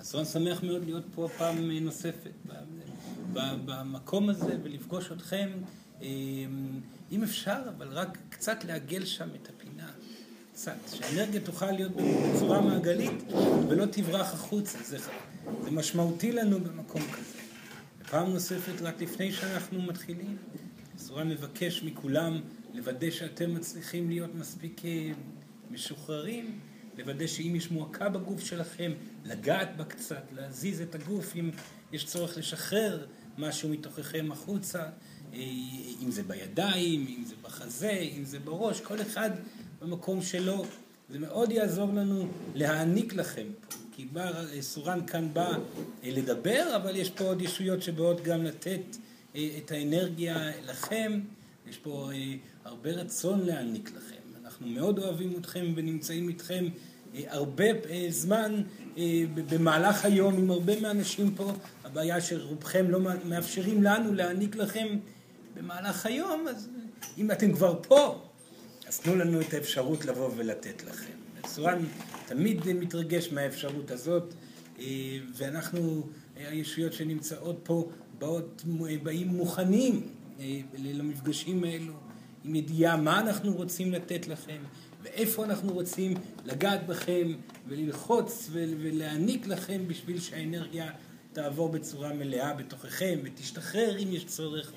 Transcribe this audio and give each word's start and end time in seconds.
אז 0.00 0.14
אני 0.14 0.24
שמח 0.24 0.62
מאוד 0.62 0.84
להיות 0.84 1.04
פה 1.14 1.28
פעם 1.38 1.70
נוספת 1.70 2.30
במקום 3.32 4.28
הזה 4.30 4.56
ולפגוש 4.62 5.12
אתכם. 5.12 5.50
אם 7.12 7.22
אפשר, 7.22 7.62
אבל 7.76 7.88
רק 7.88 8.18
קצת 8.28 8.64
לעגל 8.64 9.04
שם 9.04 9.28
את 9.42 9.48
הפינה. 9.48 9.90
קצת. 10.52 10.76
שהאנרגיה 10.92 11.40
תוכל 11.40 11.70
להיות 11.70 11.92
בצורה 11.96 12.60
מעגלית 12.60 13.32
ולא 13.68 13.86
תברח 13.86 14.34
החוצה. 14.34 14.78
זה, 14.84 14.98
זה 15.64 15.70
משמעותי 15.70 16.32
לנו 16.32 16.60
במקום 16.60 17.02
כזה. 17.02 17.38
פעם 18.10 18.32
נוספת, 18.32 18.82
רק 18.82 19.02
לפני 19.02 19.32
שאנחנו 19.32 19.82
מתחילים, 19.82 20.36
סורן 20.98 21.28
מבקש 21.28 21.82
מכולם 21.82 22.40
לוודא 22.74 23.10
שאתם 23.10 23.54
מצליחים 23.54 24.08
להיות 24.08 24.34
מספיק 24.34 24.84
אה, 24.84 25.10
משוחררים, 25.70 26.60
לוודא 26.98 27.26
שאם 27.26 27.56
יש 27.56 27.70
מועקה 27.70 28.08
בגוף 28.08 28.44
שלכם, 28.44 28.92
לגעת 29.24 29.76
בה 29.76 29.84
קצת, 29.84 30.22
להזיז 30.32 30.80
את 30.80 30.94
הגוף, 30.94 31.36
אם 31.36 31.50
יש 31.92 32.04
צורך 32.04 32.38
לשחרר 32.38 33.06
משהו 33.38 33.68
מתוככם 33.68 34.32
החוצה, 34.32 34.82
אה, 34.82 35.38
אם 36.02 36.10
זה 36.10 36.22
בידיים, 36.22 37.06
אם 37.08 37.24
זה 37.24 37.34
בחזה, 37.42 37.90
אם 37.90 38.24
זה 38.24 38.38
בראש, 38.38 38.80
כל 38.80 39.02
אחד 39.02 39.30
במקום 39.80 40.22
שלו. 40.22 40.64
זה 41.10 41.18
מאוד 41.18 41.52
יעזור 41.52 41.92
לנו 41.92 42.28
להעניק 42.54 43.14
לכם 43.14 43.46
פה, 43.60 43.76
כי 43.92 44.04
בא, 44.04 44.32
סורן 44.60 45.06
כאן 45.06 45.28
בא 45.32 45.50
אה, 45.50 46.10
לדבר, 46.10 46.76
אבל 46.76 46.96
יש 46.96 47.10
פה 47.10 47.24
עוד 47.24 47.42
ישויות 47.42 47.82
שבאות 47.82 48.22
גם 48.22 48.44
לתת 48.44 48.96
את 49.32 49.70
האנרגיה 49.70 50.50
לכם. 50.66 51.20
יש 51.70 51.78
פה 51.78 52.10
אה, 52.12 52.34
הרבה 52.64 52.90
רצון 52.90 53.46
להעניק 53.46 53.90
לכם. 53.96 54.19
אנחנו 54.60 54.74
מאוד 54.74 54.98
אוהבים 54.98 55.32
אתכם 55.40 55.72
ונמצאים 55.74 56.28
איתכם 56.28 56.64
אה, 57.14 57.20
הרבה 57.26 57.64
אה, 57.64 58.06
זמן 58.08 58.62
במהלך 59.34 60.04
היום 60.04 60.34
עם 60.38 60.50
הרבה 60.50 60.80
מהאנשים 60.80 61.34
פה. 61.34 61.52
הבעיה 61.84 62.20
שרובכם 62.20 62.90
לא 62.90 63.00
מאפשרים 63.24 63.82
לנו 63.82 64.14
להעניק 64.14 64.56
לכם 64.56 64.86
במהלך 65.56 66.06
היום, 66.06 66.48
אז 66.48 66.68
אם 67.18 67.30
אתם 67.30 67.52
כבר 67.52 67.78
פה, 67.88 68.22
אז 68.88 69.00
תנו 69.00 69.16
לנו 69.16 69.40
את 69.40 69.54
האפשרות 69.54 70.04
לבוא 70.04 70.30
ולתת 70.36 70.82
לכם. 70.84 71.12
סורן 71.46 71.84
תמיד 72.26 72.72
מתרגש 72.72 73.32
מהאפשרות 73.32 73.90
הזאת, 73.90 74.34
ואנחנו, 75.34 76.06
הישויות 76.36 76.92
שנמצאות 76.92 77.60
פה, 77.62 77.90
באות, 78.18 78.64
באים 79.02 79.28
מוכנים 79.28 80.08
למפגשים 80.78 81.64
האלו, 81.64 81.94
עם 82.44 82.54
ידיעה 82.54 82.96
מה 82.96 83.20
אנחנו 83.20 83.52
רוצים 83.52 83.92
לתת 83.92 84.28
לכם, 84.28 84.62
ואיפה 85.02 85.44
אנחנו 85.44 85.72
רוצים 85.72 86.14
לגעת 86.44 86.86
בכם, 86.86 87.32
וללחוץ 87.68 88.50
ולהעניק 88.52 89.46
לכם 89.46 89.88
בשביל 89.88 90.20
שהאנרגיה 90.20 90.90
תעבור 91.32 91.68
בצורה 91.68 92.12
מלאה 92.12 92.54
בתוככם, 92.54 93.18
ותשתחרר 93.24 93.98
אם 93.98 94.08
יש 94.12 94.24
צורך. 94.24 94.72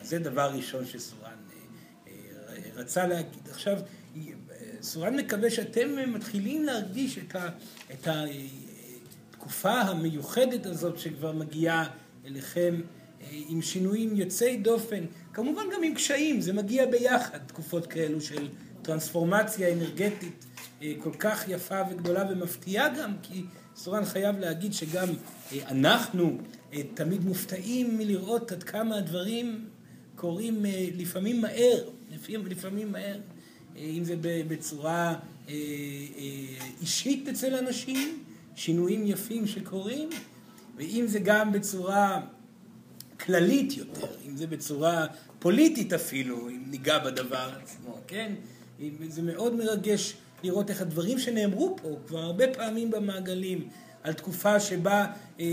אז 0.00 0.08
זה 0.08 0.18
דבר 0.18 0.50
ראשון 0.54 0.86
שסורן 0.86 1.30
אה, 1.30 2.12
אה, 2.52 2.56
רצה 2.74 3.06
להגיד. 3.06 3.48
עכשיו, 3.50 3.78
סורן 4.82 5.16
מקווה 5.16 5.50
שאתם 5.50 6.12
מתחילים 6.12 6.64
להרגיש 6.64 7.18
את, 7.18 7.36
ה, 7.36 7.48
את 7.92 8.08
התקופה 9.30 9.80
המיוחדת 9.80 10.66
הזאת 10.66 10.98
שכבר 10.98 11.32
מגיעה 11.32 11.88
אליכם 12.26 12.74
אה, 12.74 13.05
עם 13.30 13.62
שינויים 13.62 14.16
יוצאי 14.16 14.56
דופן, 14.56 15.04
כמובן 15.32 15.62
גם 15.76 15.82
עם 15.82 15.94
קשיים, 15.94 16.40
זה 16.40 16.52
מגיע 16.52 16.86
ביחד, 16.86 17.38
תקופות 17.46 17.86
כאלו 17.86 18.20
של 18.20 18.48
טרנספורמציה 18.82 19.72
אנרגטית 19.72 20.46
אה, 20.82 20.92
כל 21.02 21.12
כך 21.18 21.48
יפה 21.48 21.80
וגדולה 21.90 22.24
ומפתיעה 22.30 22.88
גם, 22.88 23.12
כי 23.22 23.44
סורן 23.76 24.04
חייב 24.04 24.38
להגיד 24.38 24.72
שגם 24.72 25.08
אה, 25.52 25.58
אנחנו 25.70 26.38
תמיד 26.94 27.24
מופתעים 27.24 27.98
מלראות 27.98 28.52
עד 28.52 28.62
כמה 28.62 28.96
הדברים 28.96 29.64
קורים 30.16 30.64
לפעמים 30.96 31.40
מהר, 31.40 31.88
לפעמים, 32.14 32.46
לפעמים 32.46 32.92
מהר, 32.92 33.18
אם 33.76 34.04
זה 34.04 34.14
בצורה 34.22 35.14
אישית 36.80 37.28
אצל 37.28 37.54
אנשים, 37.54 38.24
שינויים 38.56 39.06
יפים 39.06 39.46
שקורים, 39.46 40.08
ואם 40.76 41.04
זה 41.06 41.18
גם 41.18 41.52
בצורה 41.52 42.20
כללית 43.20 43.76
יותר, 43.76 44.06
אם 44.28 44.36
זה 44.36 44.46
בצורה 44.46 45.06
פוליטית 45.38 45.92
אפילו, 45.92 46.48
אם 46.48 46.62
ניגע 46.66 46.98
בדבר 46.98 47.50
עצמו, 47.62 48.00
כן? 48.06 48.32
זה 49.08 49.22
מאוד 49.22 49.54
מרגש 49.54 50.14
לראות 50.42 50.70
איך 50.70 50.80
הדברים 50.80 51.18
שנאמרו 51.18 51.76
פה 51.82 51.96
כבר 52.06 52.18
הרבה 52.18 52.44
פעמים 52.48 52.90
במעגלים, 52.90 53.68
על 54.02 54.12
תקופה 54.12 54.60
שבה 54.60 55.06
אה, 55.40 55.46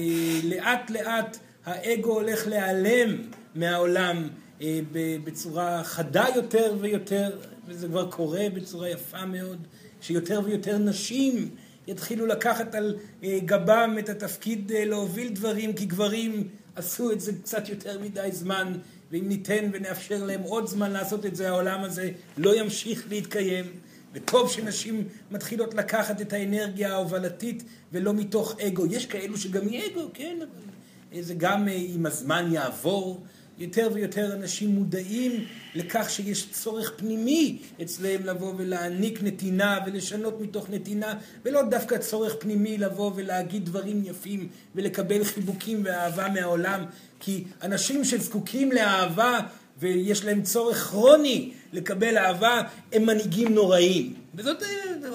לאט 0.44 0.90
לאט 0.90 1.38
האגו 1.66 2.14
הולך 2.14 2.48
להיעלם 2.48 3.18
מהעולם 3.56 4.30
אה, 4.62 4.80
בצורה 5.24 5.84
חדה 5.84 6.26
יותר 6.36 6.76
ויותר, 6.82 7.40
וזה 7.68 7.88
כבר 7.88 8.12
קורה 8.12 8.48
בצורה 8.54 8.90
יפה 8.90 9.26
מאוד, 9.26 9.68
שיותר 10.02 10.42
ויותר 10.46 10.78
נשים 10.78 11.50
יתחילו 11.88 12.26
לקחת 12.26 12.76
על 12.76 12.96
אה, 13.24 13.40
גבם 13.46 13.96
את 14.00 14.10
התפקיד 14.10 14.72
אה, 14.72 14.86
להוביל 14.86 15.30
דברים, 15.30 15.74
כי 15.74 15.86
גברים 15.86 16.48
עשו 16.76 17.12
את 17.12 17.22
זה 17.22 17.32
קצת 17.34 17.70
יותר 17.70 18.00
מדי 18.00 18.30
זמן, 18.32 18.74
ואם 19.12 19.28
ניתן 19.28 19.70
ונאפשר 19.74 20.24
להם 20.24 20.42
עוד 20.42 20.68
זמן 20.68 20.92
לעשות 20.92 21.26
את 21.26 21.36
זה, 21.36 21.50
העולם 21.50 21.84
הזה 21.84 22.12
לא 22.38 22.56
ימשיך 22.56 23.06
להתקיים. 23.10 23.66
וטוב 24.14 24.52
שנשים 24.52 25.08
מתחילות 25.32 25.74
לקחת 25.74 26.22
את 26.22 26.34
האנרגיה 26.34 26.94
ההובלתית 26.94 27.64
ולא 27.92 28.14
מתוך 28.14 28.60
אגו. 28.60 28.86
יש 28.86 29.06
כאלו 29.06 29.38
שגם 29.38 29.70
יהיה 29.70 29.92
אגו, 29.92 30.10
כן, 30.14 30.38
אבל 30.42 31.22
זה 31.22 31.34
גם 31.34 31.68
אה, 31.68 31.86
עם 31.88 32.06
הזמן 32.06 32.50
יעבור. 32.52 33.24
יותר 33.64 33.90
ויותר 33.94 34.34
אנשים 34.34 34.70
מודעים 34.70 35.46
לכך 35.76 36.10
שיש 36.10 36.50
צורך 36.52 36.94
פנימי 36.96 37.58
אצלם 37.82 38.26
לבוא 38.26 38.54
ולהעניק 38.58 39.24
נתינה 39.24 39.80
ולשנות 39.86 40.42
מתוך 40.42 40.70
נתינה 40.70 41.14
ולא 41.46 41.62
דווקא 41.62 41.98
צורך 41.98 42.36
פנימי 42.40 42.78
לבוא 42.78 43.12
ולהגיד 43.16 43.66
דברים 43.66 44.02
יפים 44.06 44.48
ולקבל 44.76 45.24
חיבוקים 45.24 45.82
ואהבה 45.86 46.30
מהעולם. 46.30 46.86
כי 47.20 47.44
אנשים 47.62 48.04
שזקוקים 48.04 48.72
לאהבה 48.72 49.40
ויש 49.80 50.26
להם 50.26 50.42
צורך 50.42 50.78
כרוני 50.78 51.52
לקבל 51.74 52.18
אהבה 52.18 52.62
הם 52.94 53.06
מנהיגים 53.06 53.54
נוראים. 53.54 54.14
וזאת 54.36 54.64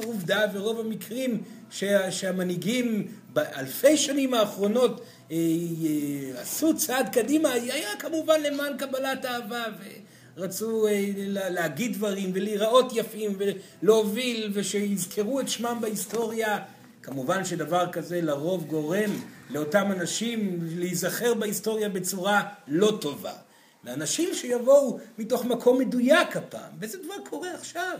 עובדה 0.04 0.47
ורוב 0.53 0.80
המקרים 0.80 1.42
שה, 1.70 2.10
שהמנהיגים 2.10 3.06
באלפי 3.32 3.97
שנים 3.97 4.34
האחרונות 4.34 5.00
אה, 5.00 5.04
אה, 5.04 5.18
עשו 6.39 6.77
צעד 6.77 7.09
קדימה, 7.09 7.53
היה 7.53 7.97
כמובן 7.99 8.43
למען 8.43 8.77
קבלת 8.77 9.25
אהבה, 9.25 9.65
ורצו 10.37 10.87
אה, 10.87 11.05
להגיד 11.50 11.93
דברים 11.93 12.31
ולהיראות 12.34 12.93
יפים 12.94 13.39
ולהוביל 13.39 14.50
ושיזכרו 14.55 15.41
את 15.41 15.49
שמם 15.49 15.78
בהיסטוריה. 15.81 16.59
כמובן 17.03 17.44
שדבר 17.44 17.93
כזה 17.93 18.21
לרוב 18.21 18.65
גורם 18.65 19.11
לאותם 19.50 19.93
אנשים 19.93 20.59
להיזכר 20.62 21.34
בהיסטוריה 21.34 21.89
בצורה 21.89 22.43
לא 22.69 22.99
טובה. 23.00 23.33
לאנשים 23.84 24.34
שיבואו 24.34 24.99
מתוך 25.19 25.45
מקום 25.45 25.78
מדויק 25.78 26.37
הפעם, 26.37 26.71
וזה 26.81 26.99
כבר 27.05 27.15
קורה 27.31 27.55
עכשיו. 27.55 27.99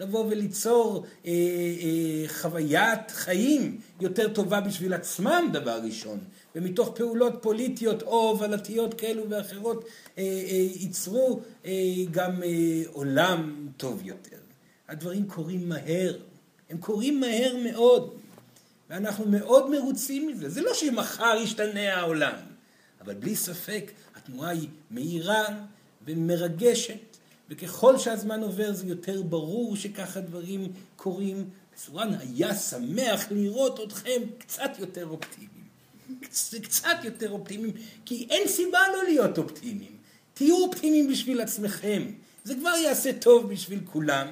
לבוא 0.00 0.24
וליצור 0.28 1.06
אה, 1.26 1.30
אה, 1.30 2.28
חוויית 2.28 3.10
חיים 3.10 3.80
יותר 4.00 4.32
טובה 4.32 4.60
בשביל 4.60 4.94
עצמם 4.94 5.48
דבר 5.52 5.80
ראשון, 5.84 6.18
ומתוך 6.54 6.90
פעולות 6.94 7.32
פוליטיות 7.40 8.02
או 8.02 8.28
הובלתיות 8.28 8.94
כאלו 8.94 9.30
ואחרות 9.30 9.84
אה, 10.18 10.22
אה, 10.22 10.66
ייצרו 10.74 11.40
אה, 11.64 11.72
גם 12.10 12.42
אה, 12.42 12.82
עולם 12.92 13.68
טוב 13.76 14.00
יותר. 14.04 14.36
הדברים 14.88 15.28
קורים 15.28 15.68
מהר, 15.68 16.16
הם 16.70 16.78
קורים 16.78 17.20
מהר 17.20 17.56
מאוד, 17.64 18.14
ואנחנו 18.90 19.24
מאוד 19.28 19.70
מרוצים 19.70 20.28
מזה. 20.28 20.48
זה 20.48 20.60
לא 20.60 20.74
שמחר 20.74 21.36
ישתנה 21.42 21.94
העולם, 21.94 22.34
אבל 23.00 23.14
בלי 23.14 23.36
ספק 23.36 23.92
התנועה 24.16 24.50
היא 24.50 24.68
מהירה 24.90 25.44
ומרגשת. 26.06 27.15
וככל 27.50 27.98
שהזמן 27.98 28.42
עובר 28.42 28.72
זה 28.72 28.86
יותר 28.86 29.22
ברור 29.22 29.76
שככה 29.76 30.20
דברים 30.20 30.72
קורים. 30.96 31.50
סורן 31.76 32.14
היה 32.20 32.54
שמח 32.54 33.24
לראות 33.30 33.80
אתכם 33.80 34.22
קצת 34.38 34.70
יותר 34.78 35.06
אופטימיים. 35.06 35.66
קצת 36.62 36.96
יותר 37.04 37.30
אופטימיים, 37.30 37.74
כי 38.04 38.26
אין 38.30 38.48
סיבה 38.48 38.78
לא 38.92 39.04
להיות 39.04 39.38
אופטימיים. 39.38 39.96
תהיו 40.34 40.64
אופטימיים 40.64 41.08
בשביל 41.08 41.40
עצמכם. 41.40 42.02
זה 42.44 42.54
כבר 42.54 42.70
יעשה 42.84 43.12
טוב 43.12 43.52
בשביל 43.52 43.80
כולם. 43.84 44.26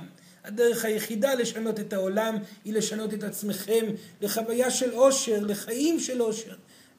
הדרך 0.45 0.85
היחידה 0.85 1.35
לשנות 1.35 1.81
את 1.81 1.93
העולם 1.93 2.37
היא 2.65 2.73
לשנות 2.73 3.15
את 3.15 3.23
עצמכם 3.23 3.85
לחוויה 4.21 4.71
של 4.71 4.93
אושר, 4.93 5.41
לחיים 5.41 6.01
של 6.01 6.23
אושר. 6.23 6.55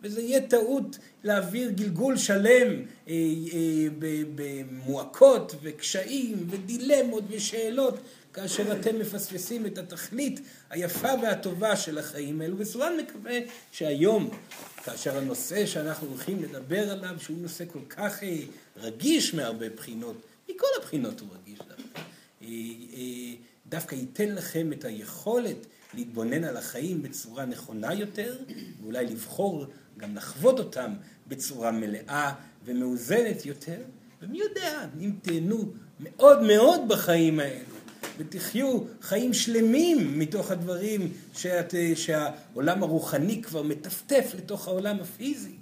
וזה 0.06 0.22
יהיה 0.22 0.42
טעות 0.42 0.98
להעביר 1.24 1.70
גלגול 1.70 2.18
שלם 2.18 2.84
אה, 3.08 3.14
אה, 3.54 3.88
במועקות 4.36 5.56
וקשיים 5.62 6.48
ודילמות 6.50 7.24
ושאלות. 7.30 8.00
כאשר 8.34 8.80
אתם 8.80 9.00
מפספסים 9.00 9.66
את 9.66 9.78
התכלית 9.78 10.40
היפה 10.70 11.10
והטובה 11.22 11.76
של 11.76 11.98
החיים 11.98 12.42
האלו. 12.42 12.58
וסורן 12.58 12.94
מקווה 12.98 13.40
שהיום, 13.72 14.30
כאשר 14.84 15.18
הנושא 15.18 15.66
שאנחנו 15.66 16.08
הולכים 16.08 16.44
לדבר 16.44 16.92
עליו, 16.92 17.16
שהוא 17.20 17.38
נושא 17.38 17.64
כל 17.72 17.86
כך 17.90 18.24
אה, 18.24 18.38
רגיש 18.78 19.34
מהרבה 19.34 19.70
בחינות, 19.70 20.16
מכל 20.50 20.68
הבחינות 20.80 21.20
הוא 21.20 21.30
רגיש 21.42 21.60
דווקא, 21.60 22.02
אה, 22.42 22.48
אה, 22.94 23.34
דווקא 23.68 23.96
ייתן 23.96 24.36
לכם 24.36 24.74
את 24.74 24.86
היכולת 24.86 25.66
להתבונן 25.94 26.44
על 26.44 26.58
החיים 26.58 27.02
בצורה 27.04 27.46
נכונה 27.46 27.94
יותר, 27.94 28.38
ואולי 28.82 29.06
לבחור 29.06 29.66
גם 29.98 30.16
לחוות 30.16 30.60
אותם 30.60 30.94
בצורה 31.28 31.72
מלאה 31.72 32.34
ומאוזנת 32.66 33.46
יותר, 33.46 33.82
ומי 34.22 34.38
יודע, 34.38 34.86
אם 35.00 35.12
תהנו 35.22 35.72
מאוד 36.00 36.42
מאוד 36.42 36.82
בחיים 36.88 37.40
האלו, 37.40 37.76
ותחיו 38.18 38.80
חיים 39.02 39.34
שלמים 39.34 40.20
מתוך 40.20 40.52
הדברים 40.52 41.12
שאת, 41.34 41.74
שהעולם 41.96 42.84
הרוחני 42.84 43.42
כבר 43.42 43.64
מטפטף 43.64 44.32
לתוך 44.38 44.68
העולם 44.68 45.00
הפיזי, 45.00 45.56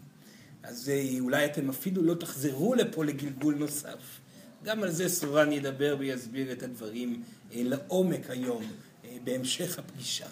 אז 0.64 0.90
אה, 0.90 1.20
אולי 1.20 1.46
אתם 1.46 1.70
אפילו 1.70 2.04
לא 2.04 2.14
תחזרו 2.14 2.76
לפה 2.76 3.06
לגלגול 3.06 3.56
נוסף. 3.56 4.20
גם 4.64 4.84
על 4.84 4.92
זה 4.92 5.10
סורן 5.10 5.52
ידבר 5.52 5.96
ויסביר 6.00 6.52
את 6.52 6.64
הדברים 6.64 7.24
אה, 7.54 7.62
לעומק 7.64 8.30
היום, 8.30 8.64
אה, 9.06 9.18
בהמשך 9.24 9.80
הפגישה. 9.80 10.28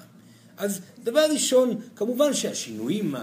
אז 0.58 0.82
דבר 1.04 1.26
ראשון, 1.32 1.82
כמובן 1.96 2.34
שהשינויים 2.34 3.16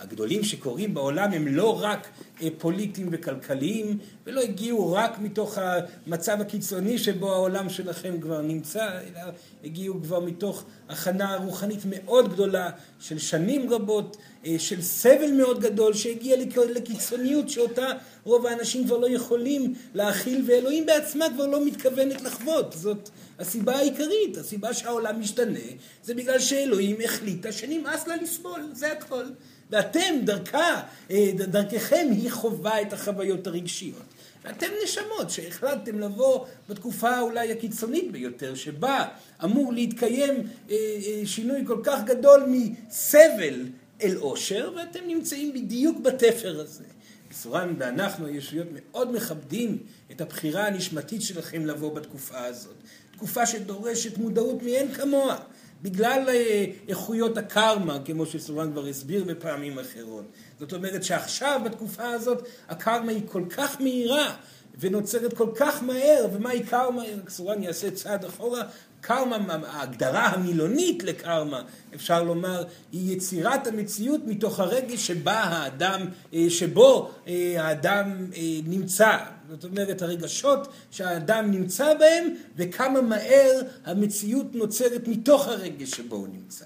הגדולים 0.00 0.44
שקורים 0.44 0.94
בעולם 0.94 1.32
הם 1.32 1.48
לא 1.48 1.82
רק 1.82 2.08
אה, 2.42 2.48
פוליטיים 2.58 3.08
וכלכליים 3.12 3.98
ולא 4.26 4.40
הגיעו 4.40 4.92
רק 4.92 5.18
מתוך 5.18 5.58
המצב 5.58 6.36
הקיצוני 6.40 6.98
שבו 6.98 7.32
העולם 7.32 7.68
שלכם 7.68 8.20
כבר 8.20 8.40
נמצא, 8.40 8.88
אלא 8.88 9.20
הגיעו 9.64 10.02
כבר 10.02 10.20
מתוך 10.20 10.64
הכנה 10.88 11.36
רוחנית 11.36 11.80
מאוד 11.86 12.32
גדולה 12.32 12.70
של 13.00 13.18
שנים 13.18 13.72
רבות, 13.72 14.16
אה, 14.46 14.56
של 14.58 14.82
סבל 14.82 15.32
מאוד 15.32 15.60
גדול 15.60 15.94
שהגיע 15.94 16.36
לקיצוניות 16.74 17.48
שאותה 17.48 17.86
רוב 18.24 18.46
האנשים 18.46 18.84
כבר 18.84 18.98
לא 18.98 19.10
יכולים 19.10 19.74
להכיל 19.94 20.44
ואלוהים 20.46 20.86
בעצמה 20.86 21.26
כבר 21.34 21.46
לא 21.46 21.66
מתכוונת 21.66 22.22
לחוות. 22.22 22.72
זאת 22.78 23.10
הסיבה 23.38 23.76
העיקרית, 23.76 24.36
הסיבה 24.36 24.74
שהעולם 24.74 25.20
משתנה 25.20 25.58
זה 26.04 26.14
בגלל 26.14 26.38
שאלוהים 26.38 26.96
החליטה 27.04 27.52
שנמאס 27.52 28.06
לה 28.06 28.16
לסבול, 28.16 28.60
זה 28.72 28.92
הכל. 28.92 29.24
ואתם, 29.70 30.14
דרכה, 30.24 30.82
אה, 31.10 31.30
דרככם 31.34 32.08
היא 32.10 32.30
חווה 32.30 32.82
את 32.82 32.92
החוויות 32.92 33.46
הרגשיות. 33.46 34.02
ואתם 34.44 34.66
נשמות 34.84 35.30
שהחלטתם 35.30 35.98
לבוא 35.98 36.46
בתקופה 36.68 37.20
אולי 37.20 37.52
הקיצונית 37.52 38.12
ביותר, 38.12 38.54
שבה 38.54 39.08
אמור 39.44 39.72
להתקיים 39.72 40.34
אה, 40.70 40.76
אה, 40.76 41.22
שינוי 41.24 41.64
כל 41.66 41.80
כך 41.82 42.04
גדול 42.04 42.44
מסבל 42.48 43.66
אל 44.02 44.16
עושר, 44.16 44.72
ואתם 44.76 45.00
נמצאים 45.06 45.52
בדיוק 45.52 46.00
בתפר 46.00 46.60
הזה. 46.60 46.84
סורן 47.32 47.74
ואנחנו, 47.78 48.26
הישויות, 48.26 48.66
מאוד 48.72 49.12
מכבדים 49.12 49.78
את 50.10 50.20
הבחירה 50.20 50.66
הנשמתית 50.66 51.22
שלכם 51.22 51.66
לבוא 51.66 51.94
בתקופה 51.94 52.44
הזאת. 52.44 52.74
תקופה 53.12 53.46
שדורשת 53.46 54.18
מודעות 54.18 54.62
מאין 54.62 54.94
כמוה. 54.94 55.36
בגלל 55.82 56.24
אה, 56.28 56.64
איכויות 56.88 57.38
הקרמה, 57.38 57.98
כמו 58.04 58.26
שסורן 58.26 58.72
כבר 58.72 58.86
הסביר 58.86 59.24
בפעמים 59.24 59.78
אחרות. 59.78 60.24
זאת 60.58 60.72
אומרת 60.72 61.04
שעכשיו, 61.04 61.60
בתקופה 61.64 62.08
הזאת, 62.08 62.48
הקרמה 62.68 63.12
היא 63.12 63.22
כל 63.26 63.44
כך 63.50 63.80
מהירה 63.80 64.34
ונוצרת 64.78 65.36
כל 65.36 65.48
כך 65.54 65.82
מהר, 65.82 66.26
ומהי 66.32 66.62
קרמה? 66.62 67.02
סורן 67.28 67.62
יעשה 67.62 67.90
צעד 67.90 68.24
אחורה. 68.24 68.62
קרמה, 69.00 69.36
ההגדרה 69.68 70.26
המילונית 70.26 71.02
לקרמה, 71.02 71.62
אפשר 71.94 72.22
לומר, 72.22 72.64
היא 72.92 73.16
יצירת 73.16 73.66
המציאות 73.66 74.20
מתוך 74.26 74.60
הרגש 74.60 75.06
שבה 75.06 75.40
האדם, 75.40 76.06
אה, 76.34 76.46
שבו 76.48 77.10
אה, 77.26 77.54
האדם 77.58 78.26
נמצא. 78.64 79.16
זאת 79.50 79.64
אומרת, 79.64 80.02
הרגשות 80.02 80.68
שהאדם 80.90 81.50
נמצא 81.50 81.94
בהם, 81.94 82.34
וכמה 82.56 83.00
מהר 83.00 83.60
המציאות 83.84 84.54
נוצרת 84.54 85.08
מתוך 85.08 85.48
הרגש 85.48 85.90
שבו 85.90 86.16
הוא 86.16 86.28
נמצא. 86.28 86.64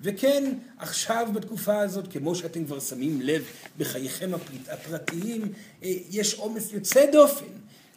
וכן, 0.00 0.52
עכשיו 0.78 1.28
בתקופה 1.34 1.78
הזאת, 1.78 2.12
כמו 2.12 2.34
שאתם 2.34 2.64
כבר 2.64 2.80
שמים 2.80 3.20
לב 3.22 3.44
בחייכם 3.78 4.30
הפרטיים, 4.68 5.52
אה, 5.82 5.92
יש 6.10 6.34
עומס 6.34 6.72
יוצא 6.72 7.10
דופן. 7.12 7.44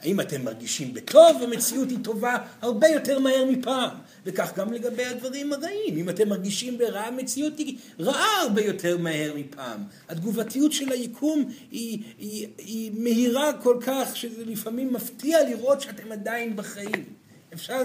האם 0.02 0.22
אתם 0.22 0.46
מרגישים 0.46 0.94
בטוב, 0.94 1.44
המציאות 1.44 1.90
היא 1.90 2.00
טובה 2.04 2.38
הרבה 2.62 2.88
יותר 2.88 3.20
מהר 3.20 3.46
מפעם. 3.46 3.90
וכך 4.26 4.52
גם 4.56 4.74
לגבי 4.74 5.06
הדברים 5.06 5.54
הרעים. 5.54 5.98
אם 5.98 6.10
אתם 6.10 6.30
מרגישים 6.30 6.78
ברע, 6.78 7.02
המציאות 7.02 7.58
היא 7.58 7.78
רעה 8.00 8.42
הרבה 8.42 8.62
יותר 8.62 8.98
מהר 8.98 9.34
מפעם. 9.36 9.84
התגובתיות 10.10 10.72
של 10.72 10.92
היקום 10.92 11.52
היא, 11.72 12.00
היא, 12.20 12.48
היא 12.58 12.92
מהירה 12.94 13.54
כל 13.64 13.78
כך, 13.82 14.16
שזה 14.16 14.46
לפעמים 14.46 14.94
מפתיע 14.94 15.50
לראות 15.50 15.82
שאתם 15.82 16.12
עדיין 16.12 16.56
בחיים. 16.56 17.06
אפשר 17.54 17.82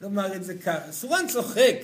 לומר 0.00 0.36
את 0.36 0.44
זה 0.44 0.54
ככה. 0.54 0.92
סורן 0.92 1.26
צוחק, 1.28 1.76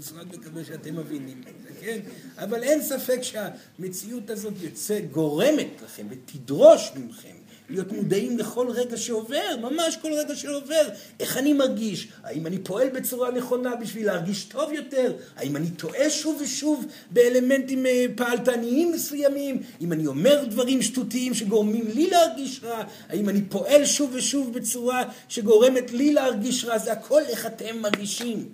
סורן 0.00 0.26
מקווה 0.28 0.64
שאתם 0.64 0.96
מבינים 0.96 1.42
את 1.48 1.54
זה, 1.62 1.80
כן? 1.80 1.98
אבל 2.38 2.62
אין 2.62 2.82
ספק 2.82 3.20
שהמציאות 3.22 4.30
הזאת 4.30 4.54
יוצא, 4.60 5.00
גורמת 5.00 5.68
לכם 5.84 6.06
ותדרוש 6.10 6.90
מכם 6.96 7.39
להיות 7.70 7.92
מודעים 7.92 8.38
לכל 8.38 8.66
רגע 8.70 8.96
שעובר, 8.96 9.56
ממש 9.60 9.96
כל 9.96 10.12
רגע 10.12 10.36
שעובר. 10.36 10.88
איך 11.20 11.36
אני 11.36 11.52
מרגיש? 11.52 12.08
האם 12.24 12.46
אני 12.46 12.58
פועל 12.58 12.88
בצורה 12.88 13.30
נכונה 13.30 13.76
בשביל 13.76 14.06
להרגיש 14.06 14.44
טוב 14.44 14.72
יותר? 14.72 15.12
האם 15.36 15.56
אני 15.56 15.70
טועה 15.70 16.10
שוב 16.10 16.40
ושוב 16.42 16.86
באלמנטים 17.10 17.86
אה, 17.86 18.06
פעלתניים 18.16 18.92
מסוימים? 18.92 19.62
אם 19.80 19.92
אני 19.92 20.06
אומר 20.06 20.44
דברים 20.44 20.82
שטותיים 20.82 21.34
שגורמים 21.34 21.84
לי 21.94 22.10
להרגיש 22.10 22.60
רע? 22.62 22.84
האם 23.08 23.28
אני 23.28 23.42
פועל 23.42 23.84
שוב 23.84 24.10
ושוב 24.14 24.52
בצורה 24.52 25.04
שגורמת 25.28 25.92
לי 25.92 26.12
להרגיש 26.12 26.64
רע? 26.64 26.78
זה 26.78 26.92
הכל 26.92 27.22
איך 27.28 27.46
אתם 27.46 27.78
מרגישים. 27.78 28.48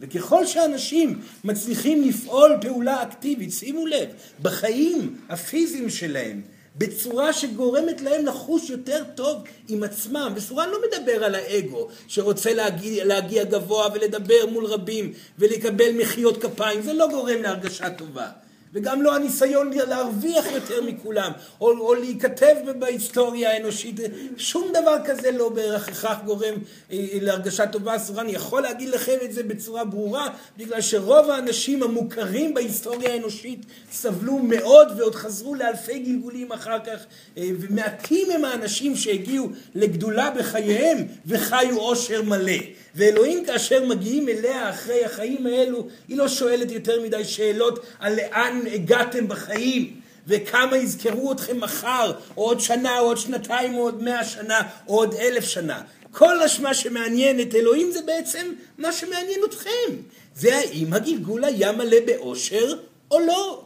וככל 0.00 0.46
שאנשים 0.46 1.20
מצליחים 1.44 2.02
לפעול 2.02 2.52
פעולה 2.60 3.02
אקטיבית, 3.02 3.52
שימו 3.52 3.86
לב, 3.86 4.08
בחיים 4.42 5.16
הפיזיים 5.28 5.90
שלהם, 5.90 6.40
בצורה 6.76 7.32
שגורמת 7.32 8.00
להם 8.00 8.26
לחוש 8.26 8.70
יותר 8.70 9.02
טוב 9.14 9.42
עם 9.68 9.82
עצמם. 9.82 10.32
וסורן 10.36 10.68
לא 10.70 10.78
מדבר 10.88 11.24
על 11.24 11.34
האגו 11.34 11.88
שרוצה 12.08 12.54
להגיע, 12.54 13.04
להגיע 13.04 13.44
גבוה 13.44 13.88
ולדבר 13.94 14.46
מול 14.52 14.66
רבים 14.66 15.12
ולקבל 15.38 15.92
מחיאות 15.98 16.42
כפיים, 16.42 16.82
זה 16.82 16.92
לא 16.92 17.08
גורם 17.08 17.42
להרגשה 17.42 17.90
טובה. 17.90 18.28
וגם 18.74 19.02
לא 19.02 19.14
הניסיון 19.14 19.70
להרוויח 19.72 20.46
יותר 20.52 20.82
מכולם, 20.82 21.32
או, 21.60 21.70
או 21.78 21.94
להיכתב 21.94 22.54
בהיסטוריה 22.78 23.52
האנושית, 23.52 24.00
שום 24.36 24.72
דבר 24.72 24.96
כזה 25.04 25.30
לא 25.30 25.48
בהכרח 25.48 26.18
גורם 26.24 26.54
אה, 26.92 26.98
להרגשה 27.20 27.66
טובה. 27.66 27.98
סורן 27.98 28.28
יכול 28.28 28.62
להגיד 28.62 28.88
לכם 28.88 29.16
את 29.24 29.32
זה 29.32 29.42
בצורה 29.42 29.84
ברורה, 29.84 30.28
בגלל 30.56 30.80
שרוב 30.80 31.30
האנשים 31.30 31.82
המוכרים 31.82 32.54
בהיסטוריה 32.54 33.12
האנושית 33.12 33.66
סבלו 33.92 34.38
מאוד 34.38 34.88
ועוד 34.98 35.14
חזרו 35.14 35.54
לאלפי 35.54 35.98
גלגולים 35.98 36.52
אחר 36.52 36.78
כך, 36.78 37.04
אה, 37.38 37.48
ומעטים 37.60 38.30
הם 38.30 38.44
האנשים 38.44 38.96
שהגיעו 38.96 39.48
לגדולה 39.74 40.30
בחייהם 40.30 40.98
וחיו 41.26 41.78
עושר 41.78 42.22
מלא. 42.22 42.83
ואלוהים 42.94 43.44
כאשר 43.44 43.84
מגיעים 43.84 44.28
אליה 44.28 44.70
אחרי 44.70 45.04
החיים 45.04 45.46
האלו, 45.46 45.86
היא 46.08 46.16
לא 46.16 46.28
שואלת 46.28 46.70
יותר 46.70 47.02
מדי 47.02 47.24
שאלות 47.24 47.86
על 47.98 48.16
לאן 48.16 48.60
הגעתם 48.72 49.28
בחיים. 49.28 50.00
וכמה 50.26 50.76
יזכרו 50.76 51.32
אתכם 51.32 51.60
מחר, 51.60 52.12
או 52.36 52.42
עוד 52.42 52.60
שנה, 52.60 52.98
או 52.98 53.04
עוד 53.04 53.18
שנתיים, 53.18 53.74
או 53.74 53.80
עוד 53.80 54.02
מאה 54.02 54.24
שנה, 54.24 54.62
או 54.88 54.94
עוד 54.94 55.14
אלף 55.14 55.44
שנה. 55.44 55.82
כל 56.10 56.36
מה 56.62 56.74
שמעניין 56.74 57.40
את 57.40 57.54
אלוהים 57.54 57.90
זה 57.90 58.02
בעצם 58.02 58.52
מה 58.78 58.92
שמעניין 58.92 59.40
אתכם. 59.44 59.96
זה 60.34 60.56
האם 60.56 60.92
הגלגול 60.92 61.44
היה 61.44 61.72
מלא 61.72 61.96
באושר 62.06 62.76
או 63.10 63.20
לא. 63.20 63.64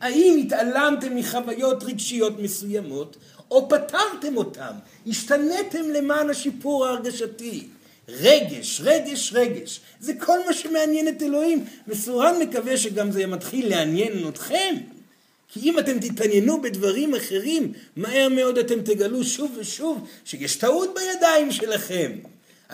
האם 0.00 0.42
התעלמתם 0.46 1.16
מחוויות 1.16 1.82
רגשיות 1.82 2.38
מסוימות, 2.38 3.16
או 3.50 3.68
פתרתם 3.68 4.36
אותם, 4.36 4.72
השתנתם 5.06 5.90
למען 5.94 6.30
השיפור 6.30 6.86
ההרגשתי. 6.86 7.66
רגש, 8.08 8.80
רגש, 8.84 9.32
רגש. 9.32 9.80
זה 10.00 10.12
כל 10.18 10.38
מה 10.46 10.52
שמעניין 10.52 11.08
את 11.08 11.22
אלוהים. 11.22 11.64
וסורן 11.88 12.34
מקווה 12.42 12.76
שגם 12.76 13.10
זה 13.10 13.26
מתחיל 13.26 13.70
לעניין 13.70 14.28
אתכם. 14.28 14.74
כי 15.48 15.60
אם 15.60 15.78
אתם 15.78 15.98
תתעניינו 15.98 16.62
בדברים 16.62 17.14
אחרים, 17.14 17.72
מהר 17.96 18.28
מאוד 18.28 18.58
אתם 18.58 18.80
תגלו 18.80 19.24
שוב 19.24 19.56
ושוב 19.60 20.08
שיש 20.24 20.56
טעות 20.56 20.94
בידיים 20.94 21.52
שלכם. 21.52 22.12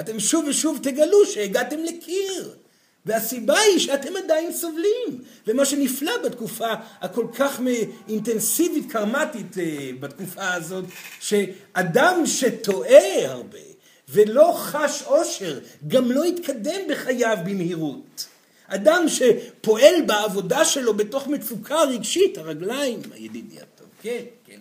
אתם 0.00 0.20
שוב 0.20 0.44
ושוב 0.48 0.78
תגלו 0.82 1.26
שהגעתם 1.26 1.78
לקיר. 1.84 2.54
והסיבה 3.06 3.58
היא 3.58 3.78
שאתם 3.78 4.16
עדיין 4.16 4.52
סובלים. 4.52 5.24
ומה 5.46 5.64
שנפלא 5.64 6.12
בתקופה 6.24 6.72
הכל 7.00 7.26
כך 7.34 7.60
אינטנסיבית, 8.08 8.92
קרמטית 8.92 9.58
אה, 9.58 9.90
בתקופה 10.00 10.52
הזאת, 10.54 10.84
שאדם 11.20 12.22
שטועה 12.26 13.26
הרבה, 13.26 13.58
ולא 14.12 14.52
חש 14.56 15.02
עושר, 15.02 15.58
גם 15.88 16.12
לא 16.12 16.26
יתקדם 16.26 16.80
בחייו 16.90 17.38
במהירות. 17.44 18.26
אדם 18.66 19.04
שפועל 19.08 19.94
בעבודה 20.06 20.64
שלו 20.64 20.94
בתוך 20.94 21.26
מצוקה 21.26 21.82
רגשית, 21.82 22.38
הרגליים, 22.38 23.00
הידידי 23.14 23.56
הטוב, 23.56 23.86
כן, 24.02 24.22
כן, 24.46 24.58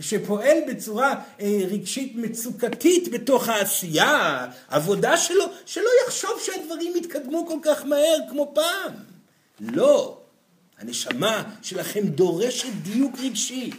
שפועל 0.00 0.58
בצורה 0.68 1.14
אה, 1.40 1.58
רגשית 1.70 2.12
מצוקתית 2.16 3.08
בתוך 3.08 3.48
העשייה, 3.48 4.46
עבודה 4.68 5.16
שלו, 5.16 5.44
שלא 5.66 5.90
יחשוב 6.06 6.30
שהדברים 6.44 6.96
יתקדמו 6.96 7.46
כל 7.46 7.58
כך 7.62 7.84
מהר 7.84 8.16
כמו 8.30 8.52
פעם. 8.54 8.92
לא. 9.60 10.18
הנשמה 10.78 11.42
שלכם 11.62 12.06
דורשת 12.06 12.68
דיוק 12.82 13.14
רגשי, 13.18 13.70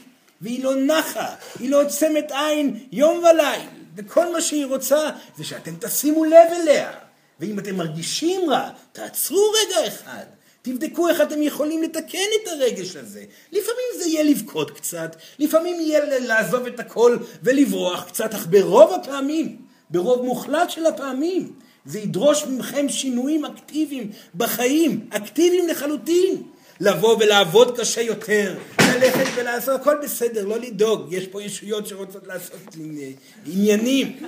והיא 0.42 0.64
לא 0.64 0.76
נחה, 0.76 1.36
היא 1.60 1.70
לא 1.70 1.82
עוצמת 1.84 2.32
עין 2.32 2.80
יום 2.92 3.18
וליל, 3.18 3.77
וכל 3.98 4.34
מה 4.34 4.42
שהיא 4.42 4.66
רוצה 4.66 5.10
זה 5.38 5.44
שאתם 5.44 5.74
תשימו 5.80 6.26
לב 6.26 6.50
אליה. 6.52 6.92
ואם 7.40 7.60
אתם 7.60 7.76
מרגישים 7.76 8.50
רע, 8.50 8.70
תעצרו 8.92 9.52
רגע 9.52 9.88
אחד. 9.88 10.24
תבדקו 10.62 11.10
איך 11.10 11.22
אתם 11.22 11.42
יכולים 11.42 11.84
לתקן 11.84 12.28
את 12.42 12.48
הרגש 12.48 12.96
הזה. 12.96 13.24
לפעמים 13.52 13.86
זה 13.98 14.10
יהיה 14.10 14.24
לבכות 14.24 14.72
קצת, 14.72 15.16
לפעמים 15.40 15.80
יהיה 15.80 16.20
לעזוב 16.20 16.66
את 16.66 16.80
הכל 16.80 17.18
ולברוח 17.44 18.04
קצת, 18.04 18.34
אך 18.34 18.48
ברוב 18.50 18.94
הפעמים, 18.94 19.58
ברוב 19.90 20.26
מוחלט 20.26 20.70
של 20.70 20.86
הפעמים, 20.86 21.54
זה 21.86 22.00
ידרוש 22.00 22.44
מכם 22.44 22.90
שינויים 22.90 23.46
אקטיביים 23.46 24.12
בחיים, 24.36 25.08
אקטיביים 25.10 25.68
לחלוטין. 25.68 26.44
לבוא 26.80 27.18
ולעבוד 27.20 27.80
קשה 27.80 28.02
יותר, 28.02 28.56
ללכת 28.80 29.26
ולעשות, 29.36 29.82
הכל 29.82 29.96
בסדר, 30.04 30.46
לא 30.46 30.58
לדאוג, 30.58 31.14
יש 31.14 31.28
פה 31.28 31.44
ישויות 31.44 31.88
שרוצות 31.88 32.28
לעשות 32.28 32.76
עניינים. 33.46 34.20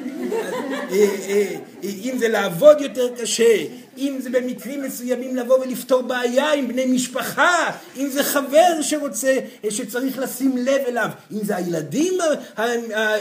אה, 0.91 1.07
אה, 1.29 1.55
אם 1.83 2.15
זה 2.19 2.27
לעבוד 2.27 2.81
יותר 2.81 3.15
קשה, 3.21 3.63
אם 3.99 4.17
זה 4.19 4.29
במקרים 4.29 4.83
מסוימים 4.83 5.35
לבוא 5.35 5.59
ולפתור 5.59 6.01
בעיה 6.01 6.53
עם 6.53 6.67
בני 6.67 6.85
משפחה, 6.85 7.71
אם 7.97 8.09
זה 8.09 8.23
חבר 8.23 8.81
שרוצה, 8.81 9.37
שצריך 9.69 10.17
לשים 10.17 10.57
לב 10.57 10.81
אליו, 10.87 11.09
אם 11.31 11.43
זה 11.43 11.55
הילדים 11.55 12.13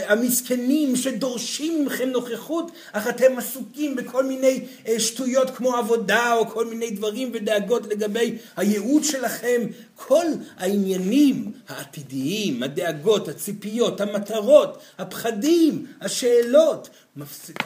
המסכנים 0.08 0.96
שדורשים 0.96 1.86
מכם 1.86 2.08
נוכחות, 2.08 2.72
אך 2.92 3.08
אתם 3.08 3.38
עסוקים 3.38 3.96
בכל 3.96 4.24
מיני 4.24 4.64
אה, 4.88 5.00
שטויות 5.00 5.50
כמו 5.50 5.76
עבודה 5.76 6.34
או 6.34 6.46
כל 6.46 6.66
מיני 6.66 6.90
דברים 6.90 7.30
ודאגות 7.32 7.86
לגבי 7.86 8.38
הייעוד 8.56 9.04
שלכם, 9.04 9.62
כל 9.96 10.26
העניינים 10.56 11.52
העתידיים, 11.68 12.62
הדאגות, 12.62 13.28
הציפיות, 13.28 14.00
המטרות, 14.00 14.78
הפחדים, 14.98 15.86
השאלות, 16.00 16.88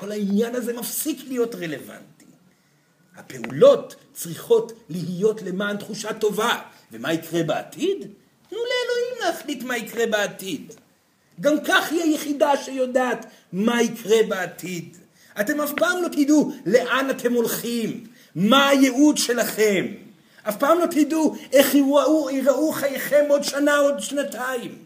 כל 0.00 0.12
העניין 0.12 0.54
הזה 0.54 0.72
מפסיק 0.72 1.18
להיות 1.28 1.54
רלוונטי. 1.54 2.11
הפעולות 3.16 3.94
צריכות 4.12 4.72
להיות 4.88 5.42
למען 5.42 5.76
תחושה 5.76 6.12
טובה. 6.12 6.58
ומה 6.92 7.12
יקרה 7.12 7.42
בעתיד? 7.42 7.98
תנו 8.48 8.58
לאלוהים 8.58 9.14
להחליט 9.20 9.62
מה 9.62 9.76
יקרה 9.76 10.06
בעתיד. 10.06 10.72
גם 11.40 11.54
כך 11.64 11.92
היא 11.92 12.02
היחידה 12.02 12.56
שיודעת 12.56 13.26
מה 13.52 13.82
יקרה 13.82 14.16
בעתיד. 14.28 14.96
אתם 15.40 15.60
אף 15.60 15.72
פעם 15.76 16.02
לא 16.02 16.08
תדעו 16.08 16.52
לאן 16.66 17.10
אתם 17.10 17.32
הולכים, 17.32 18.06
מה 18.34 18.68
הייעוד 18.68 19.18
שלכם. 19.18 19.86
אף 20.42 20.56
פעם 20.56 20.78
לא 20.78 20.86
תדעו 20.86 21.36
איך 21.52 21.74
יראו, 21.74 22.30
יראו 22.30 22.72
חייכם 22.72 23.24
עוד 23.28 23.44
שנה, 23.44 23.76
עוד 23.76 24.00
שנתיים. 24.00 24.78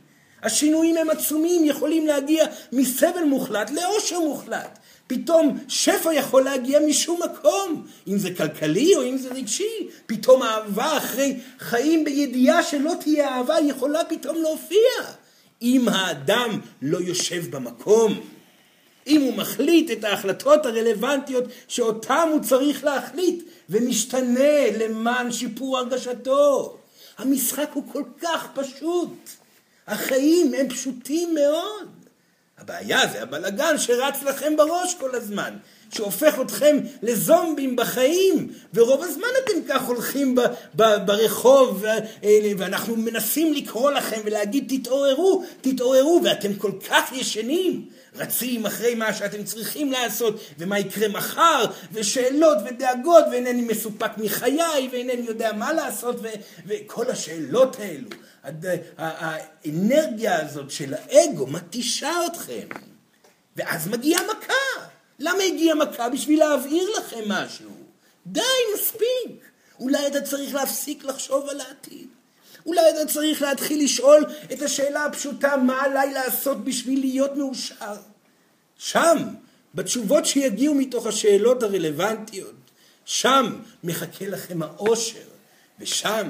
השינויים 0.42 0.96
הם 0.96 1.10
עצומים, 1.10 1.64
יכולים 1.64 2.06
להגיע 2.06 2.46
מסבל 2.72 3.24
מוחלט 3.24 3.70
לאושר 3.70 4.20
מוחלט. 4.20 4.78
פתאום 5.06 5.58
שפע 5.68 6.14
יכול 6.14 6.42
להגיע 6.42 6.80
משום 6.80 7.20
מקום, 7.22 7.86
אם 8.08 8.18
זה 8.18 8.34
כלכלי 8.34 8.96
או 8.96 9.02
אם 9.02 9.18
זה 9.18 9.28
רגשי. 9.28 9.88
פתאום 10.06 10.42
אהבה 10.42 10.96
אחרי 10.96 11.36
חיים 11.58 12.04
בידיעה 12.04 12.62
שלא 12.62 12.92
תהיה 13.00 13.28
אהבה 13.28 13.54
יכולה 13.60 14.04
פתאום 14.04 14.36
להופיע. 14.36 14.90
אם 15.62 15.88
האדם 15.88 16.60
לא 16.82 16.98
יושב 16.98 17.50
במקום, 17.50 18.20
אם 19.06 19.20
הוא 19.20 19.34
מחליט 19.34 19.90
את 19.90 20.04
ההחלטות 20.04 20.66
הרלוונטיות 20.66 21.44
שאותם 21.68 22.28
הוא 22.32 22.40
צריך 22.42 22.84
להחליט 22.84 23.44
ומשתנה 23.70 24.70
למען 24.78 25.32
שיפור 25.32 25.78
הרגשתו. 25.78 26.78
המשחק 27.18 27.70
הוא 27.72 27.84
כל 27.92 28.02
כך 28.20 28.48
פשוט. 28.54 29.12
החיים 29.86 30.54
הם 30.54 30.68
פשוטים 30.68 31.34
מאוד. 31.34 31.95
הבעיה 32.58 33.00
זה 33.12 33.22
הבלגן 33.22 33.78
שרץ 33.78 34.22
לכם 34.22 34.56
בראש 34.56 34.94
כל 34.94 35.14
הזמן, 35.14 35.56
שהופך 35.92 36.40
אתכם 36.40 36.76
לזומבים 37.02 37.76
בחיים, 37.76 38.52
ורוב 38.74 39.02
הזמן 39.02 39.28
אתם 39.44 39.68
כך 39.68 39.82
הולכים 39.82 40.34
ב, 40.34 40.40
ב, 40.74 40.82
ברחוב, 41.06 41.84
אה, 42.24 42.52
ואנחנו 42.58 42.96
מנסים 42.96 43.54
לקרוא 43.54 43.90
לכם 43.90 44.20
ולהגיד 44.24 44.64
תתעוררו, 44.68 45.44
תתעוררו, 45.60 46.20
ואתם 46.24 46.54
כל 46.54 46.72
כך 46.88 47.12
ישנים. 47.12 47.88
רצים 48.16 48.66
אחרי 48.66 48.94
מה 48.94 49.14
שאתם 49.14 49.44
צריכים 49.44 49.92
לעשות, 49.92 50.40
ומה 50.58 50.78
יקרה 50.78 51.08
מחר, 51.08 51.64
ושאלות 51.92 52.58
ודאגות, 52.66 53.24
ואינני 53.30 53.62
מסופק 53.62 54.10
מחיי, 54.18 54.88
ואינני 54.92 55.26
יודע 55.26 55.52
מה 55.52 55.72
לעשות, 55.72 56.16
ו, 56.22 56.28
וכל 56.66 57.10
השאלות 57.10 57.76
האלו. 57.80 58.08
האנרגיה 58.98 60.46
הזאת 60.46 60.70
של 60.70 60.94
האגו 60.94 61.46
מתישה 61.46 62.12
אתכם. 62.26 62.68
ואז 63.56 63.88
מגיעה 63.88 64.22
מכה. 64.22 64.86
למה 65.18 65.42
הגיעה 65.42 65.74
מכה? 65.74 66.08
בשביל 66.08 66.38
להבהיר 66.38 66.90
לכם 66.98 67.28
משהו. 67.28 67.70
די, 68.26 68.40
מספיק. 68.74 69.50
אולי 69.80 70.06
אתה 70.06 70.20
צריך 70.20 70.54
להפסיק 70.54 71.04
לחשוב 71.04 71.48
על 71.48 71.60
העתיד. 71.60 72.08
אולי 72.66 72.90
אתה 72.90 73.12
צריך 73.12 73.42
להתחיל 73.42 73.84
לשאול 73.84 74.24
את 74.52 74.62
השאלה 74.62 75.04
הפשוטה, 75.04 75.56
מה 75.56 75.82
עליי 75.82 76.12
לעשות 76.12 76.64
בשביל 76.64 77.00
להיות 77.00 77.36
מאושר? 77.36 77.96
שם, 78.78 79.16
בתשובות 79.74 80.26
שיגיעו 80.26 80.74
מתוך 80.74 81.06
השאלות 81.06 81.62
הרלוונטיות, 81.62 82.54
שם 83.04 83.60
מחכה 83.84 84.26
לכם 84.26 84.62
האושר, 84.62 85.28
ושם 85.80 86.28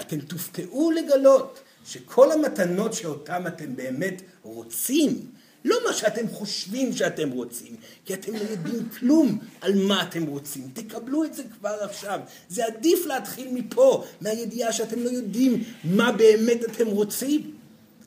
אתם 0.00 0.20
תופתעו 0.20 0.90
לגלות 0.90 1.60
שכל 1.86 2.32
המתנות 2.32 2.94
שאותם 2.94 3.46
אתם 3.46 3.76
באמת 3.76 4.22
רוצים, 4.42 5.30
לא 5.64 5.76
מה 5.86 5.92
שאתם 5.92 6.28
חושבים 6.28 6.92
שאתם 6.92 7.30
רוצים, 7.30 7.76
כי 8.04 8.14
אתם 8.14 8.32
לא 8.32 8.40
יודעים 8.50 8.88
כלום 8.88 9.38
על 9.60 9.74
מה 9.74 10.02
אתם 10.02 10.26
רוצים. 10.26 10.70
תקבלו 10.72 11.24
את 11.24 11.34
זה 11.34 11.42
כבר 11.58 11.76
עכשיו. 11.80 12.20
זה 12.48 12.66
עדיף 12.66 13.06
להתחיל 13.06 13.48
מפה, 13.52 14.04
מהידיעה 14.20 14.72
שאתם 14.72 14.98
לא 14.98 15.10
יודעים 15.10 15.64
מה 15.84 16.12
באמת 16.12 16.64
אתם 16.64 16.86
רוצים. 16.86 17.54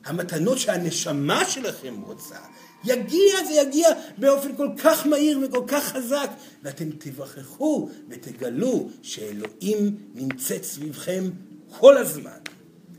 המתנות 0.04 0.58
שהנשמה 0.58 1.44
שלכם 1.44 2.00
רוצה, 2.06 2.36
יגיע, 2.84 3.44
זה 3.48 3.52
יגיע 3.52 3.88
באופן 4.18 4.56
כל 4.56 4.68
כך 4.78 5.06
מהיר 5.06 5.40
וכל 5.42 5.64
כך 5.66 5.84
חזק, 5.84 6.30
ואתם 6.62 6.90
תיווכחו 6.90 7.88
ותגלו 8.08 8.88
שאלוהים 9.02 9.96
נמצאת 10.14 10.64
סביבכם 10.64 11.30
כל 11.80 11.96
הזמן. 11.96 12.30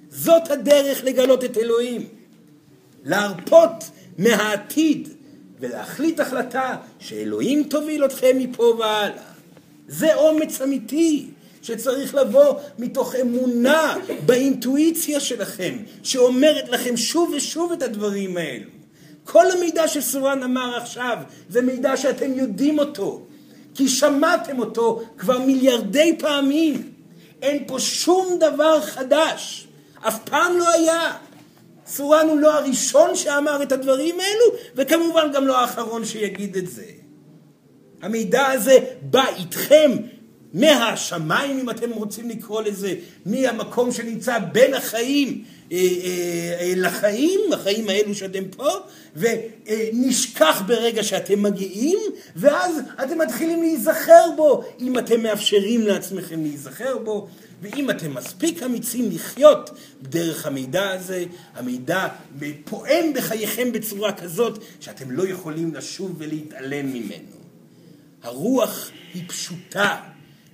זאת 0.10 0.52
הדרך 0.52 1.04
לגלות 1.04 1.44
את 1.44 1.58
אלוהים. 1.58 2.08
להרפות 3.06 3.84
מהעתיד 4.18 5.10
ולהחליט 5.60 6.20
החלטה 6.20 6.76
שאלוהים 7.00 7.64
תוביל 7.64 8.06
אתכם 8.06 8.38
מפה 8.38 8.76
והלאה. 8.80 9.32
זה 9.88 10.16
אומץ 10.16 10.62
אמיתי 10.62 11.28
שצריך 11.62 12.16
לבוא 12.16 12.54
מתוך 12.80 13.16
אמונה 13.16 13.96
באינטואיציה 14.26 15.20
שלכם, 15.20 15.78
שאומרת 16.04 16.70
לכם 16.70 16.98
שוב 16.98 17.34
ושוב 17.38 17.72
את 17.72 17.84
הדברים 17.84 18.38
האלו. 18.38 18.70
כל 19.24 19.52
המידע 19.52 19.88
שסורן 19.88 20.44
אמר 20.44 20.78
עכשיו 20.78 21.18
זה 21.50 21.62
מידע 21.62 21.98
שאתם 21.98 22.34
יודעים 22.34 22.80
אותו, 22.80 23.22
כי 23.76 23.88
שמעתם 23.88 24.60
אותו 24.60 25.02
כבר 25.18 25.40
מיליארדי 25.40 26.16
פעמים. 26.20 26.89
אין 27.42 27.64
פה 27.68 27.80
שום 27.80 28.38
דבר 28.40 28.82
חדש, 28.82 29.68
אף 30.08 30.20
פעם 30.24 30.58
לא 30.58 30.72
היה. 30.72 31.14
סורן 31.88 32.28
הוא 32.30 32.40
לא 32.40 32.54
הראשון 32.54 33.16
שאמר 33.16 33.64
את 33.64 33.72
הדברים 33.72 34.16
האלו, 34.20 34.60
וכמובן 34.76 35.32
גם 35.34 35.48
לא 35.48 35.58
האחרון 35.62 36.06
שיגיד 36.06 36.58
את 36.58 36.68
זה. 36.68 36.86
המידע 38.02 38.46
הזה 38.48 38.78
בא 39.02 39.26
איתכם 39.38 39.92
מהשמיים, 40.54 41.60
אם 41.60 41.70
אתם 41.70 41.92
רוצים 41.92 42.30
לקרוא 42.30 42.62
לזה, 42.62 42.94
מהמקום 43.26 43.92
שנמצא 43.92 44.40
בין 44.40 44.74
החיים 44.74 45.44
לחיים, 46.76 47.40
החיים 47.54 47.90
האלו 47.90 48.16
שאתם 48.16 48.44
פה, 48.58 48.70
ונשכח 49.16 50.64
ברגע 50.68 51.04
שאתם 51.04 51.44
מגיעים, 51.44 52.00
ואז 52.36 52.76
אתם 53.04 53.18
מתחילים 53.18 53.62
להיזכר 53.62 54.26
בו, 54.36 54.64
אם 54.80 54.98
אתם 54.98 55.24
מאפשרים 55.24 55.88
לעצמכם 55.88 56.44
להיזכר 56.44 56.98
בו, 56.98 57.28
ואם 57.62 57.90
אתם 57.90 58.14
מספיק 58.14 58.64
אמיצים 58.64 59.10
לחיות 59.12 59.70
דרך 60.02 60.46
המידע 60.46 60.90
הזה, 60.90 61.26
המידע 61.56 62.08
פועם 62.66 63.14
בחייכם 63.14 63.72
בצורה 63.72 64.14
כזאת 64.14 64.64
שאתם 64.80 65.12
לא 65.12 65.28
יכולים 65.28 65.76
לשוב 65.76 66.16
ולהתעלם 66.18 66.94
ממנו. 66.94 67.40
הרוח 68.24 68.90
היא 69.14 69.24
פשוטה, 69.28 69.98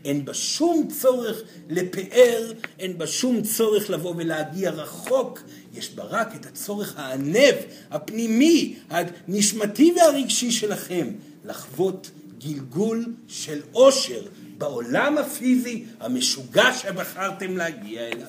אין 0.06 0.26
בה 0.26 0.34
שום 0.34 0.88
צורך 1.02 1.42
לפאר, 1.70 2.52
אין 2.80 2.98
בה 2.98 3.08
שום 3.08 3.42
צורך 3.42 3.90
לבוא 3.90 4.14
ולהגיע 4.18 4.72
רחוק, 4.72 5.42
יש 5.74 5.92
בה 5.96 6.04
רק 6.04 6.36
את 6.36 6.46
הצורך 6.46 6.94
הענב, 6.98 7.56
הפנימי, 7.92 8.76
הנשמתי 8.90 9.94
והרגשי 9.98 10.52
שלכם, 10.52 11.08
לחוות 11.46 12.12
גלגול 12.40 13.06
של 13.28 13.62
עושר 13.72 14.22
בעולם 14.58 15.18
הפיזי 15.18 15.86
המשוגע 16.00 16.74
שבחרתם 16.74 17.58
להגיע 17.58 18.08
אליו. 18.08 18.28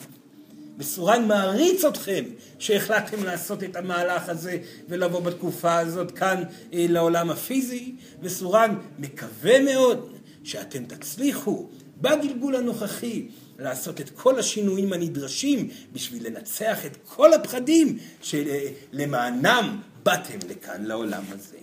מסורן 0.79 1.29
מעריץ 1.29 1.85
אתכם 1.85 2.25
שהחלטתם 2.59 3.25
לעשות 3.25 3.63
את 3.63 3.77
המהלך 3.77 4.29
הזה 4.29 4.59
ולבוא 4.89 5.21
בתקופה 5.21 5.79
הזאת 5.79 6.11
כאן 6.11 6.43
אה, 6.73 6.87
לעולם 6.89 7.31
הפיזי, 7.31 7.95
וסורן 8.23 8.75
מקווה 8.99 9.63
מאוד 9.63 10.16
שאתם 10.47 10.85
תצליחו 10.85 11.69
בגלגול 12.01 12.57
הנוכחי 12.57 13.27
לעשות 13.59 14.01
את 14.01 14.11
כל 14.11 14.39
השינויים 14.39 14.93
הנדרשים 14.93 15.69
בשביל 15.93 16.27
לנצח 16.27 16.87
את 16.87 16.97
כל 17.05 17.33
הפחדים 17.35 17.99
שלמענם 18.23 19.81
באתם 20.03 20.39
לכאן 20.49 20.85
לעולם 20.85 21.23
הזה. 21.29 21.57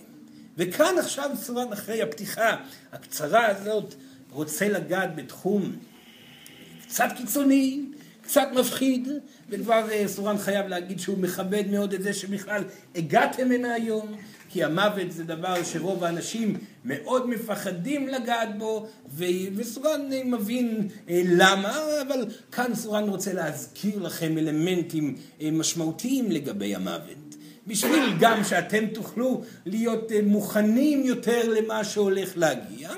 וכאן 0.56 0.94
עכשיו 0.98 1.30
סורן 1.42 1.72
אחרי 1.72 2.02
הפתיחה 2.02 2.56
הקצרה 2.92 3.46
הזאת 3.46 3.94
רוצה 4.30 4.68
לגעת 4.68 5.16
בתחום 5.16 5.76
קצת 6.86 7.08
קיצוני, 7.16 7.82
קצת 8.22 8.48
מפחיד, 8.54 9.08
וכבר 9.50 9.90
אה, 9.90 10.08
סורן 10.08 10.38
חייב 10.38 10.66
להגיד 10.66 11.00
שהוא 11.00 11.18
מכבד 11.18 11.64
מאוד 11.70 11.92
את 11.92 12.02
זה 12.02 12.12
שבכלל 12.12 12.62
הגעתם 12.94 13.52
הנה 13.52 13.74
היום, 13.74 14.16
כי 14.54 14.64
המוות 14.64 15.12
זה 15.12 15.24
דבר 15.24 15.64
שרוב 15.64 16.04
האנשים 16.04 16.56
מאוד 16.84 17.28
מפחדים 17.28 18.08
לגעת 18.08 18.58
בו, 18.58 18.86
וסורן 19.56 20.12
אה, 20.12 20.24
מבין 20.24 20.88
אה, 21.08 21.22
למה, 21.26 21.78
אבל 22.08 22.26
כאן 22.52 22.74
סורן 22.74 23.08
רוצה 23.08 23.32
להזכיר 23.32 23.98
לכם 23.98 24.38
אלמנטים 24.38 25.16
משמעותיים 25.52 26.30
לגבי 26.32 26.74
המוות. 26.74 27.36
בשביל 27.66 28.04
גם 28.20 28.44
שאתם 28.44 28.86
תוכלו 28.86 29.42
להיות 29.66 30.12
מוכנים 30.22 31.04
יותר 31.04 31.48
למה 31.48 31.84
שהולך 31.84 32.32
להגיע, 32.36 32.90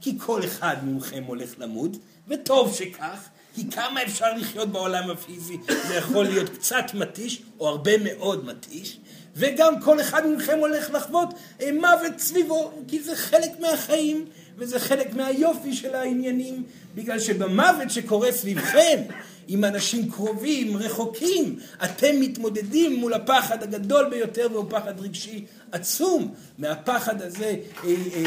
כי 0.00 0.18
כל 0.18 0.44
אחד 0.44 0.76
מכם 0.82 1.24
הולך 1.26 1.54
למות, 1.58 1.96
וטוב 2.28 2.74
שכך, 2.74 3.28
כי 3.54 3.70
כמה 3.70 4.02
אפשר 4.02 4.36
לחיות 4.36 4.68
בעולם 4.68 5.10
הפיזי, 5.10 5.56
זה 5.88 5.94
יכול 5.94 6.24
להיות 6.24 6.48
קצת 6.48 6.84
מתיש, 6.94 7.42
או 7.60 7.68
הרבה 7.68 7.92
מאוד 8.04 8.44
מתיש, 8.44 8.98
וגם 9.36 9.80
כל 9.80 10.00
אחד 10.00 10.26
מכם 10.26 10.58
הולך 10.58 10.90
לחוות 10.90 11.34
אה, 11.62 11.72
מוות 11.72 12.18
סביבו, 12.18 12.72
כי 12.88 13.00
זה 13.00 13.16
חלק 13.16 13.60
מהחיים, 13.60 14.24
וזה 14.56 14.80
חלק 14.80 15.14
מהיופי 15.14 15.74
של 15.74 15.94
העניינים, 15.94 16.62
בגלל 16.94 17.18
שבמוות 17.18 17.90
שקורה 17.90 18.32
סביבכם, 18.32 19.02
עם 19.48 19.64
אנשים 19.64 20.10
קרובים, 20.10 20.76
רחוקים, 20.76 21.58
אתם 21.84 22.20
מתמודדים 22.20 22.94
מול 22.94 23.14
הפחד 23.14 23.62
הגדול 23.62 24.10
ביותר 24.10 24.48
והוא 24.52 24.64
פחד 24.70 25.00
רגשי 25.00 25.44
עצום. 25.72 26.34
מהפחד 26.58 27.22
הזה, 27.22 27.44
אה, 27.44 27.90
אה, 28.14 28.22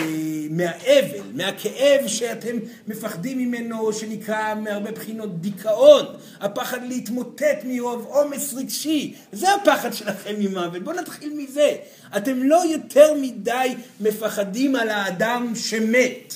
מהאבל, 0.49 1.23
מהכאב 1.33 2.07
שאתם 2.07 2.57
מפחדים 2.87 3.37
ממנו, 3.37 3.93
שנקרא 3.93 4.55
מהרבה 4.55 4.91
בחינות 4.91 5.41
דיכאון, 5.41 6.05
הפחד 6.39 6.79
להתמוטט 6.87 7.63
מרוב 7.63 8.05
עומס 8.05 8.53
רגשי, 8.53 9.13
זה 9.31 9.53
הפחד 9.53 9.93
שלכם 9.93 10.35
ממוות. 10.39 10.83
בואו 10.83 10.95
נתחיל 10.95 11.33
מזה. 11.33 11.75
אתם 12.17 12.43
לא 12.43 12.63
יותר 12.71 13.13
מדי 13.21 13.75
מפחדים 13.99 14.75
על 14.75 14.89
האדם 14.89 15.53
שמת, 15.55 16.33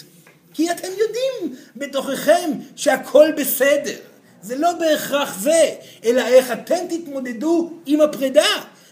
כי 0.53 0.71
אתם 0.71 0.87
יודעים 0.87 1.55
בתוככם 1.75 2.51
שהכל 2.75 3.27
בסדר. 3.37 4.10
זה 4.41 4.55
לא 4.55 4.73
בהכרח 4.73 5.39
זה, 5.39 5.69
אלא 6.05 6.21
איך 6.21 6.51
אתם 6.51 6.87
תתמודדו 6.89 7.71
עם 7.85 8.01
הפרידה. 8.01 8.45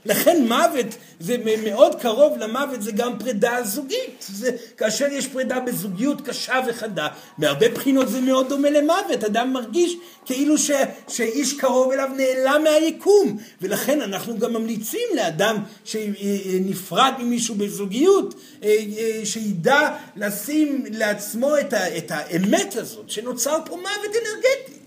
לכן 0.06 0.44
מוות, 0.48 0.86
זה 1.20 1.36
מאוד 1.64 2.02
קרוב 2.02 2.38
למוות, 2.38 2.82
זה 2.82 2.92
גם 2.92 3.20
פרידה 3.20 3.64
זוגית. 3.64 4.26
זה, 4.30 4.52
כאשר 4.78 5.06
יש 5.06 5.28
פרידה 5.28 5.60
בזוגיות 5.60 6.22
קשה 6.22 6.60
וחדה, 6.68 7.08
מהרבה 7.38 7.70
בחינות 7.70 8.10
זה 8.10 8.22
מאוד 8.22 8.50
דומה 8.50 8.70
למוות. 8.70 9.24
אדם 9.24 9.54
מרגיש 9.54 9.96
כאילו 10.26 10.58
ש, 10.58 10.72
שאיש 11.08 11.54
קרוב 11.54 11.92
אליו 11.92 12.10
נעלם 12.18 12.64
מהיקום. 12.64 13.38
ולכן 13.62 14.02
אנחנו 14.02 14.40
גם 14.40 14.54
ממליצים 14.54 15.08
לאדם 15.16 15.58
שנפרד 15.86 17.14
ממישהו 17.20 17.56
בזוגיות, 17.56 18.36
אה, 18.64 18.78
אה, 18.98 19.26
שידע 19.26 19.96
לשים 20.16 20.86
לעצמו 20.92 21.58
את, 21.58 21.74
ה, 21.74 21.98
את 21.98 22.12
האמת 22.12 22.76
הזאת, 22.76 23.10
שנוצר 23.10 23.58
פה 23.66 23.76
מוות 23.76 24.16
אנרגטי. 24.16 24.79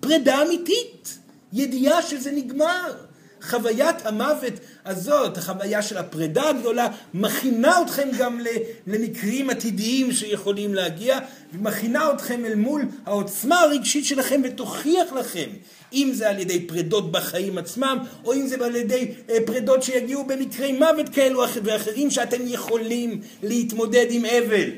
פרידה 0.00 0.42
אמיתית, 0.42 1.18
ידיעה 1.52 2.02
שזה 2.02 2.30
נגמר. 2.30 3.08
חוויית 3.42 4.06
המוות 4.06 4.52
הזאת, 4.84 5.38
החוויה 5.38 5.82
של 5.82 5.96
הפרידה 5.96 6.48
הגדולה, 6.48 6.88
מכינה 7.14 7.82
אתכם 7.82 8.08
גם 8.18 8.40
למקרים 8.86 9.50
עתידיים 9.50 10.12
שיכולים 10.12 10.74
להגיע, 10.74 11.18
ומכינה 11.52 12.12
אתכם 12.12 12.44
אל 12.44 12.54
מול 12.54 12.82
העוצמה 13.06 13.60
הרגשית 13.60 14.04
שלכם 14.04 14.40
ותוכיח 14.44 15.12
לכם, 15.12 15.48
אם 15.92 16.10
זה 16.14 16.30
על 16.30 16.38
ידי 16.38 16.66
פרידות 16.66 17.12
בחיים 17.12 17.58
עצמם, 17.58 17.98
או 18.24 18.34
אם 18.34 18.46
זה 18.46 18.64
על 18.64 18.76
ידי 18.76 19.14
אה, 19.30 19.38
פרידות 19.46 19.82
שיגיעו 19.82 20.24
במקרי 20.24 20.72
מוות 20.72 21.08
כאלו 21.08 21.42
ואחרים, 21.62 22.10
שאתם 22.10 22.40
יכולים 22.46 23.20
להתמודד 23.42 24.06
עם 24.10 24.24
אבל. 24.24 24.70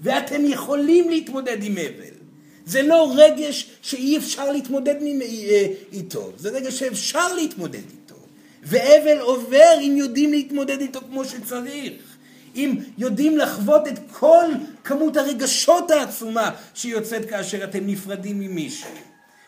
ואתם 0.00 0.44
יכולים 0.44 1.08
להתמודד 1.08 1.58
עם 1.62 1.72
אבל. 1.72 2.17
זה 2.68 2.82
לא 2.82 3.12
רגש 3.16 3.66
שאי 3.82 4.16
אפשר 4.16 4.52
להתמודד 4.52 4.94
אה, 5.02 5.66
איתו, 5.92 6.32
זה 6.36 6.48
רגש 6.48 6.78
שאפשר 6.78 7.34
להתמודד 7.34 7.74
איתו. 7.74 8.14
ואבל 8.62 9.18
עובר 9.18 9.78
אם 9.80 9.94
יודעים 9.96 10.32
להתמודד 10.32 10.80
איתו 10.80 11.00
כמו 11.00 11.24
שצריך. 11.24 11.92
אם 12.56 12.76
יודעים 12.98 13.38
לחוות 13.38 13.88
את 13.88 13.98
כל 14.12 14.46
כמות 14.84 15.16
הרגשות 15.16 15.90
העצומה 15.90 16.50
שיוצאת 16.74 17.30
כאשר 17.30 17.64
אתם 17.64 17.86
נפרדים 17.86 18.40
ממישהו. 18.40 18.90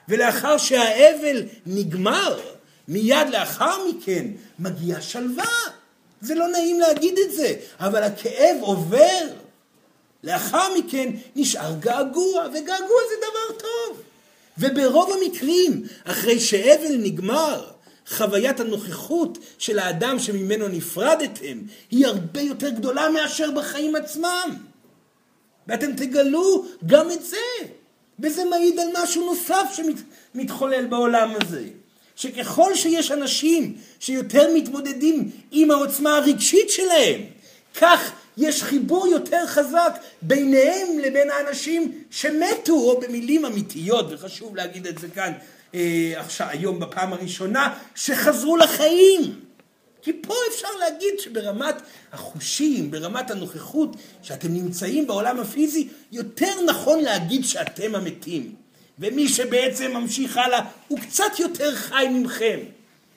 ולאחר 0.09 0.59
שהאבל 0.59 1.43
נגמר, 1.67 2.41
מיד 2.89 3.29
לאחר 3.31 3.77
מכן 3.89 4.27
מגיעה 4.59 5.03
שלווה. 5.03 5.45
זה 6.21 6.35
לא 6.35 6.49
נעים 6.49 6.81
להגיד 6.81 7.15
את 7.19 7.33
זה, 7.33 7.55
אבל 7.81 8.03
הכאב 8.03 8.57
עובר. 8.61 9.40
לאחר 10.25 10.75
מכן 10.79 11.11
נשאר 11.37 11.75
געגוע, 11.81 12.47
וגעגוע 12.49 13.01
זה 13.09 13.15
דבר 13.17 13.59
טוב. 13.59 14.03
וברוב 14.59 15.11
המקרים, 15.13 15.83
אחרי 16.05 16.41
שאבל 16.41 16.97
נגמר, 16.99 17.71
חוויית 18.09 18.61
הנוכחות 18.61 19.39
של 19.59 19.79
האדם 19.79 20.19
שממנו 20.19 20.69
נפרדתם 20.69 21.59
היא 21.91 22.07
הרבה 22.07 22.41
יותר 22.41 22.69
גדולה 22.69 23.11
מאשר 23.11 23.51
בחיים 23.51 23.97
עצמם. 23.97 24.57
ואתם 25.67 25.93
תגלו 25.93 26.65
גם 26.87 27.11
את 27.11 27.25
זה. 27.25 27.67
וזה 28.21 28.45
מעיד 28.45 28.79
על 28.81 28.89
משהו 29.03 29.27
נוסף 29.27 29.83
שמתחולל 30.35 30.87
בעולם 30.87 31.33
הזה. 31.41 31.65
שככל 32.17 32.75
שיש 32.75 33.11
אנשים 33.11 33.77
שיותר 34.01 34.55
מתמודדים 34.55 35.31
עם 35.51 35.71
העוצמה 35.71 36.17
הרגשית 36.17 36.71
שלהם, 36.71 37.21
כך 37.81 38.13
יש 38.41 38.63
חיבור 38.63 39.07
יותר 39.07 39.47
חזק 39.47 39.99
ביניהם 40.23 40.99
לבין 40.99 41.31
האנשים 41.31 42.05
שמתו, 42.11 42.73
או 42.73 43.01
במילים 43.01 43.45
אמיתיות, 43.45 44.07
וחשוב 44.11 44.57
להגיד 44.57 44.87
את 44.87 44.99
זה 44.99 45.09
כאן 45.09 45.33
אה, 45.75 46.13
עכשיו, 46.17 46.47
היום 46.51 46.81
בפעם 46.81 47.13
הראשונה, 47.13 47.79
שחזרו 47.95 48.57
לחיים. 48.57 49.41
כי 50.03 50.13
פה 50.23 50.35
אפשר 50.49 50.69
להגיד 50.81 51.15
שברמת 51.19 51.75
החושים, 52.13 52.91
ברמת 52.91 53.31
הנוכחות, 53.31 53.97
שאתם 54.23 54.55
נמצאים 54.55 55.07
בעולם 55.07 55.41
הפיזי, 55.41 55.89
יותר 56.13 56.65
נכון 56.67 56.99
להגיד 56.99 57.45
שאתם 57.45 57.95
המתים. 57.95 58.55
ומי 58.99 59.29
שבעצם 59.29 59.93
ממשיך 59.93 60.37
הלאה, 60.37 60.61
הוא 60.89 60.99
קצת 60.99 61.39
יותר 61.39 61.75
חי 61.75 62.07
ממכם. 62.11 62.59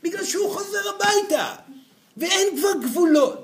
בגלל 0.04 0.24
שהוא 0.24 0.52
חוזר 0.52 0.90
הביתה. 0.96 1.54
ואין 2.18 2.58
כבר 2.58 2.74
גבולות. 2.84 3.43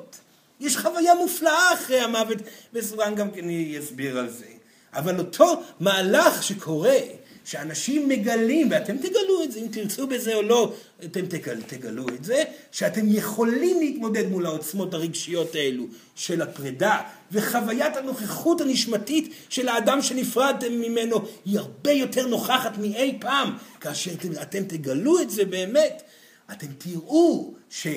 יש 0.59 0.77
חוויה 0.77 1.15
מופלאה 1.15 1.73
אחרי 1.73 1.99
המוות, 1.99 2.37
וסורן 2.73 3.15
גם 3.15 3.31
כן 3.31 3.49
יסביר 3.49 4.19
על 4.19 4.29
זה. 4.29 4.45
אבל 4.93 5.19
אותו 5.19 5.63
מהלך 5.79 6.43
שקורה, 6.43 6.97
שאנשים 7.45 8.09
מגלים, 8.09 8.67
ואתם 8.71 8.97
תגלו 8.97 9.43
את 9.43 9.51
זה, 9.51 9.59
אם 9.59 9.67
תרצו 9.71 10.07
בזה 10.07 10.35
או 10.35 10.41
לא, 10.41 10.73
אתם 11.03 11.25
תגל, 11.25 11.61
תגלו 11.61 12.09
את 12.09 12.23
זה, 12.23 12.43
שאתם 12.71 13.05
יכולים 13.07 13.79
להתמודד 13.79 14.29
מול 14.29 14.45
העוצמות 14.45 14.93
הרגשיות 14.93 15.55
האלו 15.55 15.85
של 16.15 16.41
הפרידה, 16.41 17.01
וחוויית 17.31 17.97
הנוכחות 17.97 18.61
הנשמתית 18.61 19.33
של 19.49 19.67
האדם 19.67 20.01
שנפרדתם 20.01 20.73
ממנו 20.73 21.25
היא 21.45 21.59
הרבה 21.59 21.91
יותר 21.91 22.27
נוכחת 22.27 22.77
מאי 22.77 23.17
פעם. 23.21 23.57
כאשר 23.81 24.13
אתם, 24.13 24.29
אתם 24.41 24.63
תגלו 24.63 25.21
את 25.21 25.29
זה 25.29 25.45
באמת, 25.45 26.03
אתם 26.51 26.67
תראו 26.77 27.53
ש... 27.69 27.87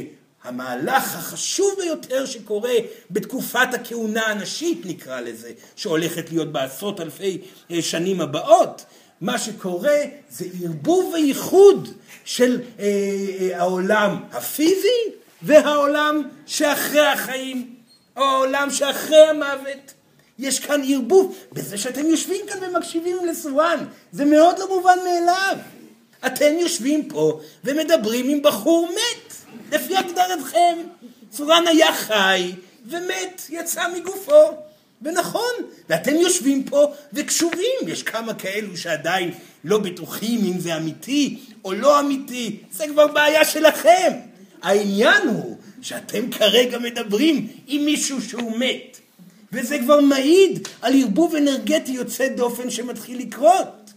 המהלך 0.44 1.16
החשוב 1.16 1.74
ביותר 1.78 2.26
שקורה 2.26 2.74
בתקופת 3.10 3.68
הכהונה 3.74 4.26
הנשית 4.26 4.86
נקרא 4.86 5.20
לזה, 5.20 5.52
שהולכת 5.76 6.30
להיות 6.30 6.52
בעשרות 6.52 7.00
אלפי 7.00 7.38
אה, 7.70 7.82
שנים 7.82 8.20
הבאות, 8.20 8.84
מה 9.20 9.38
שקורה 9.38 9.98
זה 10.30 10.44
ערבוב 10.62 11.14
וייחוד 11.14 11.88
של 12.24 12.60
אה, 12.78 12.84
אה, 13.40 13.60
העולם 13.60 14.22
הפיזי 14.32 15.12
והעולם 15.42 16.22
שאחרי 16.46 17.06
החיים, 17.06 17.74
או 18.16 18.22
העולם 18.22 18.70
שאחרי 18.70 19.26
המוות. 19.26 19.94
יש 20.38 20.60
כאן 20.60 20.80
ערבוב. 20.88 21.36
בזה 21.52 21.78
שאתם 21.78 22.06
יושבים 22.06 22.46
כאן 22.48 22.58
ומקשיבים 22.62 23.16
לסורן, 23.26 23.84
זה 24.12 24.24
מאוד 24.24 24.58
לא 24.58 24.68
מובן 24.76 24.98
מאליו. 25.04 25.56
אתם 26.26 26.58
יושבים 26.60 27.08
פה 27.08 27.40
ומדברים 27.64 28.28
עם 28.28 28.42
בחור 28.42 28.88
מת, 28.90 29.31
לפי 29.72 29.96
הגדרתכם. 29.96 30.78
סורן 31.32 31.64
היה 31.66 31.92
חי 31.92 32.52
ומת, 32.86 33.42
יצא 33.50 33.88
מגופו. 33.96 34.56
ונכון, 35.02 35.52
ואתם 35.88 36.14
יושבים 36.14 36.64
פה 36.64 36.92
וקשובים, 37.12 37.78
יש 37.86 38.02
כמה 38.02 38.34
כאלו 38.34 38.76
שעדיין 38.76 39.30
לא 39.64 39.78
בטוחים 39.78 40.40
אם 40.44 40.60
זה 40.60 40.76
אמיתי 40.76 41.38
או 41.64 41.72
לא 41.72 42.00
אמיתי, 42.00 42.56
זה 42.72 42.84
כבר 42.88 43.06
בעיה 43.06 43.44
שלכם. 43.44 44.12
העניין 44.62 45.28
הוא 45.28 45.56
שאתם 45.82 46.30
כרגע 46.30 46.78
מדברים 46.78 47.48
עם 47.66 47.84
מישהו 47.84 48.22
שהוא 48.22 48.58
מת, 48.58 48.98
וזה 49.52 49.78
כבר 49.78 50.00
מעיד 50.00 50.68
על 50.82 51.02
ערבוב 51.02 51.34
אנרגטי 51.34 51.92
יוצא 51.92 52.28
דופן 52.28 52.70
שמתחיל 52.70 53.18
לקרות. 53.18 53.92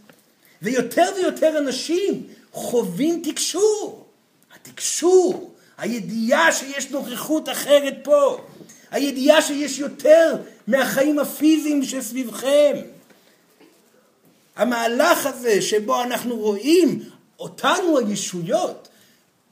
ויותר 0.62 1.06
ויותר 1.16 1.58
אנשים 1.58 2.22
חווים 2.52 3.22
תקשור. 3.24 4.05
התקשור, 4.66 5.54
הידיעה 5.78 6.52
שיש 6.52 6.90
נוכחות 6.90 7.48
אחרת 7.48 7.94
פה, 8.02 8.38
הידיעה 8.90 9.42
שיש 9.42 9.78
יותר 9.78 10.36
מהחיים 10.66 11.18
הפיזיים 11.18 11.84
שסביבכם. 11.84 12.76
המהלך 14.56 15.26
הזה 15.26 15.62
שבו 15.62 16.02
אנחנו 16.02 16.36
רואים 16.36 17.02
אותנו 17.38 17.98
הישויות 17.98 18.88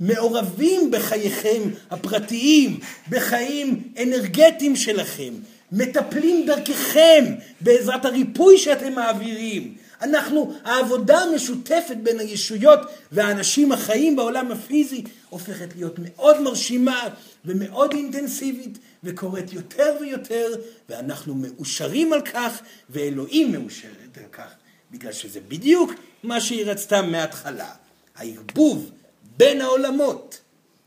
מעורבים 0.01 0.91
בחייכם 0.91 1.63
הפרטיים, 1.91 2.79
בחיים 3.09 3.83
אנרגטיים 4.03 4.77
שלכם, 4.77 5.35
מטפלים 5.73 6.47
דרככם 6.47 7.25
בעזרת 7.61 8.05
הריפוי 8.05 8.59
שאתם 8.59 8.93
מעבירים. 8.93 9.75
אנחנו, 10.05 10.55
העבודה 10.65 11.19
המשותפת 11.19 11.97
בין 12.03 12.21
הישויות 12.21 12.81
והאנשים 13.13 13.73
החיים 13.73 14.17
בעולם 14.17 14.53
הפיזי 14.53 15.05
הופכת 15.29 15.77
להיות 15.77 15.95
מאוד 15.99 16.41
מרשימה 16.41 17.09
ומאוד 17.45 17.93
אינטנסיבית 17.93 18.79
וקורית 19.05 19.53
יותר 19.53 19.97
ויותר 20.01 20.47
ואנחנו 20.89 21.35
מאושרים 21.35 22.13
על 22.13 22.21
כך 22.21 22.61
ואלוהים 22.91 23.53
מאושרת 23.53 24.19
על 24.19 24.29
כך 24.33 24.49
בגלל 24.91 25.13
שזה 25.13 25.41
בדיוק 25.49 25.93
מה 26.23 26.41
שהיא 26.41 26.65
רצתה 26.65 27.03
מההתחלה. 27.03 27.71
הערבוב 28.17 28.91
בין 29.37 29.61
העולמות 29.61 30.41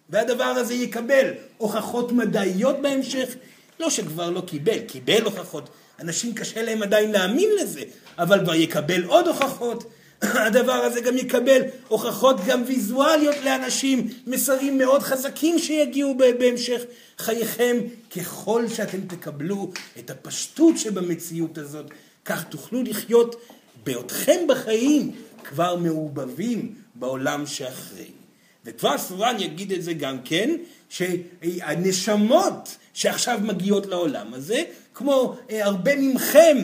והדבר 0.10 0.44
הזה 0.44 0.74
יקבל 0.74 1.34
הוכחות 1.58 2.12
מדעיות 2.12 2.82
בהמשך. 2.82 3.36
לא 3.80 3.90
שכבר 3.90 4.30
לא 4.30 4.42
קיבל, 4.42 4.80
קיבל 4.80 5.22
הוכחות. 5.22 5.70
אנשים 6.00 6.34
קשה 6.34 6.62
להם 6.62 6.84
עדיין 6.84 7.12
להאמין 7.12 7.50
לזה, 7.62 7.82
אבל 8.18 8.40
כבר 8.44 8.56
יקבל 8.56 9.04
עוד 9.04 9.28
הוכחות. 9.28 9.84
הדבר 10.22 10.72
הזה 10.74 11.02
גם 11.02 11.18
יקבל 11.18 11.62
הוכחות 11.88 12.46
גם 12.46 12.64
ויזואליות 12.68 13.36
לאנשים, 13.46 14.08
מסרים 14.28 14.78
מאוד 14.78 15.04
חזקים 15.04 15.60
שיגיעו 15.60 16.18
בהמשך 16.40 16.82
חייכם. 17.18 17.78
ככל 18.16 18.68
שאתם 18.68 19.02
תקבלו 19.02 19.72
את 20.00 20.10
הפשטות 20.10 20.78
שבמציאות 20.78 21.58
הזאת, 21.58 21.86
כך 22.26 22.44
תוכלו 22.44 22.84
לחיות 22.84 23.36
בעודכם 23.84 24.40
בחיים 24.48 25.12
כבר 25.44 25.76
מעובבים 25.76 26.76
בעולם 26.96 27.46
שאחרי. 27.46 28.12
וכבר 28.66 28.98
סורן 28.98 29.36
יגיד 29.40 29.72
את 29.72 29.84
זה 29.84 29.94
גם 29.94 30.18
כן, 30.26 30.56
שהנשמות 30.90 32.78
שעכשיו 32.94 33.40
מגיעות 33.44 33.86
לעולם 33.86 34.34
הזה, 34.34 34.64
כמו 34.94 35.36
אה, 35.50 35.66
הרבה 35.66 35.92
מכם 35.96 36.58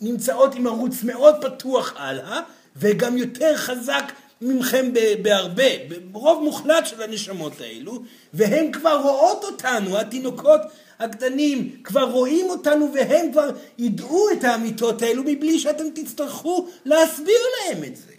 נמצאות 0.00 0.54
עם 0.54 0.66
ערוץ 0.66 1.02
מאוד 1.02 1.34
פתוח 1.40 1.94
הלאה, 1.96 2.40
וגם 2.76 3.16
יותר 3.16 3.56
חזק 3.56 4.12
מכם 4.40 4.92
בהרבה, 5.22 5.64
ברוב 6.10 6.44
מוחלט 6.44 6.86
של 6.86 7.02
הנשמות 7.02 7.52
האלו, 7.60 8.02
והן 8.34 8.72
כבר 8.72 9.00
רואות 9.02 9.44
אותנו, 9.44 9.98
התינוקות 9.98 10.60
הקטנים 10.98 11.76
כבר 11.84 12.10
רואים 12.10 12.50
אותנו 12.50 12.92
והם 12.94 13.32
כבר 13.32 13.50
ידעו 13.78 14.30
את 14.30 14.44
האמיתות 14.44 15.02
האלו 15.02 15.22
מבלי 15.26 15.58
שאתם 15.58 15.84
תצטרכו 15.94 16.68
להסביר 16.84 17.38
להם 17.66 17.84
את 17.84 17.96
זה. 17.96 18.12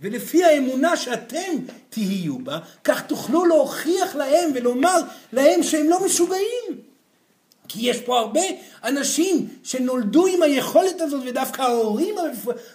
ולפי 0.00 0.44
האמונה 0.44 0.96
שאתם 0.96 1.56
תהיו 1.90 2.38
בה, 2.38 2.58
כך 2.84 3.02
תוכלו 3.06 3.44
להוכיח 3.44 4.16
להם 4.16 4.50
ולומר 4.54 5.00
להם 5.32 5.62
שהם 5.62 5.88
לא 5.88 6.04
משוגעים. 6.04 6.89
כי 7.72 7.90
יש 7.90 8.00
פה 8.00 8.18
הרבה 8.18 8.40
אנשים 8.84 9.48
שנולדו 9.62 10.26
עם 10.26 10.42
היכולת 10.42 11.00
הזאת 11.00 11.22
ודווקא 11.26 11.62
ההורים 11.62 12.14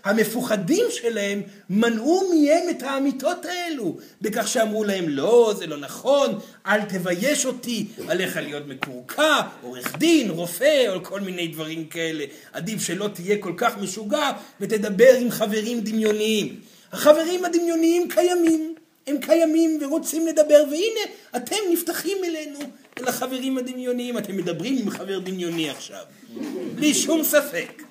המפוחדים 0.03 0.86
שלהם 0.89 1.41
מנעו 1.69 2.21
מהם 2.29 2.69
את 2.69 2.84
האמיתות 2.84 3.45
האלו 3.45 3.97
בכך 4.21 4.47
שאמרו 4.47 4.84
להם 4.84 5.10
לא 5.10 5.53
זה 5.58 5.67
לא 5.67 5.77
נכון 5.77 6.39
אל 6.67 6.81
תבייש 6.81 7.45
אותי 7.45 7.86
עליך 8.08 8.38
להיות 8.38 8.67
מקורקע 8.67 9.41
עורך 9.62 9.97
דין 9.97 10.29
רופא 10.29 10.88
או 10.95 11.03
כל 11.03 11.19
מיני 11.19 11.47
דברים 11.47 11.86
כאלה. 11.88 12.25
עדיף 12.53 12.81
שלא 12.81 13.08
תהיה 13.13 13.38
כל 13.39 13.53
כך 13.58 13.77
משוגע 13.77 14.31
ותדבר 14.62 15.13
עם 15.19 15.31
חברים 15.31 15.81
דמיוניים. 15.81 16.60
החברים 16.91 17.45
הדמיוניים 17.45 18.10
קיימים 18.10 18.75
הם 19.08 19.17
קיימים 19.17 19.79
ורוצים 19.81 20.27
לדבר 20.27 20.63
והנה 20.71 21.15
אתם 21.36 21.55
נפתחים 21.71 22.17
אלינו 22.23 22.60
לחברים 22.99 23.58
הדמיוניים, 23.58 24.17
אתם 24.17 24.38
מדברים 24.38 24.77
עם 24.77 24.89
חבר 24.89 25.19
דמיוני 25.19 25.69
עכשיו, 25.69 26.03
בלי 26.75 26.93
שום 26.93 27.23
ספק. 27.23 27.84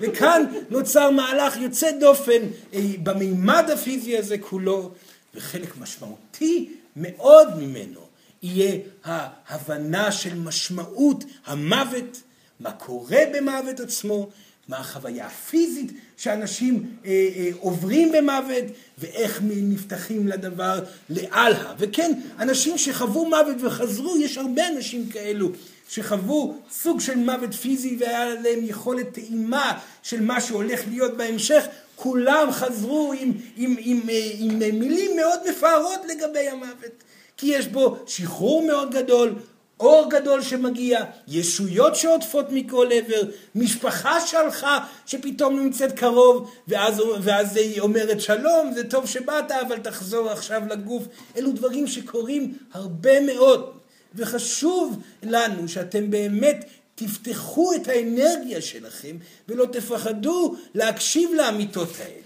וכאן 0.00 0.44
נוצר 0.70 1.10
מהלך 1.10 1.56
יוצא 1.56 1.90
דופן 2.00 2.42
אה, 2.74 2.80
במימד 3.02 3.70
הפיזי 3.72 4.18
הזה 4.18 4.38
כולו, 4.38 4.92
וחלק 5.34 5.76
משמעותי 5.78 6.70
מאוד 6.96 7.48
ממנו 7.58 8.00
יהיה 8.42 8.78
ההבנה 9.04 10.12
של 10.12 10.34
משמעות 10.34 11.24
המוות, 11.46 12.22
מה 12.60 12.72
קורה 12.72 13.20
במוות 13.34 13.80
עצמו, 13.80 14.28
מה 14.68 14.78
החוויה 14.78 15.26
הפיזית 15.26 15.92
שאנשים 16.16 16.86
אה, 17.06 17.10
אה, 17.10 17.50
עוברים 17.60 18.12
במוות 18.12 18.64
ואיך 18.98 19.40
נפתחים 19.44 20.28
לדבר 20.28 20.80
לאללה. 21.10 21.74
וכן, 21.78 22.12
אנשים 22.38 22.78
שחוו 22.78 23.24
מוות 23.24 23.56
וחזרו, 23.60 24.16
יש 24.16 24.38
הרבה 24.38 24.68
אנשים 24.68 25.06
כאלו 25.08 25.48
שחוו 25.88 26.54
סוג 26.70 27.00
של 27.00 27.16
מוות 27.16 27.54
פיזי 27.54 27.96
והיה 28.00 28.34
להם 28.34 28.58
יכולת 28.62 29.12
טעימה 29.12 29.78
של 30.02 30.22
מה 30.22 30.40
שהולך 30.40 30.80
להיות 30.88 31.16
בהמשך, 31.16 31.64
כולם 31.96 32.48
חזרו 32.52 33.12
עם, 33.12 33.32
עם, 33.56 33.76
עם, 33.78 34.00
עם, 34.00 34.10
אה, 34.10 34.30
עם 34.38 34.78
מילים 34.78 35.16
מאוד 35.16 35.40
מפארות 35.50 36.00
לגבי 36.08 36.48
המוות. 36.48 37.04
כי 37.36 37.46
יש 37.46 37.66
בו 37.66 37.96
שחרור 38.06 38.66
מאוד 38.66 38.94
גדול, 38.94 39.34
אור 39.80 40.10
גדול 40.10 40.42
שמגיע, 40.42 41.04
ישויות 41.28 41.96
שעוטפות 41.96 42.46
מכל 42.50 42.88
עבר, 42.92 43.22
משפחה 43.54 44.20
שהלכה 44.20 44.86
שפתאום 45.06 45.60
נמצאת 45.60 45.92
קרוב 45.92 46.50
ואז, 46.68 47.02
ואז 47.22 47.56
היא 47.56 47.80
אומרת 47.80 48.20
שלום, 48.20 48.72
זה 48.74 48.90
טוב 48.90 49.06
שבאת 49.06 49.50
אבל 49.50 49.78
תחזור 49.78 50.30
עכשיו 50.30 50.62
לגוף. 50.68 51.02
אלו 51.36 51.52
דברים 51.52 51.86
שקורים 51.86 52.58
הרבה 52.72 53.20
מאוד 53.20 53.70
וחשוב 54.14 55.02
לנו 55.22 55.68
שאתם 55.68 56.10
באמת 56.10 56.64
תפתחו 56.94 57.74
את 57.74 57.88
האנרגיה 57.88 58.62
שלכם 58.62 59.16
ולא 59.48 59.66
תפחדו 59.72 60.56
להקשיב 60.74 61.30
לאמיתות 61.36 61.88
האלה. 61.98 62.24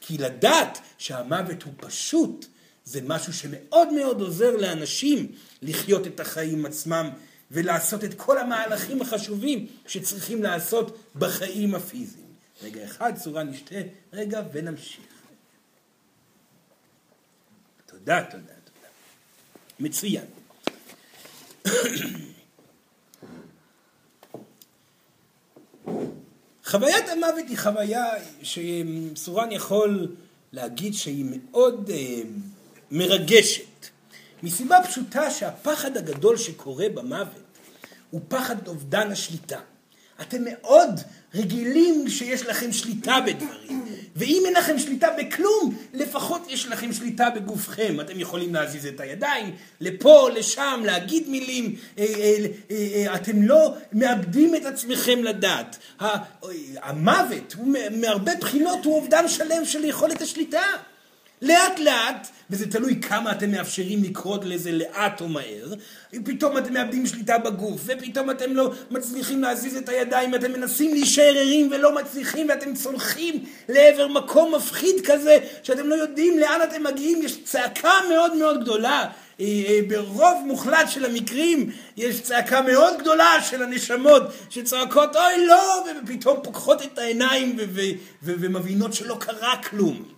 כי 0.00 0.18
לדעת 0.18 0.78
שהמוות 0.98 1.62
הוא 1.62 1.72
פשוט 1.76 2.46
זה 2.84 3.00
משהו 3.04 3.32
שמאוד 3.32 3.92
מאוד 3.92 4.20
עוזר 4.20 4.56
לאנשים 4.56 5.32
לחיות 5.66 6.06
את 6.06 6.20
החיים 6.20 6.66
עצמם 6.66 7.10
ולעשות 7.50 8.04
את 8.04 8.14
כל 8.14 8.38
המהלכים 8.38 9.02
החשובים 9.02 9.66
שצריכים 9.86 10.42
לעשות 10.42 10.98
בחיים 11.16 11.74
הפיזיים. 11.74 12.26
רגע 12.62 12.84
אחד, 12.84 13.12
צורה 13.16 13.42
נשתה 13.42 13.76
רגע 14.12 14.42
ונמשיך. 14.52 15.04
תודה, 17.86 18.24
תודה, 18.30 18.42
תודה. 18.64 18.88
מצוין. 19.80 20.24
חוויית 26.64 27.08
המוות 27.08 27.48
היא 27.48 27.58
חוויה 27.58 28.04
שסורן 28.42 29.52
יכול 29.52 30.14
להגיד 30.52 30.94
שהיא 30.94 31.24
מאוד 31.24 31.90
אה, 31.90 32.20
מרגשת. 32.90 33.75
מסיבה 34.46 34.78
פשוטה 34.88 35.30
שהפחד 35.30 35.96
הגדול 35.96 36.36
שקורה 36.36 36.88
במוות 36.94 37.42
הוא 38.10 38.20
פחד 38.28 38.68
אובדן 38.68 39.12
השליטה. 39.12 39.58
אתם 40.20 40.44
מאוד 40.44 41.00
רגילים 41.34 42.08
שיש 42.08 42.42
לכם 42.42 42.72
שליטה 42.72 43.16
בדברים, 43.26 43.84
ואם 44.16 44.42
אין 44.46 44.54
לכם 44.54 44.78
שליטה 44.78 45.08
בכלום, 45.18 45.76
לפחות 45.94 46.42
יש 46.48 46.66
לכם 46.66 46.92
שליטה 46.92 47.30
בגופכם. 47.30 48.00
אתם 48.00 48.20
יכולים 48.20 48.54
להזיז 48.54 48.86
את 48.86 49.00
הידיים 49.00 49.54
לפה, 49.80 50.28
לשם, 50.34 50.82
להגיד 50.84 51.28
מילים, 51.28 51.76
אה, 51.98 52.04
אה, 52.04 52.46
אה, 52.70 53.14
אתם 53.14 53.42
לא 53.42 53.74
מאבדים 53.92 54.54
את 54.54 54.64
עצמכם 54.64 55.24
לדעת. 55.24 55.78
המוות, 56.82 57.54
מהרבה 57.90 58.32
בחינות, 58.40 58.84
הוא 58.84 58.94
אובדן 58.94 59.28
שלם 59.28 59.64
של 59.64 59.84
יכולת 59.84 60.22
השליטה. 60.22 60.62
לאט 61.42 61.78
לאט, 61.78 62.28
וזה 62.50 62.70
תלוי 62.70 63.00
כמה 63.00 63.32
אתם 63.32 63.50
מאפשרים 63.50 64.02
לקרות 64.02 64.44
לזה 64.44 64.72
לאט 64.72 65.20
או 65.20 65.28
מהר, 65.28 65.74
פתאום 66.24 66.58
אתם 66.58 66.72
מאבדים 66.72 67.06
שליטה 67.06 67.38
בגוף, 67.38 67.80
ופתאום 67.84 68.30
אתם 68.30 68.52
לא 68.52 68.72
מצליחים 68.90 69.42
להזיז 69.42 69.76
את 69.76 69.88
הידיים, 69.88 70.34
אתם 70.34 70.52
מנסים 70.52 70.92
להישאר 70.94 71.32
ערים 71.36 71.70
ולא 71.72 71.94
מצליחים, 71.94 72.48
ואתם 72.48 72.74
צולחים 72.74 73.44
לעבר 73.68 74.08
מקום 74.08 74.54
מפחיד 74.54 74.94
כזה, 75.04 75.38
שאתם 75.62 75.86
לא 75.86 75.94
יודעים 75.94 76.38
לאן 76.38 76.60
אתם 76.64 76.82
מגיעים, 76.82 77.22
יש 77.22 77.44
צעקה 77.44 77.92
מאוד 78.08 78.36
מאוד 78.36 78.60
גדולה. 78.60 79.04
אה, 79.40 79.44
אה, 79.44 79.80
ברוב 79.88 80.42
מוחלט 80.46 80.90
של 80.90 81.04
המקרים 81.04 81.70
יש 81.96 82.20
צעקה 82.20 82.60
מאוד 82.60 82.94
גדולה 82.98 83.42
של 83.42 83.62
הנשמות 83.62 84.22
שצועקות 84.50 85.16
אוי 85.16 85.46
לא 85.46 85.84
ופתאום 86.04 86.40
פוקחות 86.42 86.82
את 86.82 86.98
העיניים 86.98 87.56
ומבינות 88.22 88.94
שלא 88.94 89.16
קרה 89.20 89.62
כלום. 89.62 90.15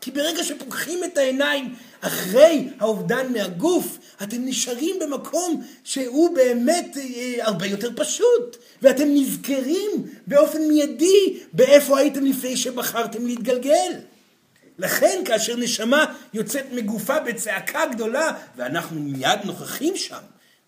כי 0.00 0.10
ברגע 0.10 0.44
שפוקחים 0.44 1.04
את 1.04 1.18
העיניים 1.18 1.74
אחרי 2.00 2.68
האובדן 2.80 3.32
מהגוף, 3.32 3.98
אתם 4.22 4.36
נשארים 4.40 4.96
במקום 5.00 5.62
שהוא 5.84 6.34
באמת 6.34 6.96
אה, 6.96 7.46
הרבה 7.46 7.66
יותר 7.66 7.90
פשוט, 7.96 8.56
ואתם 8.82 9.04
נזכרים 9.08 9.90
באופן 10.26 10.68
מיידי 10.68 11.38
באיפה 11.52 11.98
הייתם 11.98 12.26
לפני 12.26 12.56
שבחרתם 12.56 13.26
להתגלגל. 13.26 13.92
לכן 14.78 15.22
כאשר 15.24 15.56
נשמה 15.56 16.14
יוצאת 16.34 16.64
מגופה 16.72 17.20
בצעקה 17.20 17.86
גדולה, 17.86 18.32
ואנחנו 18.56 19.00
מיד 19.00 19.38
נוכחים 19.44 19.96
שם, 19.96 20.16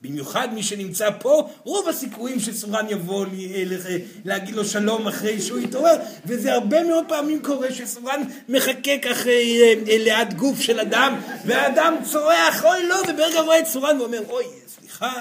במיוחד 0.03 0.49
מי 0.55 0.63
שנמצא 0.63 1.11
פה, 1.21 1.49
רוב 1.65 1.89
הסיכויים 1.89 2.41
שסורן 2.41 2.87
יבוא 2.89 3.27
להגיד 4.25 4.55
לו 4.55 4.65
שלום 4.65 5.09
אחרי 5.09 5.41
שהוא 5.41 5.59
יתעורר, 5.59 5.97
וזה 6.27 6.55
הרבה 6.55 6.85
מאוד 6.85 7.05
פעמים 7.09 7.43
קורה 7.43 7.73
שסורן 7.73 8.23
מחכה 8.49 8.99
ככה 9.03 9.31
אה, 9.31 9.75
אה, 9.89 9.99
ליד 9.99 10.35
גוף 10.35 10.61
של 10.61 10.81
אדם, 10.81 11.21
והאדם 11.45 11.95
צורח, 12.05 12.65
אוי 12.65 12.89
לא, 12.89 12.97
וברגע 13.09 13.41
רואה 13.41 13.59
את 13.59 13.67
סורן 13.67 14.01
ואומר, 14.01 14.21
אוי, 14.29 14.45
סליחה, 14.81 15.13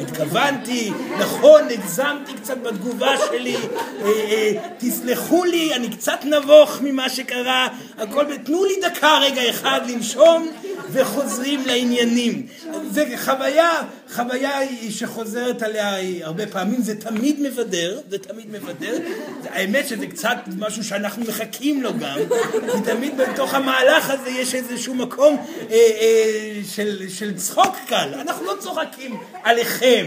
התכוונתי, 0.00 0.90
נכון, 1.18 1.62
הגזמתי 1.70 2.32
קצת 2.34 2.56
בתגובה 2.58 3.14
שלי, 3.28 3.56
אה, 4.04 4.52
תסלחו 4.78 5.44
לי, 5.44 5.74
אני 5.74 5.90
קצת 5.90 6.18
נבוך 6.24 6.80
ממה 6.80 7.08
שקרה, 7.08 7.68
הכל, 7.98 8.24
תנו 8.44 8.64
לי 8.64 8.74
דקה 8.82 9.18
רגע 9.22 9.50
אחד 9.50 9.80
לנשום. 9.88 10.50
וחוזרים 10.94 11.66
לעניינים. 11.66 12.46
זה 12.90 13.04
חוויה, 13.16 13.70
חוויה 14.14 14.58
שחוזרת 14.90 15.62
עליה 15.62 16.24
הרבה 16.24 16.46
פעמים, 16.46 16.82
זה 16.82 17.00
תמיד 17.00 17.40
מבדר, 17.40 18.00
זה 18.10 18.18
תמיד 18.18 18.46
מבדר. 18.50 18.98
האמת 19.50 19.88
שזה 19.88 20.06
קצת 20.06 20.36
משהו 20.58 20.84
שאנחנו 20.84 21.24
מחכים 21.24 21.82
לו 21.82 21.90
גם, 21.98 22.18
כי 22.72 22.78
תמיד 22.84 23.16
בתוך 23.16 23.54
המהלך 23.54 24.10
הזה 24.10 24.30
יש 24.30 24.54
איזשהו 24.54 24.94
מקום 24.94 25.36
אה, 25.70 25.76
אה, 25.76 26.60
של, 26.74 27.08
של 27.08 27.36
צחוק 27.36 27.76
קל. 27.86 28.08
אנחנו 28.20 28.46
לא 28.46 28.54
צוחקים 28.60 29.16
עליכם. 29.42 30.06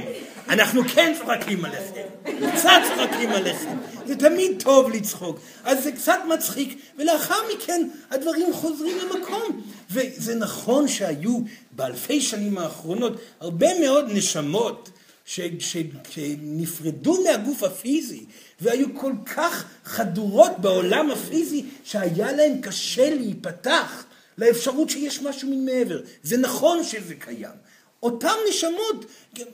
אנחנו 0.49 0.81
כן 0.83 1.13
צוחקים 1.19 1.65
עליכם, 1.65 2.01
קצת 2.23 2.81
צוחקים 2.87 3.29
עליכם, 3.29 3.77
זה 4.05 4.15
תמיד 4.15 4.63
טוב 4.63 4.91
לצחוק, 4.91 5.39
אז 5.63 5.83
זה 5.83 5.91
קצת 5.91 6.19
מצחיק, 6.33 6.79
ולאחר 6.97 7.35
מכן 7.55 7.87
הדברים 8.11 8.53
חוזרים 8.53 8.97
למקום. 8.97 9.61
וזה 9.91 10.35
נכון 10.35 10.87
שהיו 10.87 11.39
באלפי 11.71 12.21
שנים 12.21 12.57
האחרונות 12.57 13.13
הרבה 13.39 13.79
מאוד 13.79 14.05
נשמות 14.09 14.89
ש, 15.25 15.39
ש, 15.59 15.77
שנפרדו 16.09 17.23
מהגוף 17.23 17.63
הפיזי 17.63 18.25
והיו 18.61 18.95
כל 18.95 19.13
כך 19.25 19.65
חדורות 19.85 20.51
בעולם 20.57 21.11
הפיזי 21.11 21.65
שהיה 21.83 22.31
להם 22.31 22.61
קשה 22.61 23.15
להיפתח 23.15 24.05
לאפשרות 24.37 24.89
שיש 24.89 25.21
משהו 25.21 25.49
ממעבר. 25.51 26.01
זה 26.23 26.37
נכון 26.37 26.83
שזה 26.83 27.15
קיים. 27.15 27.66
אותם 28.03 28.33
נשמות, 28.49 29.05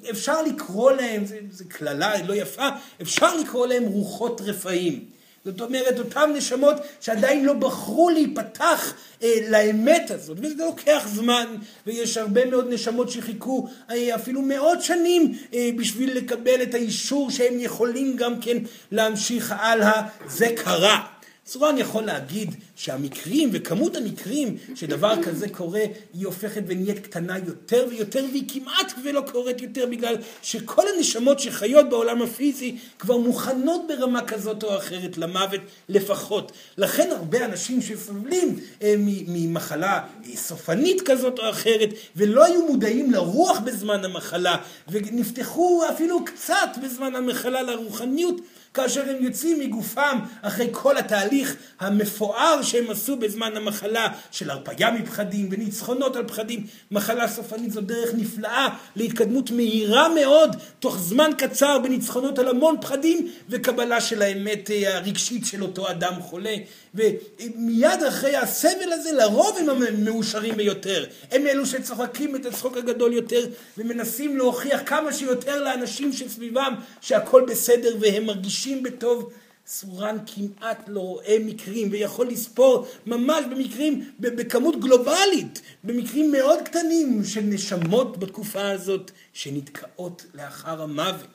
אפשר 0.09 0.41
לקרוא 0.41 0.91
להם, 0.91 1.23
זו 1.51 1.63
קללה 1.67 2.23
לא 2.27 2.33
יפה, 2.33 2.69
אפשר 3.01 3.37
לקרוא 3.37 3.67
להם 3.67 3.83
רוחות 3.83 4.41
רפאים. 4.41 5.05
זאת 5.45 5.61
אומרת, 5.61 5.99
אותם 5.99 6.29
נשמות 6.35 6.75
שעדיין 7.01 7.45
לא 7.45 7.53
בחרו 7.53 8.09
להיפתח 8.09 8.93
אה, 9.23 9.35
לאמת 9.49 10.11
הזאת, 10.11 10.37
וזה 10.41 10.63
לוקח 10.65 11.07
זמן, 11.13 11.55
ויש 11.87 12.17
הרבה 12.17 12.45
מאוד 12.45 12.73
נשמות 12.73 13.09
שחיכו 13.09 13.67
אה, 13.91 14.15
אפילו 14.15 14.41
מאות 14.41 14.81
שנים 14.81 15.37
אה, 15.53 15.69
בשביל 15.75 16.17
לקבל 16.17 16.63
את 16.63 16.73
האישור 16.73 17.31
שהם 17.31 17.59
יכולים 17.59 18.15
גם 18.15 18.41
כן 18.41 18.57
להמשיך 18.91 19.53
הלאה, 19.57 20.01
זה 20.27 20.47
קרה. 20.55 21.12
סורן 21.47 21.77
יכול 21.77 22.03
להגיד 22.03 22.55
שהמקרים 22.75 23.49
וכמות 23.53 23.95
המקרים 23.95 24.57
שדבר 24.75 25.23
כזה 25.23 25.49
קורה 25.49 25.83
היא 26.13 26.25
הופכת 26.25 26.63
ונהיית 26.67 26.99
קטנה 26.99 27.37
יותר 27.37 27.85
ויותר 27.89 28.25
והיא 28.31 28.43
כמעט 28.47 28.93
ולא 29.03 29.23
קורית 29.31 29.61
יותר 29.61 29.85
בגלל 29.85 30.15
שכל 30.41 30.83
הנשמות 30.95 31.39
שחיות 31.39 31.89
בעולם 31.89 32.21
הפיזי 32.21 32.77
כבר 32.99 33.17
מוכנות 33.17 33.87
ברמה 33.87 34.25
כזאת 34.25 34.63
או 34.63 34.77
אחרת 34.77 35.17
למוות 35.17 35.61
לפחות. 35.89 36.51
לכן 36.77 37.09
הרבה 37.11 37.45
אנשים 37.45 37.81
שסובלים 37.81 38.59
אה, 38.81 38.95
ממחלה 39.27 40.03
סופנית 40.35 41.01
כזאת 41.01 41.39
או 41.39 41.49
אחרת 41.49 41.89
ולא 42.15 42.45
היו 42.45 42.65
מודעים 42.65 43.11
לרוח 43.11 43.59
בזמן 43.59 44.05
המחלה 44.05 44.55
ונפתחו 44.87 45.83
אפילו 45.93 46.25
קצת 46.25 46.69
בזמן 46.83 47.15
המחלה 47.15 47.61
לרוחניות 47.61 48.41
כאשר 48.73 49.09
הם 49.09 49.23
יוצאים 49.23 49.59
מגופם 49.59 50.19
אחרי 50.41 50.67
כל 50.71 50.97
התהליך 50.97 51.55
המפואר 51.79 52.61
שהם 52.61 52.91
עשו 52.91 53.15
בזמן 53.15 53.57
המחלה 53.57 54.07
של 54.31 54.49
הרפאיה 54.49 54.91
מפחדים 54.91 55.49
וניצחונות 55.51 56.15
על 56.15 56.27
פחדים. 56.27 56.65
מחלה 56.91 57.27
סופנית 57.27 57.71
זו 57.71 57.81
דרך 57.81 58.09
נפלאה 58.13 58.67
להתקדמות 58.95 59.51
מהירה 59.51 60.09
מאוד 60.09 60.55
תוך 60.79 60.97
זמן 60.97 61.31
קצר 61.37 61.79
בניצחונות 61.79 62.39
על 62.39 62.47
המון 62.47 62.75
פחדים 62.81 63.31
וקבלה 63.49 64.01
של 64.01 64.21
האמת 64.21 64.71
אה, 64.71 64.97
הרגשית 64.97 65.45
של 65.45 65.63
אותו 65.63 65.89
אדם 65.89 66.13
חולה. 66.21 66.55
ומיד 66.95 68.03
אחרי 68.07 68.35
הסבל 68.35 68.93
הזה 68.93 69.11
לרוב 69.11 69.57
הם 69.59 69.69
המאושרים 69.69 70.57
ביותר. 70.57 71.05
הם 71.31 71.47
אלו 71.47 71.65
שצוחקים 71.65 72.35
את 72.35 72.45
הצחוק 72.45 72.77
הגדול 72.77 73.13
יותר 73.13 73.45
ומנסים 73.77 74.37
להוכיח 74.37 74.81
כמה 74.85 75.13
שיותר 75.13 75.63
לאנשים 75.63 76.13
שסביבם 76.13 76.73
שהכל 77.01 77.45
בסדר 77.47 77.95
והם 77.99 78.25
מרגישים 78.25 78.62
בטוב. 78.83 79.33
סורן 79.67 80.17
כמעט 80.25 80.83
לא 80.87 80.99
רואה 80.99 81.37
מקרים 81.39 81.87
ויכול 81.91 82.27
לספור 82.27 82.87
ממש 83.05 83.45
במקרים, 83.51 84.11
בכמות 84.19 84.79
גלובלית, 84.79 85.61
במקרים 85.83 86.31
מאוד 86.31 86.59
קטנים 86.65 87.23
של 87.23 87.41
נשמות 87.41 88.17
בתקופה 88.17 88.69
הזאת 88.69 89.11
שנתקעות 89.33 90.25
לאחר 90.33 90.81
המוות. 90.81 91.27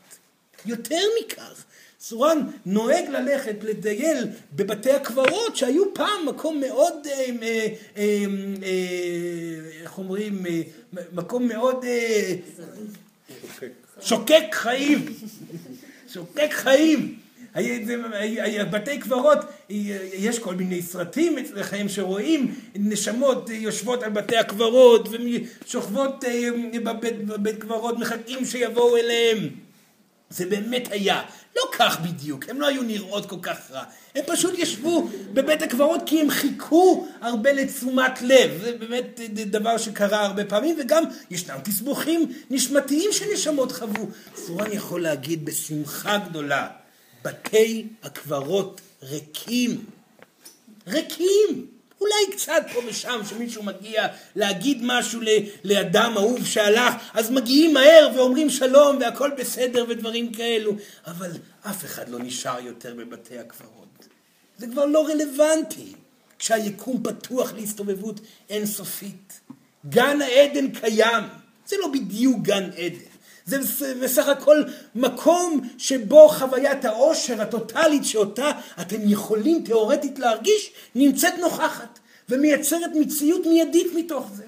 יותר 0.67 1.01
מכך, 1.21 1.65
סורן 2.01 2.39
נוהג 2.67 3.09
ללכת 3.09 3.57
לדייל 3.63 4.27
בבתי 4.53 4.91
הקברות 4.91 5.57
שהיו 5.57 5.95
פעם 5.95 6.27
מקום 6.29 6.61
מאוד, 6.61 7.07
אה, 7.07 7.13
אה, 7.43 8.25
אה, 8.63 9.83
איך 9.83 9.99
אומרים, 9.99 10.47
מקום 11.13 11.49
מאוד 11.49 11.85
שוקק 14.01 14.45
חיים, 14.53 15.07
שוקק 16.13 16.51
חיים. 16.53 17.15
בתי 18.71 18.99
קברות, 18.99 19.39
יש 20.15 20.39
כל 20.39 20.55
מיני 20.55 20.83
סרטים 20.83 21.39
אצלכם 21.39 21.87
שרואים 21.89 22.55
נשמות 22.75 23.51
יושבות 23.51 24.03
על 24.03 24.11
בתי 24.11 24.37
הקברות 24.37 25.09
ושוכבות 25.09 26.25
בבית, 26.85 27.27
בבית 27.27 27.59
קברות 27.59 27.99
מחכים 27.99 28.45
שיבואו 28.45 28.97
אליהם 28.97 29.49
זה 30.31 30.47
באמת 30.47 30.89
היה. 30.93 31.23
לא 31.57 31.63
כך 31.73 32.01
בדיוק, 32.01 32.49
הם 32.49 32.61
לא 32.61 32.67
היו 32.67 32.83
נראות 32.83 33.27
כל 33.27 33.37
כך 33.43 33.71
רע. 33.71 33.85
הם 34.15 34.25
פשוט 34.27 34.59
ישבו 34.59 35.09
בבית 35.33 35.63
הקברות 35.63 36.01
כי 36.07 36.21
הם 36.21 36.31
חיכו 36.31 37.07
הרבה 37.21 37.53
לתשומת 37.53 38.23
לב. 38.23 38.61
זה 38.63 38.73
באמת 38.73 39.21
דבר 39.35 39.79
שקרה 39.79 40.25
הרבה 40.25 40.45
פעמים, 40.45 40.77
וגם 40.81 41.05
ישנם 41.31 41.57
תסבוכים 41.65 42.33
נשמתיים 42.51 43.13
שנשמות 43.13 43.73
חוו. 43.73 44.09
סורן 44.37 44.73
יכול 44.73 45.03
להגיד 45.03 45.45
בשמחה 45.45 46.19
גדולה, 46.19 46.69
בתי 47.25 47.87
הקברות 48.03 48.81
ריקים. 49.03 49.85
ריקים. 50.87 51.78
אולי 52.01 52.37
קצת 52.37 52.63
פה 52.73 52.81
ושם 52.87 53.21
שמישהו 53.29 53.63
מגיע 53.63 54.07
להגיד 54.37 54.79
משהו 54.83 55.21
לאדם 55.65 56.13
אהוב 56.17 56.45
שהלך, 56.47 56.95
אז 57.15 57.31
מגיעים 57.31 57.75
מהר 57.75 58.11
ואומרים 58.17 58.51
שלום 58.51 58.99
והכל 59.01 59.31
בסדר 59.39 59.85
ודברים 59.89 60.33
כאלו, 60.33 60.73
אבל 61.07 61.31
אף 61.63 61.85
אחד 61.85 62.09
לא 62.09 62.19
נשאר 62.19 62.61
יותר 62.61 62.95
בבתי 62.95 63.39
הקברות. 63.39 64.09
זה 64.59 64.67
כבר 64.67 64.85
לא 64.85 65.07
רלוונטי 65.07 65.93
כשהיקום 66.39 67.03
פתוח 67.03 67.53
להסתובבות 67.53 68.21
אינסופית. 68.51 69.41
גן 69.89 70.23
העדן 70.23 70.71
קיים, 70.71 71.25
זה 71.67 71.77
לא 71.81 71.89
בדיוק 71.93 72.43
גן 72.43 72.71
עדן. 72.77 73.08
זה 73.49 73.95
בסך 74.03 74.29
הכל 74.29 74.63
מקום 74.95 75.69
שבו 75.79 76.29
חוויית 76.29 76.85
העושר 76.85 77.43
הטוטלית 77.43 78.05
שאותה 78.05 78.51
אתם 78.81 78.97
יכולים 79.05 79.65
תאורטית 79.65 80.19
להרגיש 80.19 80.73
נמצאת 80.95 81.39
נוכחת 81.41 81.99
ומייצרת 82.29 82.91
מציאות 82.95 83.47
מיידית 83.47 83.87
מתוך 83.95 84.31
זה. 84.35 84.45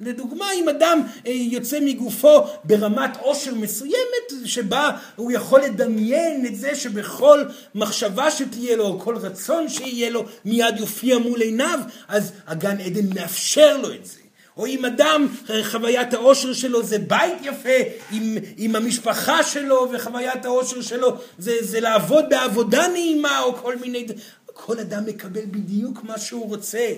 לדוגמה, 0.00 0.52
אם 0.52 0.68
אדם 0.68 1.02
אה, 1.26 1.32
יוצא 1.32 1.78
מגופו 1.80 2.40
ברמת 2.64 3.16
עושר 3.20 3.54
מסוימת, 3.54 4.32
שבה 4.44 4.90
הוא 5.16 5.32
יכול 5.32 5.60
לדמיין 5.60 6.46
את 6.46 6.56
זה 6.56 6.74
שבכל 6.74 7.44
מחשבה 7.74 8.30
שתהיה 8.30 8.76
לו, 8.76 8.86
או 8.86 9.00
כל 9.00 9.16
רצון 9.16 9.68
שיהיה 9.68 10.10
לו, 10.10 10.24
מיד 10.44 10.78
יופיע 10.78 11.18
מול 11.18 11.40
עיניו, 11.40 11.80
אז 12.08 12.32
הגן 12.46 12.80
עדן 12.80 13.14
מאפשר 13.14 13.76
לו 13.76 13.94
את 13.94 14.06
זה. 14.06 14.27
או 14.58 14.66
אם 14.66 14.84
אדם, 14.84 15.28
חוויית 15.62 16.14
העושר 16.14 16.52
שלו 16.52 16.82
זה 16.82 16.98
בית 16.98 17.34
יפה 17.42 17.78
עם, 18.12 18.36
עם 18.56 18.76
המשפחה 18.76 19.42
שלו, 19.42 19.88
וחוויית 19.92 20.44
העושר 20.44 20.80
שלו 20.82 21.16
זה, 21.38 21.56
זה 21.60 21.80
לעבוד 21.80 22.24
בעבודה 22.28 22.88
נעימה, 22.88 23.40
או 23.40 23.56
כל 23.56 23.76
מיני... 23.76 24.06
כל 24.52 24.78
אדם 24.78 25.06
מקבל 25.06 25.40
בדיוק 25.50 26.04
מה 26.04 26.18
שהוא 26.18 26.48
רוצה. 26.48 26.88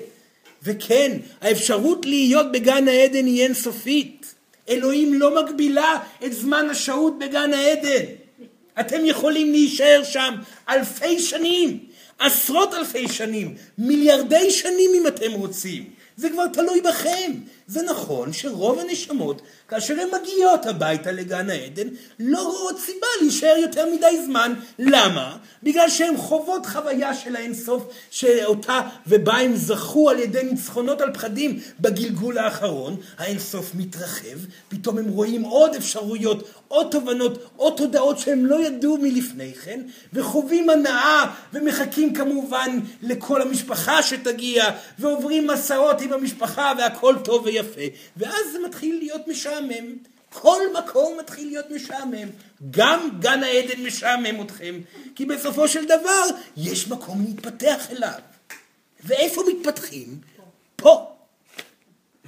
וכן, 0.63 1.17
האפשרות 1.41 2.07
להיות 2.07 2.53
בגן 2.53 2.89
העדן 2.89 3.27
היא 3.27 3.43
אינסופית. 3.45 4.35
אלוהים 4.69 5.15
לא 5.15 5.43
מגבילה 5.43 5.99
את 6.25 6.33
זמן 6.33 6.67
השהות 6.71 7.19
בגן 7.19 7.53
העדן. 7.53 8.05
אתם 8.81 9.05
יכולים 9.05 9.53
להישאר 9.53 10.01
שם 10.05 10.35
אלפי 10.69 11.19
שנים, 11.19 11.79
עשרות 12.19 12.75
אלפי 12.75 13.09
שנים, 13.09 13.55
מיליארדי 13.79 14.51
שנים 14.51 14.91
אם 14.95 15.07
אתם 15.07 15.33
רוצים. 15.33 16.00
זה 16.17 16.31
כבר 16.31 16.47
תלוי 16.49 16.81
בכם. 16.81 17.33
זה 17.71 17.83
נכון 17.83 18.33
שרוב 18.33 18.79
הנשמות, 18.79 19.43
כאשר 19.69 19.95
הן 20.01 20.09
מגיעות 20.21 20.67
הביתה 20.67 21.13
לגן 21.13 21.51
העדן, 21.51 21.89
לא 22.19 22.43
רואות 22.43 22.79
סיבה 22.79 23.07
להישאר 23.21 23.57
יותר 23.63 23.87
מדי 23.95 24.23
זמן. 24.27 24.55
למה? 24.79 25.37
בגלל 25.63 25.89
שהן 25.89 26.17
חוות 26.17 26.67
חוויה 26.67 27.15
של 27.15 27.37
האינסוף, 27.37 27.83
שאותה 28.11 28.81
ובה 29.07 29.37
הם 29.37 29.57
זכו 29.57 30.11
על 30.11 30.19
ידי 30.19 30.43
ניצחונות 30.43 31.01
על 31.01 31.13
פחדים 31.15 31.61
בגלגול 31.81 32.39
האחרון. 32.39 32.97
האינסוף 33.19 33.75
מתרחב, 33.75 34.39
פתאום 34.69 34.99
הם 34.99 35.09
רואים 35.09 35.43
עוד 35.43 35.75
אפשרויות, 35.75 36.49
עוד 36.69 36.87
תובנות, 36.91 37.39
עוד 37.57 37.73
תודעות 37.77 38.19
שהם 38.19 38.47
לא 38.47 38.67
ידעו 38.67 38.99
מלפני 39.03 39.55
כן, 39.55 39.81
וחווים 40.13 40.71
הנאה, 40.71 41.25
ומחכים 41.53 42.15
כמובן 42.15 42.79
לכל 43.03 43.43
המשפחה 43.43 44.03
שתגיע, 44.03 44.65
ועוברים 44.99 45.47
מסעות 45.47 46.01
עם 46.01 46.13
המשפחה 46.13 46.73
והכל 46.79 47.17
טוב 47.25 47.45
ויפה. 47.45 47.60
ויפה, 47.65 47.97
ואז 48.17 48.53
זה 48.53 48.59
מתחיל 48.67 48.99
להיות 48.99 49.29
משעמם. 49.29 49.97
כל 50.33 50.61
מקום 50.79 51.19
מתחיל 51.19 51.47
להיות 51.47 51.71
משעמם. 51.71 52.29
גם 52.71 53.09
גן 53.21 53.43
העדן 53.43 53.83
משעמם 53.83 54.43
אתכם, 54.43 54.81
כי 55.15 55.27
בסופו 55.27 55.69
של 55.69 55.85
דבר 55.85 56.25
יש 56.57 56.89
מקום 56.89 57.25
להתפתח 57.27 57.91
אליו. 57.91 58.21
ואיפה 59.05 59.43
מתפתחים? 59.49 60.19
פה. 60.77 61.07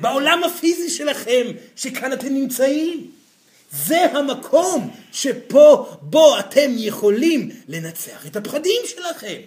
בעולם 0.01 0.45
הפיזי 0.45 0.91
שלכם, 0.91 1.47
שכאן 1.77 2.13
אתם 2.13 2.35
נמצאים. 2.35 3.11
זה 3.73 4.05
המקום 4.05 4.91
שפה, 5.13 5.97
בו 6.01 6.39
אתם 6.39 6.71
יכולים 6.77 7.51
לנצח 7.69 8.27
את 8.27 8.37
הפחדים 8.37 8.83
שלכם. 8.87 9.41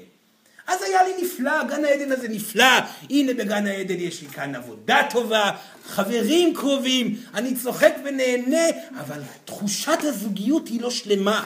אז 0.67 0.82
היה 0.82 1.04
לי 1.04 1.13
נפלא, 1.21 1.63
גן 1.63 1.86
העדן 1.86 2.12
הזה 2.12 2.28
נפלא, 2.28 2.65
הנה 3.10 3.34
בגן 3.34 3.67
העדן 3.67 3.99
יש 3.99 4.21
לי 4.21 4.28
כאן 4.28 4.56
עבודה 4.56 5.01
טובה, 5.10 5.51
חברים 5.86 6.54
קרובים, 6.54 7.15
אני 7.34 7.56
צוחק 7.56 7.93
ונהנה, 8.06 8.65
אבל 8.99 9.19
תחושת 9.45 9.97
הזוגיות 10.01 10.67
היא 10.67 10.82
לא 10.82 10.89
שלמה. 10.89 11.45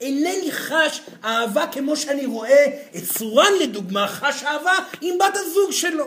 אינני 0.00 0.52
חש 0.52 1.00
אהבה 1.24 1.66
כמו 1.72 1.96
שאני 1.96 2.26
רואה 2.26 2.66
את 2.96 3.02
צורן 3.18 3.52
לדוגמה 3.60 4.06
חש 4.06 4.42
אהבה 4.42 4.72
עם 5.00 5.18
בת 5.18 5.36
הזוג 5.36 5.70
שלו. 5.70 6.06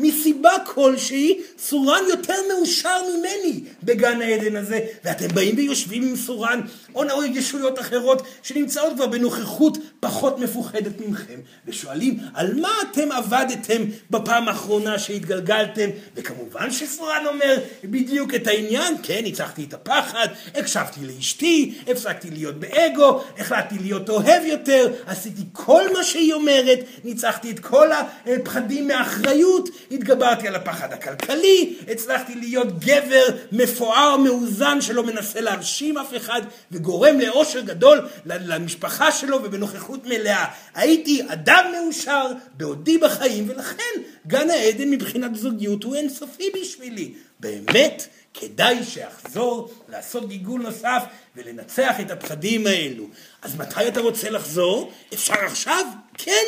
מסיבה 0.00 0.52
כלשהי, 0.66 1.40
סורן 1.58 2.02
יותר 2.08 2.34
מאושר 2.48 2.98
ממני 3.10 3.60
בגן 3.82 4.22
העדן 4.22 4.56
הזה, 4.56 4.80
ואתם 5.04 5.28
באים 5.34 5.56
ויושבים 5.56 6.02
עם 6.02 6.16
סורן, 6.16 6.60
או 6.94 7.24
ישויות 7.24 7.78
אחרות 7.78 8.22
שנמצאות 8.42 8.92
כבר 8.94 9.06
בנוכחות 9.06 9.78
פחות 10.00 10.38
מפוחדת 10.38 11.00
ממכם, 11.06 11.40
ושואלים 11.66 12.18
על 12.34 12.54
מה 12.54 12.72
אתם 12.90 13.12
עבדתם 13.12 13.82
בפעם 14.10 14.48
האחרונה 14.48 14.98
שהתגלגלתם, 14.98 15.90
וכמובן 16.16 16.70
שסורן 16.70 17.24
אומר 17.26 17.56
בדיוק 17.84 18.34
את 18.34 18.46
העניין, 18.46 18.94
כן, 19.02 19.20
ניצחתי 19.22 19.64
את 19.64 19.74
הפחד, 19.74 20.28
הקשבתי 20.54 21.00
לאשתי, 21.06 21.74
הפסקתי 21.88 22.30
להיות 22.30 22.60
באגו, 22.60 23.22
החלטתי 23.38 23.74
להיות 23.80 24.08
אוהב 24.10 24.44
יותר, 24.44 24.92
עשיתי 25.06 25.42
כל 25.52 25.82
מה 25.92 26.04
שהיא 26.04 26.34
אומרת, 26.34 26.78
ניצחתי 27.04 27.50
את 27.50 27.58
כל 27.60 27.88
הפחדים 27.92 28.88
מאחריות, 28.88 29.68
התגברתי 29.90 30.48
על 30.48 30.54
הפחד 30.54 30.92
הכלכלי, 30.92 31.76
הצלחתי 31.88 32.34
להיות 32.34 32.78
גבר 32.78 33.24
מפואר, 33.52 34.16
מאוזן, 34.16 34.80
שלא 34.80 35.02
מנסה 35.02 35.40
להרשים 35.40 35.98
אף 35.98 36.16
אחד, 36.16 36.42
וגורם 36.72 37.20
לאושר 37.20 37.60
גדול 37.60 38.08
למשפחה 38.26 39.12
שלו 39.12 39.42
ובנוכחות 39.42 40.06
מלאה. 40.06 40.46
הייתי 40.74 41.22
אדם 41.28 41.72
מאושר 41.72 42.26
בעודי 42.54 42.98
בחיים, 42.98 43.50
ולכן 43.50 44.00
גן 44.26 44.50
העדן 44.50 44.90
מבחינת 44.90 45.36
זוגיות 45.36 45.84
הוא 45.84 45.94
אינסופי 45.94 46.50
בשבילי. 46.60 47.12
באמת, 47.40 48.06
כדאי 48.34 48.84
שאחזור 48.84 49.72
לעשות 49.88 50.28
גיגול 50.28 50.62
נוסף 50.62 51.02
ולנצח 51.36 52.00
את 52.00 52.10
הפחדים 52.10 52.66
האלו. 52.66 53.04
אז 53.42 53.56
מתי 53.56 53.88
אתה 53.88 54.00
רוצה 54.00 54.30
לחזור? 54.30 54.92
אפשר 55.14 55.34
עכשיו? 55.46 55.84
כן. 56.18 56.44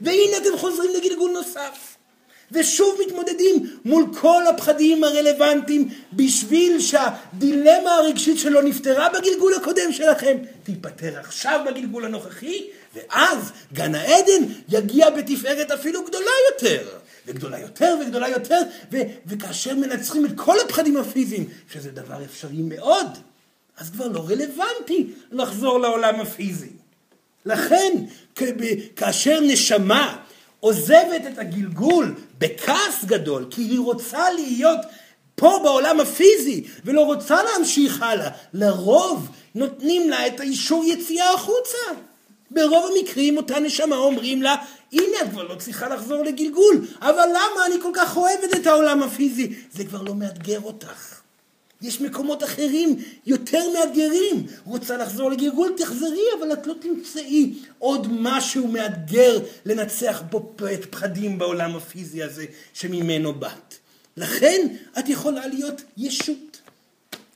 והנה 0.00 0.36
אתם 0.36 0.58
חוזרים 0.58 0.90
לגלגול 0.94 1.30
נוסף. 1.30 1.97
ושוב 2.52 2.98
מתמודדים 3.06 3.70
מול 3.84 4.04
כל 4.20 4.46
הפחדים 4.46 5.04
הרלוונטיים 5.04 5.88
בשביל 6.12 6.80
שהדילמה 6.80 7.90
הרגשית 7.90 8.38
שלו 8.38 8.60
נפתרה 8.60 9.08
בגלגול 9.08 9.54
הקודם 9.54 9.92
שלכם, 9.92 10.36
תיפתר 10.62 11.18
עכשיו 11.18 11.60
בגלגול 11.66 12.04
הנוכחי, 12.04 12.66
ואז 12.94 13.52
גן 13.72 13.94
העדן 13.94 14.42
יגיע 14.68 15.10
בתפארת 15.10 15.70
אפילו 15.70 16.04
גדולה 16.04 16.30
יותר. 16.52 16.88
וגדולה 17.26 17.58
יותר 17.60 17.96
וגדולה 18.00 18.28
יותר, 18.28 18.60
ו- 18.92 19.02
וכאשר 19.26 19.74
מנצחים 19.74 20.26
את 20.26 20.30
כל 20.36 20.56
הפחדים 20.64 20.96
הפיזיים, 20.96 21.48
שזה 21.72 21.90
דבר 21.90 22.24
אפשרי 22.24 22.62
מאוד, 22.62 23.06
אז 23.76 23.90
כבר 23.90 24.08
לא 24.08 24.20
רלוונטי 24.28 25.06
לחזור 25.32 25.80
לעולם 25.80 26.20
הפיזי. 26.20 26.70
לכן, 27.46 27.92
כאשר 28.96 29.40
נשמה 29.40 30.16
עוזבת 30.60 31.22
את 31.32 31.38
הגלגול 31.38 32.14
בכעס 32.38 33.04
גדול, 33.04 33.46
כי 33.50 33.62
היא 33.62 33.78
רוצה 33.78 34.30
להיות 34.30 34.80
פה 35.34 35.60
בעולם 35.62 36.00
הפיזי, 36.00 36.64
ולא 36.84 37.00
רוצה 37.00 37.42
להמשיך 37.42 38.02
הלאה. 38.02 38.30
לרוב 38.52 39.28
נותנים 39.54 40.10
לה 40.10 40.26
את 40.26 40.40
האישור 40.40 40.84
יציאה 40.84 41.34
החוצה. 41.34 41.78
ברוב 42.50 42.90
המקרים 42.96 43.36
אותה 43.36 43.60
נשמה 43.60 43.96
אומרים 43.96 44.42
לה, 44.42 44.56
הנה 44.92 45.20
את 45.22 45.30
כבר 45.30 45.42
לא 45.42 45.54
צריכה 45.54 45.88
לחזור 45.88 46.24
לגלגול, 46.24 46.86
אבל 47.00 47.28
למה 47.30 47.66
אני 47.66 47.74
כל 47.82 47.90
כך 47.94 48.16
אוהבת 48.16 48.54
את 48.56 48.66
העולם 48.66 49.02
הפיזי? 49.02 49.54
זה 49.72 49.84
כבר 49.84 50.02
לא 50.02 50.14
מאתגר 50.14 50.60
אותך. 50.60 51.17
יש 51.82 52.00
מקומות 52.00 52.44
אחרים 52.44 52.96
יותר 53.26 53.64
מאתגרים. 53.74 54.46
רוצה 54.64 54.96
לחזור 54.96 55.30
לגלגול, 55.30 55.72
תחזרי, 55.76 56.22
אבל 56.38 56.52
את 56.52 56.66
לא 56.66 56.74
תמצאי 56.80 57.54
עוד 57.78 58.06
משהו 58.10 58.68
מאתגר 58.68 59.38
לנצח 59.64 60.22
בו 60.30 60.54
את 60.74 60.84
פחדים 60.84 61.38
בעולם 61.38 61.76
הפיזי 61.76 62.22
הזה 62.22 62.44
שממנו 62.74 63.32
באת. 63.32 63.74
לכן 64.16 64.66
את 64.98 65.08
יכולה 65.08 65.46
להיות 65.46 65.82
ישות. 65.96 66.60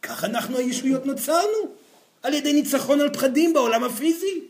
כך 0.02 0.24
אנחנו 0.24 0.58
הישויות 0.58 1.06
נוצרנו. 1.06 1.82
על 2.22 2.34
ידי 2.34 2.52
ניצחון 2.52 3.00
על 3.00 3.12
פחדים 3.12 3.52
בעולם 3.52 3.84
הפיזי. 3.84 4.40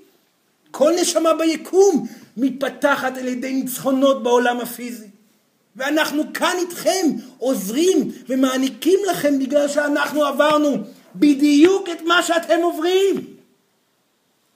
כל 0.70 0.92
נשמה 1.00 1.30
ביקום 1.34 2.06
מתפתחת 2.36 3.16
על 3.16 3.28
ידי 3.28 3.52
ניצחונות 3.52 4.22
בעולם 4.22 4.60
הפיזי. 4.60 5.11
ואנחנו 5.76 6.32
כאן 6.34 6.56
איתכם 6.58 7.06
עוזרים 7.38 8.12
ומעניקים 8.28 9.00
לכם 9.10 9.38
בגלל 9.38 9.68
שאנחנו 9.68 10.24
עברנו 10.24 10.76
בדיוק 11.14 11.88
את 11.88 12.02
מה 12.02 12.22
שאתם 12.22 12.58
עוברים. 12.62 13.26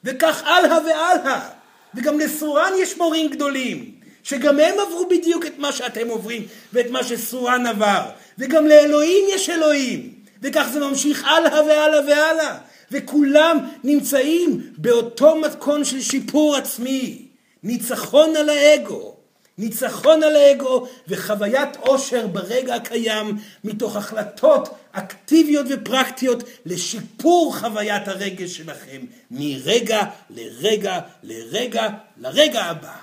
וכך 0.05 0.43
הלאה 0.43 0.79
והלאה. 0.85 1.49
וגם 1.95 2.19
לסורן 2.19 2.73
יש 2.79 2.97
מורים 2.97 3.31
גדולים, 3.31 3.93
שגם 4.23 4.61
הם 4.61 4.75
עברו 4.81 5.09
בדיוק 5.09 5.47
את 5.47 5.59
מה 5.59 5.73
שאתם 5.73 6.09
עוברים 6.09 6.47
ואת 6.73 6.91
מה 6.91 7.05
שסורן 7.05 7.67
עבר. 7.67 8.03
וגם 8.39 8.67
לאלוהים 8.67 9.25
יש 9.29 9.51
אלוהים. 9.51 10.15
וכך 10.43 10.69
זה 10.73 10.81
ממשיך 10.81 11.25
הלאה 11.25 11.63
והלאה 11.63 12.01
והלאה. 12.07 12.59
וכולם 12.91 13.59
נמצאים 13.85 14.61
באותו 14.79 15.37
מתכון 15.37 15.85
של 15.85 16.01
שיפור 16.01 16.57
עצמי. 16.57 17.23
ניצחון 17.63 18.37
על 18.37 18.49
האגו. 18.49 19.16
ניצחון 19.59 20.23
על 20.23 20.37
האגו 20.37 20.87
וחוויית 21.09 21.77
עושר 21.77 22.27
ברגע 22.27 22.75
הקיים 22.75 23.39
מתוך 23.65 23.97
החלטות 23.97 24.69
אקטיביות 24.93 25.67
ופרקטיות 25.71 26.43
לשיפור 26.67 27.57
חוויית 27.59 28.09
הרגש 28.09 28.57
שלכם 28.57 29.05
מרגע 29.31 30.01
לרגע 30.31 31.01
לרגע 31.23 31.89
לרגע 32.17 32.65
הבא. 32.65 32.97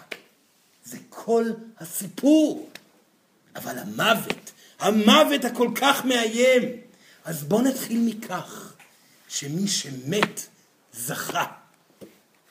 זה 0.86 0.97
כל 1.10 1.51
הסיפור. 1.80 2.70
אבל 3.56 3.78
המוות, 3.78 4.51
המוות 4.80 5.45
הכל 5.45 5.70
כך 5.76 6.06
מאיים. 6.06 6.62
אז 7.26 7.43
בואו 7.43 7.62
נתחיל 7.62 7.99
מכך 7.99 8.74
שמי 9.28 9.68
שמת 9.68 10.41
זכה. 10.93 11.45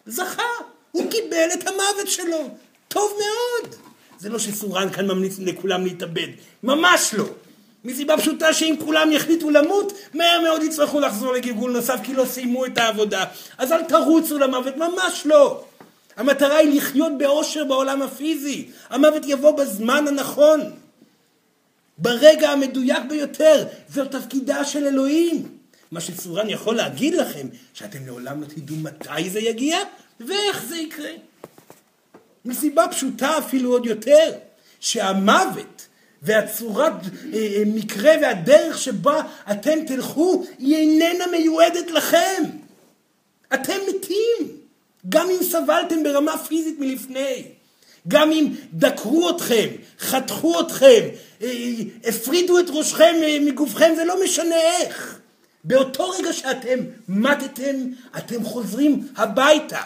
זכה, 0.07 0.42
הוא 0.92 1.11
קיבל 1.11 1.48
את 1.55 1.68
המוות 1.68 2.09
שלו. 2.09 2.57
טוב 2.88 3.12
מאוד. 3.12 3.91
זה 4.22 4.28
לא 4.28 4.38
שסורן 4.38 4.90
כאן 4.90 5.06
ממליץ 5.06 5.38
לכולם 5.38 5.84
להתאבד, 5.84 6.28
ממש 6.62 7.14
לא. 7.14 7.24
מסיבה 7.84 8.16
פשוטה 8.16 8.52
שאם 8.52 8.74
כולם 8.84 9.12
יחליטו 9.12 9.50
למות, 9.50 9.92
מהר 10.14 10.40
מאוד 10.40 10.62
יצטרכו 10.62 11.00
לחזור 11.00 11.32
לגלגול 11.32 11.72
נוסף 11.72 11.98
כי 12.02 12.14
לא 12.14 12.24
סיימו 12.24 12.66
את 12.66 12.78
העבודה. 12.78 13.24
אז 13.58 13.72
אל 13.72 13.82
תרוצו 13.82 14.38
למוות, 14.38 14.76
ממש 14.76 15.22
לא. 15.24 15.64
המטרה 16.16 16.56
היא 16.56 16.76
לחיות 16.76 17.12
באושר 17.18 17.64
בעולם 17.64 18.02
הפיזי. 18.02 18.68
המוות 18.90 19.22
יבוא 19.26 19.50
בזמן 19.50 20.04
הנכון. 20.08 20.60
ברגע 21.98 22.50
המדויק 22.50 23.02
ביותר. 23.08 23.64
זו 23.88 24.04
תפקידה 24.04 24.64
של 24.64 24.86
אלוהים. 24.86 25.48
מה 25.90 26.00
שסורן 26.00 26.50
יכול 26.50 26.76
להגיד 26.76 27.14
לכם, 27.14 27.46
שאתם 27.74 28.06
לעולם 28.06 28.40
לא 28.40 28.46
תדעו 28.46 28.76
מתי 28.76 29.30
זה 29.30 29.40
יגיע 29.40 29.78
ואיך 30.20 30.64
זה 30.68 30.76
יקרה. 30.76 31.10
מסיבה 32.45 32.88
פשוטה 32.88 33.38
אפילו 33.38 33.72
עוד 33.72 33.86
יותר, 33.86 34.32
שהמוות 34.80 35.86
והצורת 36.22 36.93
אה, 36.93 37.38
אה, 37.38 37.62
מקרה 37.66 38.12
והדרך 38.22 38.78
שבה 38.78 39.22
אתם 39.51 39.78
תלכו 39.86 40.45
היא 40.59 40.76
איננה 40.76 41.26
מיועדת 41.26 41.90
לכם. 41.90 42.43
אתם 43.55 43.78
מתים, 43.88 44.49
גם 45.09 45.28
אם 45.30 45.43
סבלתם 45.43 46.03
ברמה 46.03 46.38
פיזית 46.38 46.78
מלפני. 46.78 47.45
גם 48.09 48.32
אם 48.32 48.49
דקרו 48.72 49.30
אתכם, 49.30 49.66
חתכו 50.01 50.61
אתכם, 50.61 51.09
אה, 51.43 51.49
הפרידו 52.05 52.59
את 52.59 52.66
ראשכם 52.68 53.14
מגופכם, 53.40 53.93
זה 53.97 54.05
לא 54.05 54.24
משנה 54.24 54.57
איך. 54.57 55.18
באותו 55.64 56.11
רגע 56.11 56.32
שאתם 56.32 56.78
מתתם, 57.09 57.76
אתם 58.18 58.45
חוזרים 58.45 59.09
הביתה. 59.16 59.80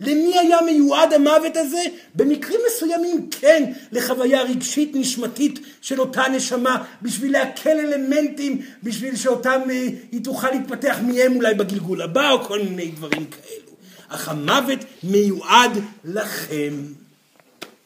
למי 0.00 0.38
היה 0.38 0.60
מיועד 0.60 1.12
המוות 1.12 1.56
הזה? 1.56 1.82
במקרים 2.14 2.60
מסוימים 2.66 3.28
כן, 3.30 3.72
לחוויה 3.92 4.42
רגשית 4.42 4.90
נשמתית 4.94 5.60
של 5.80 6.00
אותה 6.00 6.28
נשמה, 6.28 6.84
בשביל 7.02 7.32
להקל 7.32 7.78
אלמנטים, 7.78 8.60
בשביל 8.82 9.16
שאותם 9.16 9.60
אה, 9.70 9.88
היא 10.12 10.24
תוכל 10.24 10.50
להתפתח 10.50 10.98
מהם 11.02 11.36
אולי 11.36 11.54
בגלגול 11.54 12.02
הבא, 12.02 12.30
או 12.30 12.44
כל 12.44 12.58
מיני 12.58 12.86
דברים 12.86 13.24
כאלו. 13.24 13.72
אך 14.08 14.28
המוות 14.28 14.78
מיועד 15.02 15.78
לכם. 16.04 16.74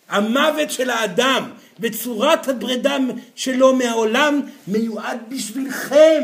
המוות 0.08 0.70
של 0.70 0.90
האדם 0.90 1.50
בצורת 1.78 2.48
הפרידה 2.48 2.96
שלו 3.34 3.76
מהעולם 3.76 4.40
מיועד 4.68 5.18
בשבילכם. 5.28 6.22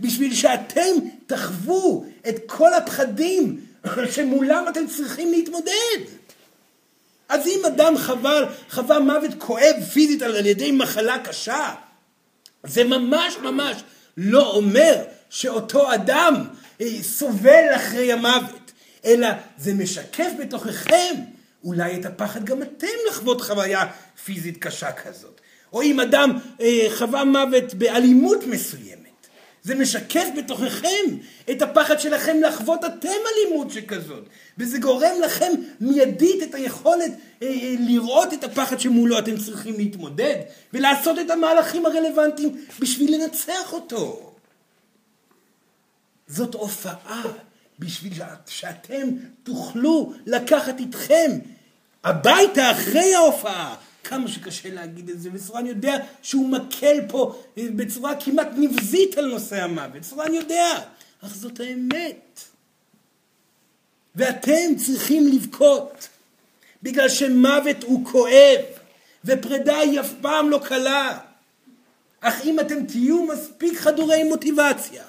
בשביל 0.00 0.34
שאתם 0.34 0.94
תחוו 1.26 2.04
את 2.28 2.36
כל 2.46 2.74
הפחדים 2.74 3.60
שמולם 4.14 4.64
אתם 4.68 4.86
צריכים 4.86 5.30
להתמודד. 5.30 6.00
אז 7.28 7.46
אם 7.46 7.60
אדם 7.66 7.98
חווה, 7.98 8.40
חווה 8.70 8.98
מוות 8.98 9.30
כואב 9.38 9.74
פיזית 9.92 10.22
על 10.22 10.46
ידי 10.46 10.72
מחלה 10.72 11.18
קשה, 11.18 11.74
זה 12.64 12.84
ממש 12.84 13.36
ממש 13.42 13.82
לא 14.16 14.50
אומר 14.50 15.04
שאותו 15.30 15.94
אדם 15.94 16.44
אה, 16.80 17.02
סובל 17.02 17.64
אחרי 17.76 18.12
המוות, 18.12 18.72
אלא 19.04 19.28
זה 19.58 19.74
משקף 19.74 20.30
בתוככם 20.38 21.14
אולי 21.64 22.00
את 22.00 22.06
הפחד 22.06 22.44
גם 22.44 22.62
אתם 22.62 22.86
לחוות 23.10 23.40
חוויה 23.40 23.86
פיזית 24.24 24.58
קשה 24.58 24.92
כזאת. 24.92 25.40
או 25.72 25.82
אם 25.82 26.00
אדם 26.00 26.38
אה, 26.60 26.86
חווה 26.98 27.24
מוות 27.24 27.74
באלימות 27.74 28.46
מסוימת. 28.46 29.05
זה 29.66 29.74
משקף 29.74 30.28
בתוככם 30.36 31.04
את 31.50 31.62
הפחד 31.62 32.00
שלכם 32.00 32.36
לחוות 32.40 32.84
אתם 32.84 33.08
אלימות 33.08 33.70
שכזאת. 33.70 34.24
וזה 34.58 34.78
גורם 34.78 35.20
לכם 35.24 35.52
מיידית 35.80 36.42
את 36.42 36.54
היכולת 36.54 37.12
אה, 37.42 37.46
אה, 37.48 37.74
לראות 37.78 38.32
את 38.32 38.44
הפחד 38.44 38.80
שמולו 38.80 39.18
אתם 39.18 39.36
צריכים 39.36 39.74
להתמודד, 39.76 40.36
ולעשות 40.72 41.18
את 41.18 41.30
המהלכים 41.30 41.86
הרלוונטיים 41.86 42.64
בשביל 42.80 43.14
לנצח 43.14 43.72
אותו. 43.72 44.32
זאת 46.28 46.54
הופעה 46.54 47.22
בשביל 47.78 48.12
שאתם 48.46 49.08
תוכלו 49.42 50.12
לקחת 50.26 50.80
איתכם 50.80 51.30
הביתה 52.04 52.70
אחרי 52.70 53.14
ההופעה 53.14 53.76
כמה 54.08 54.28
שקשה 54.28 54.74
להגיד 54.74 55.08
את 55.08 55.20
זה, 55.20 55.28
וסורן 55.32 55.66
יודע 55.66 55.96
שהוא 56.22 56.48
מקל 56.48 56.96
פה 57.08 57.42
בצורה 57.56 58.20
כמעט 58.20 58.48
נבזית 58.56 59.18
על 59.18 59.26
נושא 59.26 59.64
המוות. 59.64 60.02
סורן 60.02 60.34
יודע, 60.34 60.80
אך 61.20 61.34
זאת 61.34 61.60
האמת. 61.60 62.40
ואתם 64.14 64.74
צריכים 64.76 65.28
לבכות, 65.28 66.08
בגלל 66.82 67.08
שמוות 67.08 67.82
הוא 67.82 68.06
כואב, 68.06 68.60
ופרידה 69.24 69.78
היא 69.78 70.00
אף 70.00 70.12
פעם 70.20 70.50
לא 70.50 70.60
קלה. 70.64 71.18
אך 72.20 72.44
אם 72.44 72.60
אתם 72.60 72.86
תהיו 72.86 73.26
מספיק 73.26 73.78
חדורי 73.78 74.24
מוטיבציה 74.24 75.04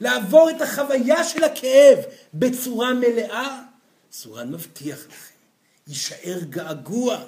לעבור 0.00 0.50
את 0.50 0.62
החוויה 0.62 1.24
של 1.24 1.44
הכאב 1.44 1.98
בצורה 2.34 2.94
מלאה, 2.94 3.62
סורן 4.12 4.52
מבטיח 4.52 4.98
לכם, 4.98 5.34
יישאר 5.88 6.38
געגוע 6.48 7.24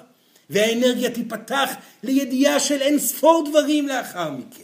והאנרגיה 0.49 1.11
תיפתח 1.11 1.69
לידיעה 2.03 2.59
של 2.59 2.81
אין 2.81 2.99
ספור 2.99 3.45
דברים 3.49 3.87
לאחר 3.87 4.31
מכן. 4.31 4.63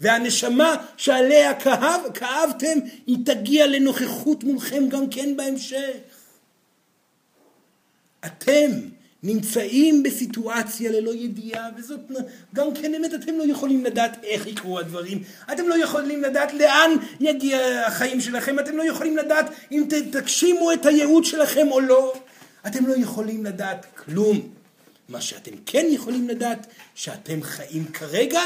והנשמה 0.00 0.76
שעליה 0.96 1.54
כאב, 1.54 2.00
כאבתם, 2.14 2.78
היא 3.06 3.16
תגיע 3.24 3.66
לנוכחות 3.66 4.44
מולכם 4.44 4.88
גם 4.88 5.10
כן 5.10 5.36
בהמשך. 5.36 5.96
אתם 8.26 8.70
נמצאים 9.22 10.02
בסיטואציה 10.02 10.90
ללא 10.90 11.10
ידיעה, 11.14 11.68
וזאת 11.76 12.00
גם 12.54 12.74
כן 12.74 12.94
אמת, 12.94 13.14
אתם 13.14 13.38
לא 13.38 13.44
יכולים 13.50 13.84
לדעת 13.84 14.24
איך 14.24 14.46
יקרו 14.46 14.78
הדברים, 14.78 15.22
אתם 15.52 15.68
לא 15.68 15.84
יכולים 15.84 16.22
לדעת 16.22 16.52
לאן 16.52 16.90
יגיע 17.20 17.86
החיים 17.86 18.20
שלכם, 18.20 18.58
אתם 18.58 18.76
לא 18.76 18.82
יכולים 18.82 19.16
לדעת 19.16 19.46
אם 19.72 19.84
תגשימו 20.10 20.72
את 20.72 20.86
הייעוד 20.86 21.24
שלכם 21.24 21.66
או 21.70 21.80
לא, 21.80 22.14
אתם 22.66 22.86
לא 22.86 22.94
יכולים 22.96 23.44
לדעת 23.44 23.86
כלום. 23.94 24.59
מה 25.10 25.20
שאתם 25.20 25.50
כן 25.66 25.86
יכולים 25.90 26.28
לדעת, 26.28 26.66
שאתם 26.94 27.42
חיים 27.42 27.92
כרגע, 27.92 28.40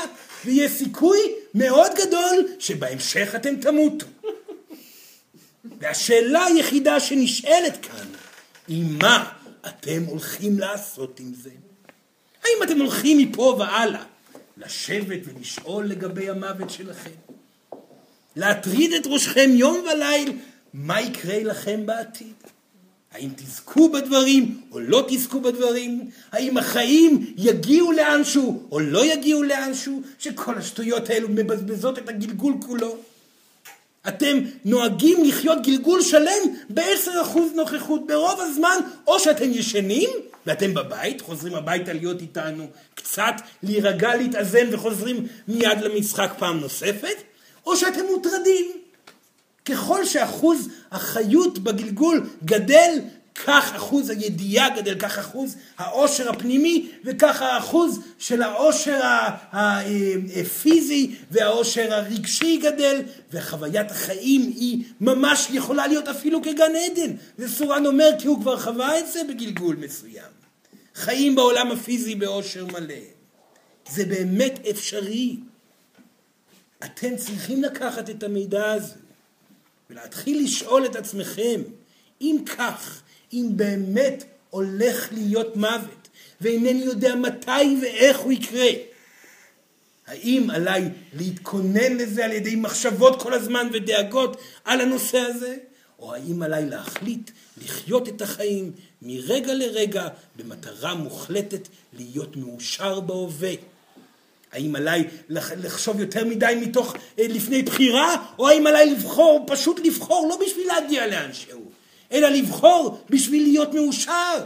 ויש 0.45 0.73
סיכוי 0.73 1.19
מאוד 1.55 1.93
גדול 1.97 2.49
שבהמשך 2.59 3.33
אתם 3.37 3.57
תמותו. 3.57 4.07
והשאלה 5.81 6.45
היחידה 6.45 7.01
שנשאלת 7.01 7.87
כאן, 7.87 8.07
היא 8.69 8.85
מה 9.01 9.33
אתם 9.67 10.05
הולכים 10.07 10.59
לעשות 10.59 11.21
עם 11.21 11.35
זה? 11.35 11.51
האם 12.43 12.63
אתם 12.63 12.81
הולכים 12.81 13.19
מפה 13.19 13.57
והלאה 13.59 14.05
לשבת 14.57 15.21
ולשאול 15.25 15.87
לגבי 15.87 16.31
המוות 16.31 16.71
שלכם? 16.71 17.11
להטריד 18.37 18.93
את 18.93 19.07
ראשכם 19.07 19.51
יום 19.55 19.85
וליל, 19.85 20.39
מה 20.75 21.01
יקרה 21.01 21.43
לכם 21.43 21.87
בעתיד? 21.87 22.44
האם 23.15 23.29
תזכו 23.37 23.89
בדברים 23.89 24.61
או 24.73 24.81
לא 24.81 25.05
תזכו 25.09 25.41
בדברים? 25.41 26.11
האם 26.33 26.57
החיים 26.57 27.35
יגיעו 27.37 27.93
לאנשהו 27.93 28.63
או 28.71 28.81
לא 28.81 29.05
יגיעו 29.05 29.43
לאנשהו? 29.43 30.03
שכל 30.19 30.59
השטויות 30.59 31.11
האלו 31.11 31.29
מבזבזות 31.29 31.99
את 31.99 32.09
הגלגול 32.09 32.55
כולו. 32.67 32.97
אתם 34.09 34.39
נוהגים 34.65 35.25
לחיות 35.25 35.59
גלגול 35.63 36.03
שלם 36.03 36.43
ב-10% 36.71 37.39
נוכחות 37.55 38.07
ברוב 38.07 38.41
הזמן, 38.41 38.77
או 39.07 39.19
שאתם 39.21 39.51
ישנים 39.51 40.11
ואתם 40.47 40.75
בבית, 40.75 41.21
חוזרים 41.21 41.55
הביתה 41.55 41.93
להיות 41.93 42.21
איתנו, 42.21 42.67
קצת 42.95 43.35
להירגע, 43.63 44.17
להתאזן 44.17 44.67
וחוזרים 44.71 45.27
מיד 45.49 45.81
למשחק 45.81 46.31
פעם 46.39 46.61
נוספת, 46.61 47.17
או 47.67 47.77
שאתם 47.77 48.07
מוטרדים. 48.11 48.84
ככל 49.65 50.07
שאחוז 50.07 50.69
החיות 50.91 51.59
בגלגול 51.59 52.27
גדל, 52.45 52.99
כך 53.35 53.75
אחוז 53.75 54.11
הידיעה 54.11 54.77
גדל, 54.77 54.95
כך 54.99 55.19
אחוז 55.19 55.57
העושר 55.79 56.31
הפנימי, 56.31 56.91
וכך 57.05 57.43
האחוז 57.43 58.01
של 58.19 58.43
העושר 58.43 59.01
הפיזי 59.53 61.15
והעושר 61.31 61.95
הרגשי 61.95 62.57
גדל, 62.57 63.03
וחוויית 63.33 63.91
החיים 63.91 64.41
היא 64.57 64.85
ממש 65.01 65.49
יכולה 65.51 65.87
להיות 65.87 66.09
אפילו 66.09 66.43
כגן 66.43 66.73
עדן. 66.77 67.13
זה 67.39 67.49
סורן 67.49 67.87
אומר 67.87 68.11
כי 68.19 68.27
הוא 68.27 68.41
כבר 68.41 68.59
חווה 68.59 68.99
את 68.99 69.13
זה 69.13 69.21
בגלגול 69.29 69.77
מסוים. 69.77 70.33
חיים 70.95 71.35
בעולם 71.35 71.71
הפיזי 71.71 72.15
בעושר 72.15 72.67
מלא. 72.67 72.95
זה 73.91 74.05
באמת 74.05 74.67
אפשרי. 74.71 75.37
אתם 76.85 77.17
צריכים 77.17 77.63
לקחת 77.63 78.11
את 78.11 78.23
המידע 78.23 78.73
הזה 78.73 79.04
ולהתחיל 79.91 80.45
לשאול 80.45 80.87
את 80.87 80.97
עצמכם, 80.97 81.63
אם 82.21 82.37
כך, 82.47 83.03
אם 83.33 83.49
באמת 83.57 84.25
הולך 84.51 85.09
להיות 85.13 85.57
מוות, 85.57 86.09
ואינני 86.41 86.85
יודע 86.85 87.15
מתי 87.15 87.77
ואיך 87.83 88.19
הוא 88.19 88.33
יקרה, 88.33 88.69
האם 90.07 90.51
עליי 90.51 90.89
להתכונן 91.13 91.97
לזה 91.97 92.25
על 92.25 92.33
ידי 92.33 92.57
מחשבות 92.57 93.23
כל 93.23 93.33
הזמן 93.33 93.69
ודאגות 93.73 94.37
על 94.65 94.81
הנושא 94.81 95.19
הזה, 95.19 95.57
או 95.99 96.15
האם 96.15 96.43
עליי 96.43 96.67
להחליט 96.67 97.31
לחיות 97.65 98.09
את 98.09 98.23
החיים 98.23 98.73
מרגע 99.03 99.55
לרגע 99.55 100.09
במטרה 100.37 100.95
מוחלטת 100.95 101.69
להיות 101.93 102.37
מאושר 102.37 103.01
בהווה. 103.01 103.55
האם 104.55 104.77
עליי 104.77 105.05
לחשוב 105.63 106.01
יותר 106.01 106.25
מדי 106.25 106.55
מתוך 106.61 106.95
אה, 107.19 107.27
לפני 107.29 107.63
בחירה, 107.63 108.17
או 108.39 108.49
האם 108.49 108.67
עליי 108.67 108.91
לבחור, 108.91 109.45
פשוט 109.47 109.81
לבחור, 109.85 110.27
לא 110.31 110.39
בשביל 110.47 110.67
להגיע 110.67 111.07
לאנשהו, 111.07 111.71
אלא 112.13 112.29
לבחור 112.29 112.99
בשביל 113.11 113.43
להיות 113.43 113.75
מאושר. 113.75 114.45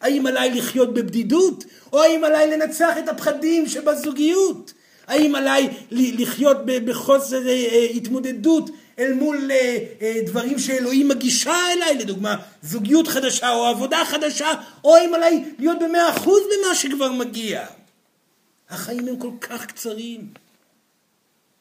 האם 0.00 0.26
עליי 0.26 0.50
לחיות 0.50 0.94
בבדידות, 0.94 1.64
או 1.92 2.02
האם 2.02 2.24
עליי 2.24 2.50
לנצח 2.50 2.98
את 2.98 3.08
הפחדים 3.08 3.68
שבזוגיות? 3.68 4.72
האם 5.06 5.34
עליי 5.34 5.68
לחיות 5.90 6.56
בחוסר 6.64 7.48
אה, 7.48 7.52
אה, 7.52 7.86
התמודדות 7.94 8.70
אל 8.98 9.12
מול 9.12 9.50
דברים 10.26 10.58
שאלוהים 10.58 11.08
מגישה 11.08 11.56
אליי, 11.72 11.94
לדוגמה 11.94 12.36
זוגיות 12.62 13.08
חדשה 13.08 13.52
או 13.52 13.66
עבודה 13.66 14.04
חדשה, 14.04 14.52
או 14.84 14.96
אם 14.96 15.14
עליי 15.14 15.44
להיות 15.58 15.78
במאה 15.78 16.10
אחוז 16.10 16.42
במה 16.42 16.74
שכבר 16.74 17.12
מגיע. 17.12 17.66
החיים 18.70 19.08
הם 19.08 19.16
כל 19.18 19.30
כך 19.40 19.66
קצרים. 19.66 20.28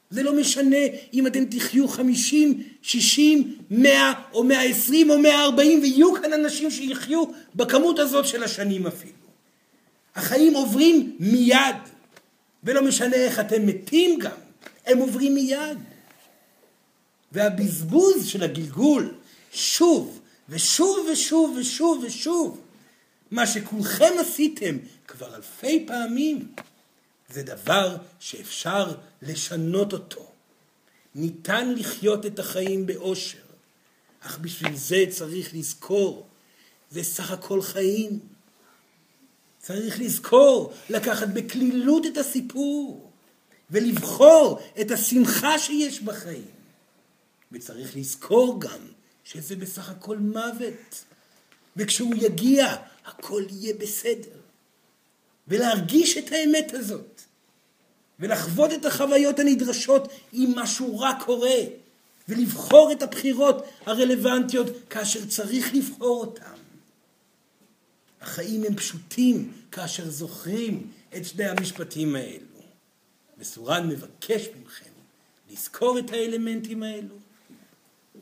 זה 0.10 0.24
לא 0.24 0.36
משנה 0.36 0.78
אם 1.14 1.28
אתם 1.28 1.46
תחיו 1.46 1.88
חמישים, 1.88 2.64
שישים, 2.82 3.58
מאה 3.70 4.14
או 4.34 4.44
מאה 4.44 4.64
עשרים 4.64 5.10
או 5.10 5.20
מאה 5.20 5.44
ארבעים 5.44 5.80
ויהיו 5.82 6.14
כאן 6.14 6.34
אנשים 6.34 6.72
שיחיו 6.72 7.24
בכמות 7.56 8.00
הזאת 8.00 8.26
של 8.26 8.44
השנים 8.44 8.88
אפילו. 8.88 9.14
החיים 10.16 10.54
עוברים 10.54 11.16
מיד, 11.20 11.76
ולא 12.64 12.84
משנה 12.84 13.16
איך 13.16 13.40
אתם 13.40 13.66
מתים 13.66 14.20
גם, 14.20 14.38
הם 14.86 14.98
עוברים 14.98 15.34
מיד. 15.34 15.78
והבזבוז 17.32 18.28
של 18.28 18.44
הגלגול, 18.44 19.14
שוב 19.54 20.20
ושוב 20.50 21.08
ושוב 21.12 21.58
ושוב 21.60 22.04
ושוב, 22.04 22.62
מה 23.32 23.48
שכולכם 23.48 24.14
עשיתם 24.20 24.78
כבר 25.08 25.36
אלפי 25.36 25.84
פעמים, 25.88 26.48
זה 27.30 27.44
דבר 27.44 27.98
שאפשר 28.20 28.96
לשנות 29.22 29.94
אותו. 29.94 30.32
ניתן 31.16 31.74
לחיות 31.74 32.26
את 32.26 32.40
החיים 32.40 32.86
באושר, 32.86 33.38
אך 34.20 34.38
בשביל 34.38 34.76
זה 34.76 35.06
צריך 35.10 35.54
לזכור, 35.54 36.28
זה 36.92 37.04
סך 37.04 37.32
הכל 37.32 37.62
חיים. 37.62 38.20
צריך 39.60 40.00
לזכור, 40.00 40.74
לקחת 40.90 41.28
בקלילות 41.28 42.06
את 42.06 42.18
הסיפור, 42.18 43.12
ולבחור 43.72 44.60
את 44.82 44.92
השמחה 44.92 45.60
שיש 45.60 46.02
בחיים. 46.02 46.52
וצריך 47.52 47.98
לזכור 47.98 48.62
גם 48.62 48.80
שזה 49.24 49.56
בסך 49.56 49.90
הכל 49.90 50.18
מוות. 50.18 51.04
וכשהוא 51.78 52.16
יגיע, 52.16 52.76
הכל 53.06 53.44
יהיה 53.50 53.74
בסדר. 53.74 54.43
ולהרגיש 55.48 56.18
את 56.18 56.32
האמת 56.32 56.74
הזאת. 56.74 57.22
ולחוות 58.20 58.74
את 58.74 58.86
החוויות 58.86 59.40
הנדרשות 59.40 60.08
אם 60.34 60.52
משהו 60.56 61.00
רע 61.00 61.12
קורה. 61.26 61.60
ולבחור 62.30 62.92
את 62.92 63.02
הבחירות 63.02 63.66
הרלוונטיות 63.86 64.68
כאשר 64.90 65.26
צריך 65.26 65.76
לבחור 65.76 66.22
אותן. 66.22 66.54
החיים 68.22 68.64
הם 68.64 68.76
פשוטים 68.76 69.52
כאשר 69.72 70.10
זוכרים 70.10 70.92
את 71.16 71.26
שני 71.26 71.46
המשפטים 71.46 72.16
האלו. 72.16 72.54
וסורן 73.38 73.88
מבקש 73.88 74.48
מכם 74.66 74.92
לזכור 75.52 76.00
את 76.00 76.12
האלמנטים 76.12 76.84
האלו 76.84 77.16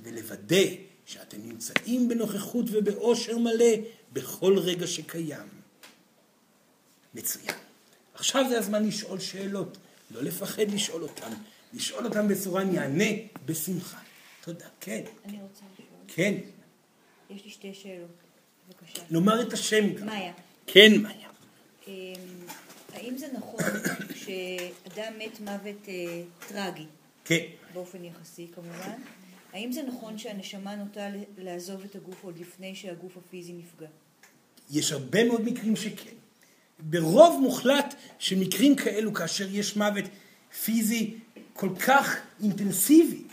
ולוודא 0.03 0.65
שאתם 1.05 1.37
נמצאים 1.43 2.07
בנוכחות 2.09 2.65
ובאושר 2.71 3.37
מלא 3.37 3.75
בכל 4.13 4.57
רגע 4.57 4.87
שקיים. 4.87 5.60
מצוין. 7.13 7.55
עכשיו 8.13 8.45
זה 8.49 8.57
הזמן 8.57 8.87
לשאול 8.87 9.19
שאלות, 9.19 9.77
לא 10.11 10.23
לפחד 10.23 10.71
לשאול 10.71 11.03
אותן. 11.03 11.31
לשאול 11.73 12.05
אותן 12.05 12.27
בצורה 12.27 12.61
אני 12.61 12.79
אענה 12.79 13.05
בשמחה. 13.45 13.99
תודה. 14.41 14.65
כן. 14.79 15.03
אני 15.25 15.41
רוצה 15.41 15.65
לשאול. 15.73 15.87
כן. 16.07 16.33
יש 17.29 17.45
לי 17.45 17.49
שתי 17.49 17.73
שאלות, 17.73 18.09
בבקשה. 18.67 19.01
נאמר 19.11 19.41
את 19.41 19.53
השם 19.53 19.93
גם. 19.93 20.05
מאיה, 20.05 20.33
כן, 20.67 21.01
מאיה. 21.01 21.27
אמ, 21.87 22.13
האם 22.93 23.17
זה 23.17 23.27
נכון 23.33 23.59
שאדם 24.15 25.13
מת 25.17 25.39
מוות 25.39 25.87
אה, 25.87 26.21
טרגי, 26.47 26.85
כן. 27.25 27.45
באופן 27.73 28.05
יחסי 28.05 28.47
כמובן, 28.55 29.01
האם 29.53 29.71
זה 29.71 29.81
נכון 29.83 30.17
שהנשמה 30.17 30.75
נוטה 30.75 31.07
לעזוב 31.37 31.83
את 31.83 31.95
הגוף 31.95 32.23
עוד 32.23 32.39
לפני 32.39 32.75
שהגוף 32.75 33.17
הפיזי 33.17 33.53
נפגע? 33.53 33.87
יש 34.71 34.91
הרבה 34.91 35.23
מאוד 35.23 35.41
מקרים 35.41 35.75
שכן. 35.75 36.15
ברוב 36.81 37.41
מוחלט 37.41 37.95
של 38.19 38.39
מקרים 38.39 38.75
כאלו, 38.75 39.13
כאשר 39.13 39.47
יש 39.51 39.75
מוות 39.75 40.05
פיזי 40.63 41.13
כל 41.53 41.69
כך 41.87 42.17
אינטנסיבי, 42.43 43.23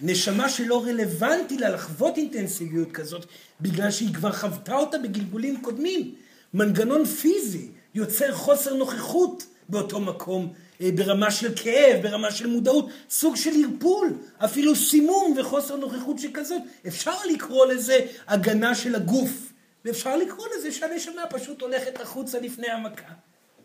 נשמה 0.00 0.48
שלא 0.48 0.84
רלוונטי 0.84 1.58
לה 1.58 1.68
לחוות 1.68 2.16
אינטנסיביות 2.16 2.92
כזאת, 2.92 3.26
בגלל 3.60 3.90
שהיא 3.90 4.14
כבר 4.14 4.32
חוותה 4.32 4.76
אותה 4.76 4.98
בגלגולים 4.98 5.60
קודמים. 5.60 6.14
מנגנון 6.54 7.04
פיזי 7.04 7.68
יוצר 7.94 8.32
חוסר 8.32 8.74
נוכחות 8.74 9.46
באותו 9.68 10.00
מקום, 10.00 10.52
אה, 10.80 10.90
ברמה 10.94 11.30
של 11.30 11.52
כאב, 11.56 12.02
ברמה 12.02 12.30
של 12.30 12.46
מודעות, 12.46 12.88
סוג 13.10 13.36
של 13.36 13.50
ערפול, 13.64 14.12
אפילו 14.38 14.76
סימום 14.76 15.36
וחוסר 15.38 15.76
נוכחות 15.76 16.18
שכזאת. 16.18 16.62
אפשר 16.86 17.16
לקרוא 17.32 17.66
לזה 17.66 17.98
הגנה 18.28 18.74
של 18.74 18.94
הגוף, 18.94 19.52
ואפשר 19.84 20.16
לקרוא 20.16 20.46
לזה 20.56 20.72
שהנשמה 20.72 21.22
פשוט 21.30 21.62
הולכת 21.62 22.00
החוצה 22.00 22.40
לפני 22.40 22.70
המכה. 22.70 23.14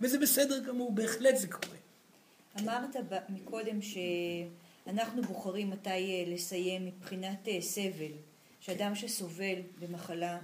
וזה 0.01 0.19
בסדר 0.19 0.59
גמור, 0.59 0.91
בהחלט 0.91 1.35
זה 1.35 1.47
קורה. 1.47 1.77
אמרת 2.59 2.95
מקודם 3.29 3.79
שאנחנו 3.81 5.21
בוחרים 5.21 5.69
מתי 5.69 5.89
אה, 5.89 6.23
לסיים 6.27 6.85
מבחינת 6.85 7.47
אה, 7.47 7.61
סבל, 7.61 8.11
שאדם 8.59 8.95
שסובל 8.95 9.55
במחלה, 9.79 10.39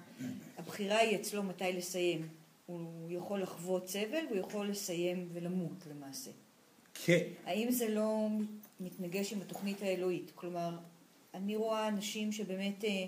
הבחירה 0.57 0.97
היא 0.97 1.15
אצלו 1.15 1.43
מתי 1.43 1.73
לסיים. 1.73 2.27
הוא 2.65 3.11
יכול 3.11 3.41
לחוות 3.41 3.87
סבל 3.87 4.25
והוא 4.29 4.39
יכול 4.39 4.67
לסיים 4.67 5.29
ולמות 5.33 5.87
למעשה. 5.89 6.31
כן. 7.05 7.23
האם 7.45 7.71
זה 7.71 7.89
לא 7.89 8.27
מתנגש 8.79 9.33
עם 9.33 9.41
התוכנית 9.41 9.81
האלוהית? 9.81 10.31
כלומר, 10.35 10.77
אני 11.33 11.55
רואה 11.55 11.87
אנשים 11.87 12.31
שבאמת 12.31 12.83
אה, 12.83 13.05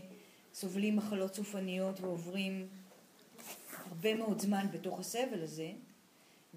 סובלים 0.53 0.95
מחלות 0.95 1.35
סופניות 1.35 1.99
ועוברים 2.01 2.67
הרבה 3.91 4.15
מאוד 4.15 4.41
זמן 4.41 4.65
בתוך 4.73 4.99
הסבל 4.99 5.43
הזה, 5.43 5.69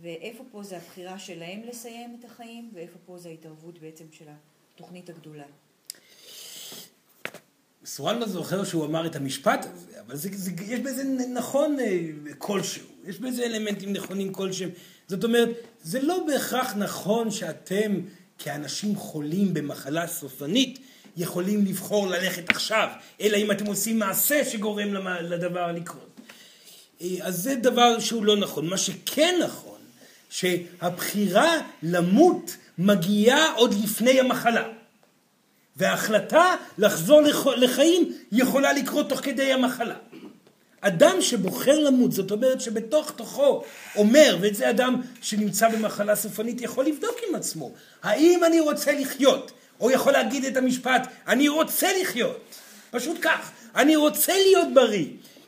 ואיפה 0.02 0.44
פה 0.52 0.62
זה 0.62 0.76
הבחירה 0.76 1.18
שלהם 1.18 1.62
לסיים 1.68 2.16
את 2.20 2.24
החיים, 2.24 2.70
ואיפה 2.74 2.98
פה 3.06 3.18
זה 3.18 3.28
ההתערבות 3.28 3.78
בעצם 3.78 4.04
של 4.12 4.24
התוכנית 4.74 5.10
הגדולה. 5.10 5.44
סורן 7.84 8.18
לא 8.18 8.26
זוכר 8.26 8.64
שהוא 8.64 8.84
אמר 8.84 9.06
את 9.06 9.16
המשפט 9.16 9.66
הזה, 9.72 10.00
אבל 10.00 10.16
זה, 10.16 10.28
זה, 10.32 10.50
יש 10.64 10.80
בזה 10.80 11.04
נכון 11.34 11.80
אה, 11.80 12.08
כלשהו, 12.38 12.86
יש 13.04 13.18
בזה 13.18 13.44
אלמנטים 13.44 13.92
נכונים 13.92 14.32
כלשהם. 14.32 14.70
זאת 15.08 15.24
אומרת, 15.24 15.48
זה 15.82 16.02
לא 16.02 16.26
בהכרח 16.26 16.74
נכון 16.76 17.30
שאתם 17.30 18.00
כאנשים 18.38 18.96
חולים 18.96 19.54
במחלה 19.54 20.06
סופנית 20.06 20.78
יכולים 21.16 21.64
לבחור 21.64 22.06
ללכת 22.06 22.50
עכשיו, 22.50 22.88
אלא 23.20 23.36
אם 23.36 23.50
אתם 23.50 23.66
עושים 23.66 23.98
מעשה 23.98 24.44
שגורם 24.44 24.94
לדבר 25.20 25.72
לקרות. 25.72 26.20
אה, 27.02 27.08
אז 27.22 27.42
זה 27.42 27.54
דבר 27.54 28.00
שהוא 28.00 28.24
לא 28.24 28.36
נכון. 28.36 28.66
מה 28.66 28.78
שכן 28.78 29.34
נכון, 29.44 29.78
שהבחירה 30.30 31.58
למות 31.82 32.56
מגיעה 32.78 33.52
עוד 33.54 33.74
לפני 33.84 34.20
המחלה. 34.20 34.64
וההחלטה 35.76 36.54
לחזור 36.78 37.20
לחיים 37.56 38.12
יכולה 38.32 38.72
לקרות 38.72 39.08
תוך 39.08 39.20
כדי 39.20 39.52
המחלה. 39.52 39.96
אדם 40.80 41.16
שבוחר 41.20 41.78
למות, 41.78 42.12
זאת 42.12 42.30
אומרת 42.30 42.60
שבתוך 42.60 43.10
תוכו 43.10 43.64
אומר, 43.96 44.38
ואת 44.40 44.54
זה 44.54 44.70
אדם 44.70 45.00
שנמצא 45.22 45.68
במחלה 45.68 46.16
סופנית 46.16 46.60
יכול 46.60 46.84
לבדוק 46.84 47.16
עם 47.28 47.34
עצמו, 47.34 47.72
האם 48.02 48.44
אני 48.44 48.60
רוצה 48.60 48.92
לחיות, 48.92 49.52
או 49.80 49.90
יכול 49.90 50.12
להגיד 50.12 50.44
את 50.44 50.56
המשפט, 50.56 51.08
אני 51.28 51.48
רוצה 51.48 51.88
לחיות, 52.02 52.40
פשוט 52.90 53.18
כך, 53.22 53.50
אני 53.76 53.96
רוצה 53.96 54.32
להיות 54.32 54.68
בריא. 54.74 55.06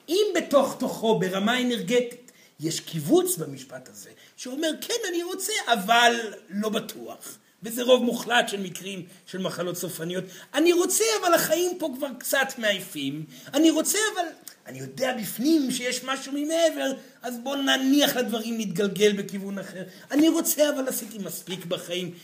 אם 0.08 0.26
בתוך 0.36 0.76
תוכו 0.78 1.18
ברמה 1.18 1.60
אנרגטית 1.60 2.32
יש 2.60 2.80
קיבוץ 2.80 3.36
במשפט 3.36 3.88
הזה, 3.88 4.10
שאומר 4.36 4.70
כן 4.80 4.94
אני 5.08 5.22
רוצה, 5.22 5.52
אבל 5.72 6.14
לא 6.50 6.68
בטוח. 6.68 7.38
וזה 7.62 7.82
רוב 7.82 8.04
מוחלט 8.04 8.48
של 8.48 8.60
מקרים 8.60 9.02
של 9.26 9.38
מחלות 9.38 9.76
סופניות. 9.76 10.24
אני 10.54 10.72
רוצה, 10.72 11.04
אבל 11.20 11.34
החיים 11.34 11.78
פה 11.78 11.94
כבר 11.98 12.08
קצת 12.18 12.48
מעייפים. 12.58 13.24
אני 13.54 13.70
רוצה, 13.70 13.98
אבל 14.14 14.24
אני 14.66 14.78
יודע 14.78 15.16
בפנים 15.20 15.70
שיש 15.70 16.04
משהו 16.04 16.32
ממעבר, 16.34 16.92
אז 17.22 17.38
בואו 17.38 17.62
נניח 17.62 18.16
לדברים 18.16 18.56
להתגלגל 18.56 19.12
בכיוון 19.12 19.58
אחר. 19.58 19.82
אני 20.10 20.28
רוצה, 20.28 20.70
אבל 20.70 20.88
עשיתי 20.88 21.18
מספיק 21.18 21.64
בחיים. 21.64 22.14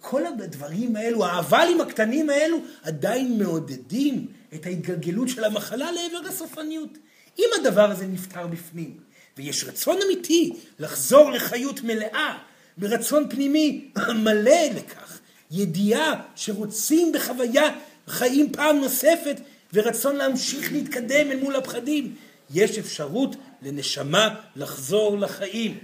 כל 0.00 0.26
הדברים 0.26 0.96
האלו, 0.96 1.24
האבלים 1.26 1.80
הקטנים 1.80 2.30
האלו, 2.30 2.58
עדיין 2.82 3.38
מעודדים 3.38 4.26
את 4.54 4.66
ההתגלגלות 4.66 5.28
של 5.28 5.44
המחלה 5.44 5.92
לעבר 5.92 6.28
הסופניות. 6.28 6.98
אם 7.38 7.48
הדבר 7.60 7.90
הזה 7.90 8.06
נפתר 8.06 8.46
בפנים, 8.46 8.96
ויש 9.36 9.64
רצון 9.64 9.98
אמיתי 10.06 10.52
לחזור 10.78 11.30
לחיות 11.30 11.82
מלאה, 11.82 12.38
ברצון 12.76 13.30
פנימי 13.30 13.90
מלא 14.24 14.60
לכך, 14.76 15.20
ידיעה 15.50 16.22
שרוצים 16.36 17.12
בחוויה 17.12 17.70
חיים 18.06 18.52
פעם 18.52 18.76
נוספת 18.76 19.40
ורצון 19.72 20.16
להמשיך 20.16 20.72
להתקדם 20.72 21.30
אל 21.30 21.40
מול 21.40 21.56
הפחדים, 21.56 22.14
יש 22.54 22.78
אפשרות 22.78 23.36
לנשמה 23.62 24.34
לחזור 24.56 25.18
לחיים. 25.18 25.78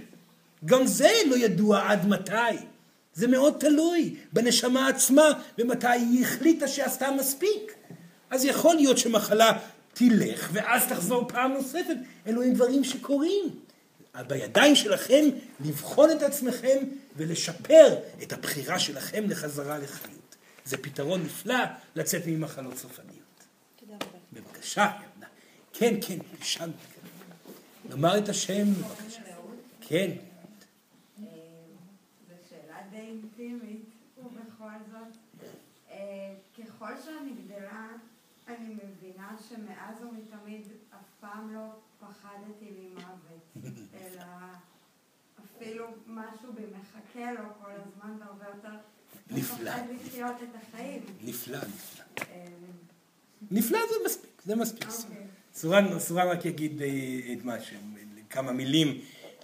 גם 0.65 0.87
זה 0.87 1.11
לא 1.29 1.35
ידוע 1.35 1.91
עד 1.91 2.07
מתי. 2.07 2.57
זה 3.17 3.27
מאוד 3.27 3.53
תלוי 3.59 4.15
בנשמה 4.33 4.87
עצמה 4.87 5.27
ומתי 5.57 5.87
היא 5.87 6.25
החליטה 6.25 6.67
שעשתה 6.67 7.11
מספיק. 7.11 7.73
אז 8.29 8.45
יכול 8.45 8.75
להיות 8.75 8.97
שמחלה 8.97 9.59
תלך 9.93 10.49
ואז 10.53 10.87
תחזור 10.89 11.27
פעם 11.27 11.53
נוספת. 11.53 11.95
אלו 12.27 12.43
הם 12.43 12.53
דברים 12.53 12.83
שקורים. 12.83 13.59
בידיים 14.27 14.75
שלכם 14.75 15.25
לבחון 15.65 16.11
את 16.11 16.21
עצמכם 16.21 16.77
ולשפר 17.15 17.95
את 18.23 18.33
הבחירה 18.33 18.79
שלכם 18.79 19.23
לחזרה 19.29 19.77
לחיות. 19.77 20.35
זה 20.65 20.77
פתרון 20.77 21.23
נפלא 21.23 21.63
לצאת 21.95 22.21
ממחלות 22.25 22.77
סופניות. 22.77 23.45
תודה 23.79 23.93
רבה. 23.93 24.17
בבקשה, 24.33 24.91
כן, 25.73 25.95
כן, 26.01 26.17
שם. 26.41 26.69
נאמר 27.89 28.17
את 28.17 28.29
השם, 28.29 28.73
בבקשה. 28.73 29.21
כן. 29.81 30.11
ככל 36.77 36.93
שאני 37.05 37.31
גדלה, 37.31 37.87
אני 38.47 38.67
מבינה 38.73 39.35
שמאז 39.49 39.95
ומתמיד 40.01 40.61
אף 40.89 41.05
פעם 41.19 41.53
לא 41.53 41.65
פחדתי 41.99 42.65
ממוות, 42.79 43.65
אלא 44.01 44.23
אפילו 45.45 45.85
משהו 46.07 46.53
בי 46.53 46.61
מחכה 46.79 47.31
לו 47.31 47.43
כל 47.61 47.71
הזמן 47.71 48.17
והרבה 48.19 48.45
יותר 48.45 48.77
נפלא. 49.31 49.71
מפחד 49.71 49.83
לחיות 49.95 50.35
את 50.43 50.55
החיים. 50.55 51.01
נפלא, 51.23 51.57
נפלא. 51.57 52.03
אה, 52.31 52.45
נפלא 53.51 53.79
זה 53.89 53.95
מספיק, 54.05 54.41
זה 54.45 54.55
מספיק. 54.55 54.87
אוקיי. 54.89 55.27
סורן, 55.53 55.99
סורן 55.99 56.27
רק 56.27 56.45
יגיד 56.45 56.81
אה, 56.81 56.87
את 57.33 57.45
מה 57.45 57.61
ש... 57.61 57.73
כמה 58.29 58.51
מילים 58.51 59.01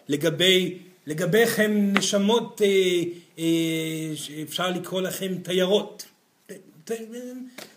לגבי, 0.07 0.79
לגביכם 1.05 1.71
נשמות 1.97 2.61
אה, 3.37 3.45
שאפשר 4.15 4.69
לקרוא 4.69 5.01
לכם 5.01 5.37
תיירות. 5.43 6.12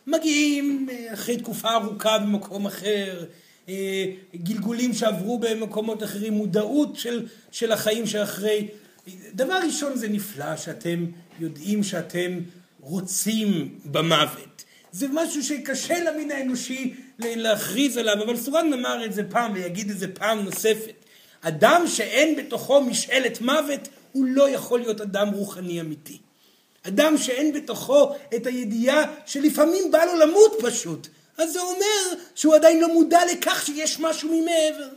מגיעים 0.07 0.89
אה, 0.91 1.15
אחרי 1.15 1.37
תקופה 1.37 1.75
ארוכה 1.75 2.19
במקום 2.19 2.67
אחר, 2.67 3.25
אה, 3.69 4.05
גלגולים 4.37 4.93
שעברו 4.95 5.39
במקומות 5.39 6.03
אחרים, 6.03 6.33
מודעות 6.33 6.97
של, 6.97 7.27
של 7.51 7.73
החיים 7.73 8.07
שאחרי. 8.07 8.69
דבר 9.35 9.59
ראשון 9.67 9.97
זה 9.97 10.09
נפלא 10.09 10.57
שאתם 10.57 11.07
יודעים 11.41 11.85
שאתם 11.85 12.41
רוצים 12.81 13.79
במוות. 13.85 14.65
זה 14.93 15.07
משהו 15.13 15.43
שקשה 15.43 16.05
למין 16.05 16.31
האנושי 16.31 16.95
להכריז 17.19 17.97
עליו, 17.97 18.23
אבל 18.25 18.37
סורן 18.37 18.73
אמר 18.73 19.05
את 19.05 19.13
זה 19.13 19.25
פעם 19.25 19.53
ויגיד 19.55 19.91
את 19.91 19.99
זה 19.99 20.15
פעם 20.15 20.45
נוספת. 20.45 21.05
אדם 21.41 21.85
שאין 21.87 22.37
בתוכו 22.37 22.83
משאלת 22.83 23.41
מוות, 23.41 23.89
הוא 24.13 24.25
לא 24.25 24.51
יכול 24.51 24.81
להיות 24.81 25.01
אדם 25.01 25.29
רוחני 25.29 25.81
אמיתי. 25.81 26.19
אדם 26.89 27.19
שאין 27.19 27.53
בתוכו 27.53 28.15
את 28.37 28.47
הידיעה 28.47 29.05
שלפעמים 29.27 29.91
בא 29.91 30.05
לו 30.05 30.17
למות 30.17 30.53
פשוט, 30.63 31.09
אז 31.39 31.53
זה 31.53 31.61
אומר 31.61 32.23
שהוא 32.35 32.55
עדיין 32.55 32.81
לא 32.81 32.95
מודע 32.95 33.21
לכך 33.33 33.67
שיש 33.67 34.01
משהו 34.01 34.29
ממעבר. 34.29 34.89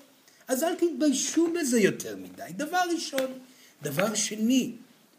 אז 0.47 0.63
אל 0.63 0.75
תתביישו 0.75 1.47
בזה 1.53 1.79
יותר 1.79 2.15
מדי, 2.15 2.51
דבר 2.55 2.81
ראשון. 2.93 3.27
דבר 3.81 4.13
שני, 4.15 4.71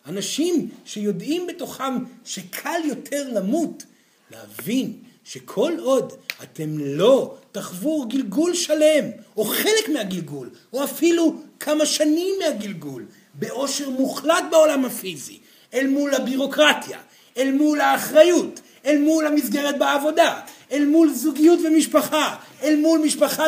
אנשים 0.07 0.69
שיודעים 0.85 1.47
בתוכם 1.47 2.05
שקל 2.25 2.81
יותר 2.85 3.29
למות, 3.33 3.83
להבין 4.31 4.93
שכל 5.25 5.73
עוד 5.79 6.13
אתם 6.43 6.79
לא 6.79 7.37
תחוו 7.53 8.09
גלגול 8.09 8.55
שלם, 8.55 9.05
או 9.37 9.45
חלק 9.45 9.89
מהגלגול, 9.93 10.51
או 10.73 10.85
אפילו 10.85 11.35
כמה 11.61 11.87
שנים 11.87 12.35
מהגלגול, 12.43 13.05
באושר 13.35 13.91
מוחלט 13.91 14.45
בעולם 14.51 14.85
הפיזי, 14.85 15.40
אל 15.75 15.87
מול 15.87 16.15
הבירוקרטיה, 16.15 16.99
אל 17.37 17.53
מול 17.53 17.81
האחריות, 17.81 18.61
אל 18.85 18.99
מול 18.99 19.27
המסגרת 19.27 19.79
בעבודה, 19.79 20.41
אל 20.73 20.87
מול 20.87 21.13
זוגיות 21.13 21.59
ומשפחה, 21.65 22.37
אל 22.63 22.77
מול 22.77 23.01
משפחה 23.05 23.45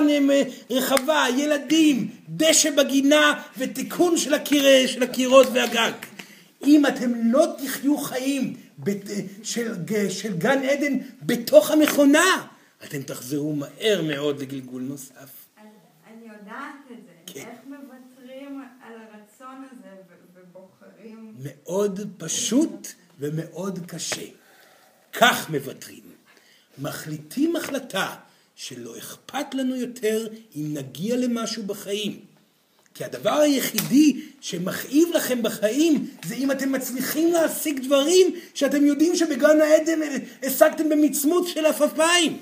רחבה, 0.70 1.24
ילדים, 1.36 2.10
דשא 2.28 2.70
בגינה 2.70 3.42
ותיקון 3.58 4.16
של, 4.16 4.34
הקיר, 4.34 4.86
של 4.86 5.02
הקירות 5.02 5.46
והגג. 5.52 5.92
אם 6.66 6.86
אתם 6.86 7.12
לא 7.14 7.46
תחיו 7.58 7.98
חיים 7.98 8.56
של, 9.42 9.74
של 10.08 10.36
גן 10.38 10.58
עדן 10.62 10.98
בתוך 11.22 11.70
המכונה, 11.70 12.46
אתם 12.84 13.02
תחזרו 13.02 13.56
מהר 13.56 14.02
מאוד 14.02 14.40
לגלגול 14.40 14.82
נוסף. 14.82 15.42
אני 16.06 16.24
יודעת 16.24 16.74
את 16.92 16.96
זה. 17.04 17.12
כן. 17.26 17.40
איך 17.40 17.58
מוותרים 17.66 18.62
על 18.82 18.92
הרצון 18.92 19.64
הזה 19.70 19.88
ו- 20.08 20.40
ובוחרים... 20.40 21.31
מאוד 21.42 22.00
פשוט 22.18 22.88
ומאוד 23.20 23.78
קשה. 23.86 24.26
כך 25.12 25.50
מוותרים. 25.50 26.02
מחליטים 26.78 27.56
החלטה 27.56 28.14
שלא 28.56 28.98
אכפת 28.98 29.54
לנו 29.54 29.76
יותר 29.76 30.26
אם 30.56 30.74
נגיע 30.74 31.16
למשהו 31.16 31.62
בחיים. 31.62 32.20
כי 32.94 33.04
הדבר 33.04 33.40
היחידי 33.40 34.20
שמכאיב 34.40 35.08
לכם 35.14 35.42
בחיים 35.42 36.10
זה 36.24 36.34
אם 36.34 36.50
אתם 36.50 36.72
מצליחים 36.72 37.32
להשיג 37.32 37.84
דברים 37.84 38.34
שאתם 38.54 38.86
יודעים 38.86 39.16
שבגן 39.16 39.60
העדן 39.60 40.00
השגתם 40.42 40.88
במצמוץ 40.88 41.48
של 41.48 41.66
עפעפיים. 41.66 42.38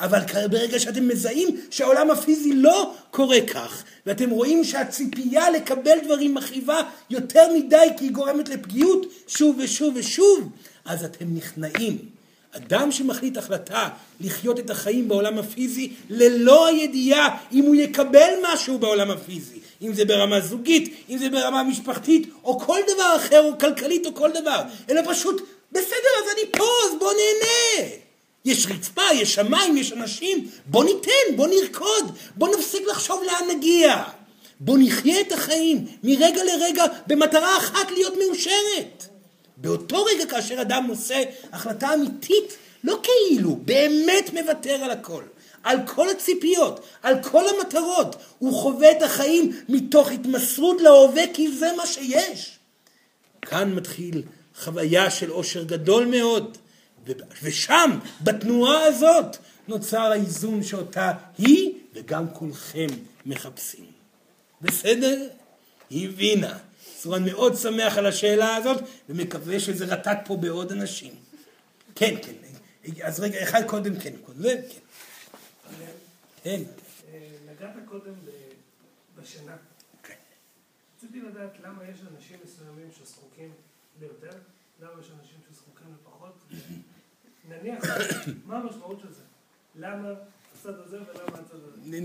אבל 0.00 0.20
ברגע 0.50 0.78
שאתם 0.78 1.08
מזהים 1.08 1.60
שהעולם 1.70 2.10
הפיזי 2.10 2.52
לא 2.52 2.94
קורה 3.10 3.40
כך, 3.40 3.84
ואתם 4.06 4.30
רואים 4.30 4.64
שהציפייה 4.64 5.50
לקבל 5.50 5.98
דברים 6.04 6.34
מכאיבה 6.34 6.82
יותר 7.10 7.52
מדי 7.54 7.88
כי 7.96 8.04
היא 8.04 8.12
גורמת 8.12 8.48
לפגיעות 8.48 9.06
שוב 9.28 9.56
ושוב 9.58 9.94
ושוב, 9.96 10.50
אז 10.84 11.04
אתם 11.04 11.24
נכנעים. 11.34 11.98
אדם 12.52 12.92
שמחליט 12.92 13.36
החלטה 13.36 13.88
לחיות 14.20 14.58
את 14.58 14.70
החיים 14.70 15.08
בעולם 15.08 15.38
הפיזי 15.38 15.92
ללא 16.10 16.66
הידיעה 16.66 17.38
אם 17.52 17.64
הוא 17.64 17.74
יקבל 17.74 18.30
משהו 18.42 18.78
בעולם 18.78 19.10
הפיזי, 19.10 19.58
אם 19.82 19.94
זה 19.94 20.04
ברמה 20.04 20.40
זוגית, 20.40 20.94
אם 21.10 21.18
זה 21.18 21.30
ברמה 21.30 21.62
משפחתית, 21.62 22.28
או 22.44 22.58
כל 22.58 22.78
דבר 22.94 23.16
אחר, 23.16 23.44
או 23.44 23.58
כלכלית, 23.58 24.06
או 24.06 24.14
כל 24.14 24.30
דבר, 24.40 24.62
אלא 24.90 25.00
פשוט, 25.06 25.42
בסדר, 25.72 26.10
אז 26.24 26.32
אני 26.34 26.52
פה, 26.52 26.64
אז 26.86 26.98
בוא 26.98 27.12
נהנה. 27.12 28.09
יש 28.44 28.66
רצפה, 28.66 29.02
יש 29.14 29.34
שמיים, 29.34 29.76
יש 29.76 29.92
אנשים, 29.92 30.48
בוא 30.66 30.84
ניתן, 30.84 31.36
בוא 31.36 31.48
נרקוד, 31.48 32.16
בוא 32.36 32.56
נפסיק 32.56 32.82
לחשוב 32.90 33.22
לאן 33.26 33.56
נגיע. 33.56 34.02
בוא 34.60 34.78
נחיה 34.80 35.20
את 35.20 35.32
החיים 35.32 35.86
מרגע 36.02 36.44
לרגע 36.44 36.84
במטרה 37.06 37.56
אחת 37.56 37.90
להיות 37.90 38.14
מאושרת. 38.16 39.06
באותו 39.56 40.04
רגע 40.04 40.26
כאשר 40.26 40.60
אדם 40.60 40.86
עושה 40.88 41.22
החלטה 41.52 41.94
אמיתית 41.94 42.56
לא 42.84 43.00
כאילו, 43.02 43.56
באמת 43.56 44.30
מוותר 44.32 44.84
על 44.84 44.90
הכל. 44.90 45.22
על 45.62 45.78
כל 45.86 46.08
הציפיות, 46.08 46.80
על 47.02 47.22
כל 47.22 47.44
המטרות. 47.48 48.16
הוא 48.38 48.54
חווה 48.54 48.90
את 48.90 49.02
החיים 49.02 49.52
מתוך 49.68 50.10
התמסרות 50.10 50.80
להווה 50.80 51.22
כי 51.34 51.52
זה 51.52 51.70
מה 51.76 51.86
שיש. 51.86 52.58
כאן 53.42 53.74
מתחיל 53.74 54.22
חוויה 54.60 55.10
של 55.10 55.30
עושר 55.30 55.62
גדול 55.62 56.06
מאוד, 56.06 56.58
ושם, 57.42 57.98
בתנועה 58.20 58.84
הזאת, 58.84 59.36
נוצר 59.68 60.00
האיזון 60.12 60.62
שאותה 60.62 61.12
היא 61.38 61.72
וגם 61.94 62.34
כולכם 62.34 62.86
מחפשים. 63.26 63.86
בסדר? 64.60 65.28
היא 65.90 66.08
הבינה. 66.08 66.58
סורן 67.00 67.24
מאוד 67.24 67.56
שמח 67.56 67.98
על 67.98 68.06
השאלה 68.06 68.56
הזאת, 68.56 68.82
ומקווה 69.08 69.60
שזה 69.60 69.84
רטט 69.84 70.18
פה 70.24 70.36
בעוד 70.36 70.72
אנשים. 70.72 71.14
כן, 71.94 72.14
כן. 72.22 72.32
אז 73.02 73.20
רגע, 73.20 73.42
אחד 73.42 73.66
קודם 73.66 74.00
כן. 74.00 74.12
קודם, 74.24 74.40
כן. 74.42 74.58
כן. 76.42 76.60
נגעת 77.50 77.74
קודם 77.88 78.14
בשינה. 79.16 79.56
כן. 80.02 80.14
רציתי 80.96 81.20
לדעת 81.20 81.52
למה 81.64 81.84
יש 81.84 81.98
אנשים 82.14 82.36
מסוימים 82.44 82.88
שזקוקים 82.98 83.52
ליותר, 84.00 84.38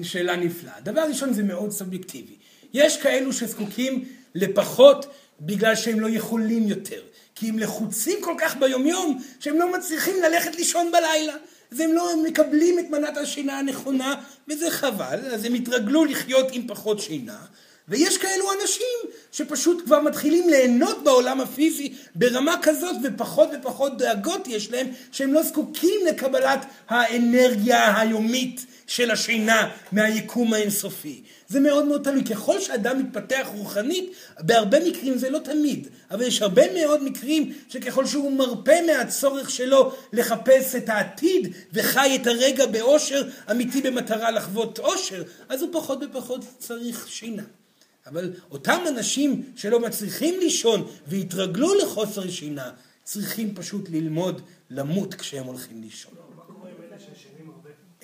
שאלה 0.04 0.36
נפלאה. 0.36 0.82
דבר 0.82 1.02
ראשון 1.02 1.34
זה 1.34 1.44
מאוד 1.44 1.72
סובייקטיבי. 1.72 2.36
יש 2.74 3.02
כאלו 3.02 3.34
שזקוקים 3.34 4.06
לפחות 4.36 5.06
בגלל 5.42 5.76
שהם 5.76 6.00
לא 6.00 6.08
יכולים 6.10 6.68
יותר. 6.68 7.02
כי 7.36 7.50
הם 7.50 7.60
לחוצים 7.60 8.18
כל 8.22 8.36
כך 8.40 8.56
ביומיום 8.58 9.22
שהם 9.40 9.60
לא 9.60 9.74
מצליחים 9.78 10.16
ללכת 10.24 10.56
לישון 10.56 10.92
בלילה. 10.92 11.34
אז 11.72 11.80
הם 11.80 11.94
לא 11.94 12.24
מקבלים 12.24 12.80
את 12.80 12.86
מנת 12.90 13.18
השינה 13.18 13.60
הנכונה, 13.60 14.16
וזה 14.48 14.72
חבל, 14.72 15.20
אז 15.34 15.46
הם 15.46 15.54
התרגלו 15.54 16.06
לחיות 16.06 16.48
עם 16.52 16.68
פחות 16.68 17.00
שינה. 17.00 17.46
ויש 17.88 18.18
כאלו 18.18 18.46
אנשים 18.62 19.12
שפשוט 19.32 19.86
כבר 19.86 20.00
מתחילים 20.00 20.50
ליהנות 20.50 21.04
בעולם 21.04 21.42
הפיזי 21.42 21.94
ברמה 22.16 22.56
כזאת 22.62 22.96
ופחות 23.04 23.50
ופחות 23.60 23.98
דאגות 23.98 24.48
יש 24.48 24.72
להם 24.72 24.88
שהם 25.12 25.34
לא 25.34 25.44
זקוקים 25.44 26.00
לקבלת 26.08 26.66
האנרגיה 26.90 28.00
היומית 28.00 28.66
של 28.88 29.12
השינה 29.12 29.70
מהיקום 29.92 30.54
האינסופי. 30.54 31.22
זה 31.48 31.60
מאוד 31.60 31.86
מאוד 31.86 32.04
תלוי. 32.04 32.24
ככל 32.24 32.60
שאדם 32.60 33.00
מתפתח 33.00 33.48
רוחנית, 33.56 34.14
בהרבה 34.40 34.80
מקרים 34.90 35.18
זה 35.18 35.30
לא 35.30 35.40
תמיד, 35.40 35.88
אבל 36.12 36.22
יש 36.22 36.42
הרבה 36.42 36.74
מאוד 36.74 37.04
מקרים 37.04 37.54
שככל 37.70 38.06
שהוא 38.06 38.32
מרפה 38.32 38.82
מהצורך 38.88 39.50
שלו 39.50 39.94
לחפש 40.14 40.76
את 40.76 40.90
העתיד 40.90 41.54
וחי 41.74 42.18
את 42.22 42.28
הרגע 42.28 42.66
באושר 42.66 43.24
אמיתי 43.52 43.82
במטרה 43.82 44.32
לחוות 44.32 44.80
אושר, 44.80 45.24
אז 45.50 45.62
הוא 45.62 45.70
פחות 45.74 46.00
ופחות 46.04 46.46
צריך 46.60 47.08
שינה. 47.08 47.44
אבל 48.08 48.34
אותם 48.52 48.80
אנשים 48.88 49.44
שלא 49.56 49.80
מצליחים 49.80 50.40
לישון 50.40 50.88
והתרגלו 51.08 51.74
לחוסר 51.74 52.30
שינה, 52.30 52.72
צריכים 53.04 53.56
פשוט 53.56 53.90
ללמוד 53.90 54.42
למות 54.70 55.14
כשהם 55.14 55.46
הולכים 55.46 55.82
לישון. 55.82 56.14
לא? 56.16 56.22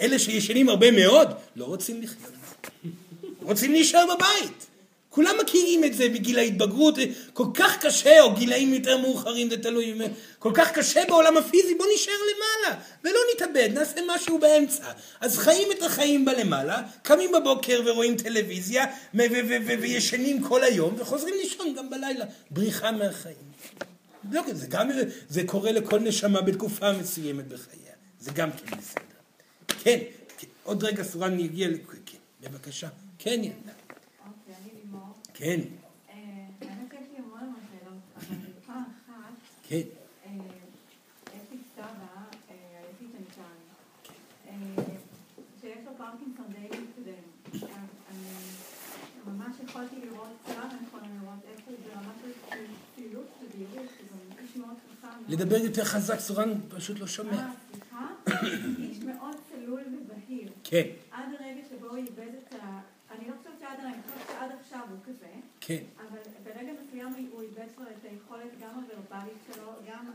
אלה 0.01 0.19
שישנים 0.19 0.69
הרבה 0.69 0.91
מאוד, 0.91 1.27
לא 1.55 1.65
רוצים 1.65 2.01
לחיות. 2.01 2.33
רוצים 3.41 3.71
להישאר 3.71 4.05
בבית. 4.15 4.67
כולם 5.11 5.35
מכירים 5.41 5.83
את 5.83 5.93
זה 5.93 6.09
בגיל 6.09 6.39
ההתבגרות, 6.39 6.95
כל 7.33 7.45
כך 7.53 7.85
קשה, 7.85 8.21
או 8.21 8.33
גילאים 8.33 8.73
יותר 8.73 8.97
מאוחרים, 8.97 9.49
זה 9.49 9.57
תלוי, 9.57 9.93
כל 10.39 10.51
כך 10.53 10.71
קשה 10.71 11.01
בעולם 11.07 11.37
הפיזי, 11.37 11.75
בוא 11.75 11.85
נשאר 11.95 12.13
למעלה, 12.13 12.81
ולא 13.03 13.19
נתאבד, 13.35 13.69
נעשה 13.73 13.99
משהו 14.07 14.39
באמצע. 14.39 14.91
אז 15.21 15.37
חיים 15.37 15.71
את 15.71 15.83
החיים 15.83 16.25
בלמעלה, 16.25 16.81
קמים 17.01 17.31
בבוקר 17.31 17.81
ורואים 17.85 18.17
טלוויזיה, 18.17 18.85
וישנים 19.79 20.43
כל 20.43 20.63
היום, 20.63 20.95
וחוזרים 20.97 21.35
לישון 21.43 21.75
גם 21.77 21.89
בלילה. 21.89 22.25
בריחה 22.51 22.91
מהחיים. 22.91 23.51
לא, 24.31 24.41
זה 24.51 24.67
גם, 24.67 24.89
זה 25.29 25.43
קורה 25.45 25.71
לכל 25.71 25.99
נשמה 25.99 26.41
בתקופה 26.41 26.93
מסוימת 26.93 27.47
בחייה. 27.47 27.93
זה 28.19 28.31
גם 28.31 28.51
כן 28.51 28.77
בסדר. 28.77 29.03
כן, 29.83 29.99
כן. 30.37 30.47
עוד 30.63 30.83
רגע 30.83 31.03
סורן 31.03 31.39
יגיע, 31.39 31.67
כן, 32.05 32.17
בבקשה. 32.41 32.87
כן, 33.19 33.41
ילדה. 33.43 33.80
כן. 35.41 35.59
אה, 36.09 36.13
סבא, 41.75 41.85
אה, 42.49 42.91
יכולתי 49.63 49.95
לראות, 49.95 50.27
יכולנו 50.87 51.19
לראות 51.21 51.39
פעילות 52.95 53.27
ובהירות, 53.43 53.89
מאוד 54.55 54.75
חכם. 55.01 55.07
לדבר 55.27 55.55
יותר 55.55 55.83
חזק, 55.83 56.19
סורן 56.19 56.49
פשוט 56.69 56.99
לא 56.99 57.07
שומע. 57.07 57.31
אה, 57.31 57.51
סליחה? 57.71 58.07
איש 58.77 58.99
מאוד 59.03 59.35
צלול 59.49 59.81
ובהיר. 59.81 60.51
כן, 60.63 60.87
עד 61.11 61.25
הרגע 61.39 61.61
שבו 61.69 61.87
הוא 61.87 61.97
איבד 61.97 62.31
את 62.47 62.53
ה... 62.53 62.79
אני 63.11 63.27
לא 63.29 63.33
חושבת 63.37 63.50
הרגע, 63.71 63.83
אני 63.87 64.01
חושבת 64.03 64.27
שעד 64.27 64.51
עכשיו 64.61 64.79
הוא 64.89 64.97
כזה, 65.05 65.31
כן, 65.61 65.83
אבל 65.97 66.19
ברגע 66.43 66.71
מסוים 66.87 67.13
הוא 67.31 67.41
איבד 67.41 67.67
כבר 67.75 67.85
את 67.89 68.05
היכולת 68.11 68.59
גם 68.61 68.69
הוורבלית 68.75 69.37
שלו, 69.53 69.71
גם 69.91 70.11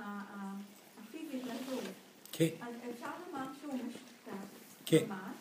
הפיזית 0.99 1.43
לזוז. 1.45 1.85
כן, 2.33 2.49
אז 2.61 2.75
אפשר 2.95 3.11
לומר 3.27 3.47
שהוא 3.61 3.75
משותף, 3.75 4.47
כן. 4.87 5.05
ממש, 5.09 5.37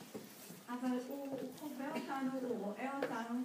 אבל 0.70 0.98
הוא 1.08 1.28
הוא 1.42 1.50
חווה 1.60 1.90
אותנו, 1.96 2.32
הוא 2.42 2.66
רואה 2.66 2.98
אותנו. 2.98 3.40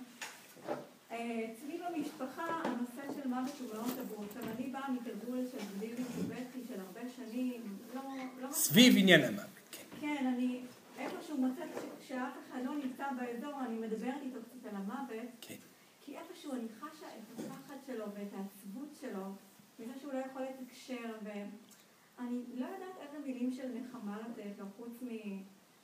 אה, 1.11 1.16
אצלי 1.53 1.79
במשפחה 1.79 2.45
הנושא 2.64 3.14
של 3.23 3.29
מוות 3.29 3.53
הוא 3.61 3.68
מאוד 3.75 3.91
טבור. 3.99 4.25
עכשיו 4.29 4.43
אני 4.57 4.66
באה 4.66 4.91
מתרגול 4.91 5.45
של 5.53 5.59
בדיוק 5.79 6.09
ובטי 6.18 6.61
של 6.68 6.81
הרבה 6.81 7.01
שנים, 7.16 7.62
לא... 7.95 8.01
לא 8.41 8.49
סביב 8.53 8.95
עניין 8.97 9.23
המוות, 9.25 9.47
כן. 9.71 9.83
כן, 10.01 10.27
אני 10.35 10.61
איפשהו 10.99 11.37
מוצאת 11.37 11.68
ש- 11.75 12.09
שאף 12.09 12.33
אחד 12.51 12.59
לא 12.64 12.75
נמצא 12.75 13.05
באזור, 13.18 13.61
אני 13.66 13.79
מדברת 13.79 14.23
איתו 14.23 14.39
קצת 14.43 14.68
על 14.71 14.77
המוות, 14.77 15.29
כן. 15.41 15.55
כי 16.05 16.16
איפשהו 16.18 16.53
אני 16.53 16.66
חשה 16.81 17.07
את 17.07 17.41
הפחד 17.41 17.77
שלו 17.87 18.05
ואת 18.14 18.29
העצבות 18.37 18.89
שלו, 19.01 19.25
מזה 19.79 19.93
שהוא 20.01 20.12
לא 20.12 20.18
יכול 20.18 20.43
לתקשר, 20.43 21.12
ואני 21.25 22.41
לא 22.55 22.66
יודעת 22.66 22.97
איזה 23.03 23.27
מילים 23.51 23.62
של 23.62 23.78
נחמה 23.78 24.18
לתת 24.20 24.59
לו, 24.59 24.64
חוץ 24.76 25.03
מ... 25.03 25.09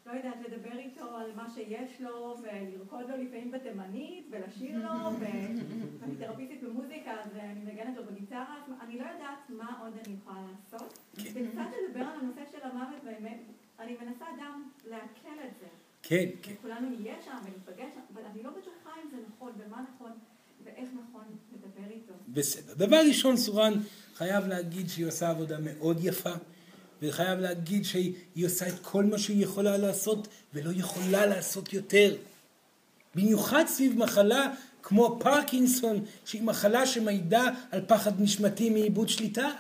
לא 0.06 0.12
יודעת, 0.12 0.34
לדבר 0.48 0.78
איתו 0.78 1.16
על 1.16 1.32
מה 1.36 1.50
שיש 1.54 2.00
לו, 2.00 2.36
ולרקוד 2.42 3.10
לו 3.10 3.16
לפעמים 3.16 3.50
בתימנית, 3.50 4.26
ולשיר 4.30 4.78
לו, 4.78 5.18
ואני 5.20 6.16
תרפיסטית 6.18 6.62
במוזיקה, 6.62 7.12
אז 7.12 7.30
אני 7.36 7.60
מנגנת 7.60 7.96
לו 7.96 8.02
בגיטרה, 8.04 8.56
אני 8.80 8.98
לא 8.98 9.04
יודעת 9.04 9.38
מה 9.48 9.78
עוד 9.80 9.92
אני 10.06 10.16
יכולה 10.22 10.40
לעשות. 10.50 10.98
כן. 11.16 11.22
וקצת 11.22 11.70
לדבר 11.88 12.04
על 12.04 12.20
הנושא 12.20 12.40
של 12.52 12.58
המוות, 12.62 13.04
באמת, 13.04 13.40
אני 13.80 13.96
מנסה 14.00 14.24
גם 14.40 14.62
לעכל 14.84 15.38
את 15.46 15.54
זה. 15.60 15.66
כן, 16.02 16.28
כן. 16.42 16.52
וכולנו 16.58 16.90
נהיה 16.98 17.14
שם 17.24 17.36
וניפגש 17.44 17.94
שם, 17.94 18.00
אבל 18.14 18.22
אני 18.24 18.42
לא 18.42 18.50
בטוחה 18.50 18.90
אם 19.04 19.10
זה 19.10 19.16
נכון, 19.28 19.52
ומה 19.58 19.84
נכון, 19.94 20.10
ואיך 20.64 20.88
נכון 20.94 21.24
לדבר 21.52 21.90
איתו. 21.90 22.14
בסדר. 22.28 22.74
דבר 22.74 23.00
ראשון, 23.08 23.36
סורן 23.36 23.72
חייב 24.14 24.46
להגיד 24.46 24.88
שהיא 24.88 25.06
עושה 25.06 25.30
עבודה 25.30 25.58
מאוד 25.60 25.98
יפה, 26.04 26.32
וחייב 27.03 27.38
להגיד 27.38 27.84
שהיא 27.84 28.47
עושה 28.47 28.68
את 28.68 28.78
כל 28.82 29.05
מה 29.05 29.18
שהיא 29.18 29.42
יכולה 29.42 29.76
לעשות, 29.76 30.28
ולא 30.55 30.70
יכולה 30.76 31.26
לעשות 31.26 31.72
יותר. 31.72 32.16
במיוחד 33.14 33.64
סביב 33.66 33.99
מחלה 33.99 34.49
כמו 34.82 35.18
פרקינסון, 35.20 36.05
שהיא 36.24 36.42
מחלה 36.42 36.86
שמעידה 36.86 37.49
על 37.70 37.80
פחד 37.86 38.20
נשמתי 38.20 38.70
מאיבוד 38.70 39.09
שליטה. 39.09 39.51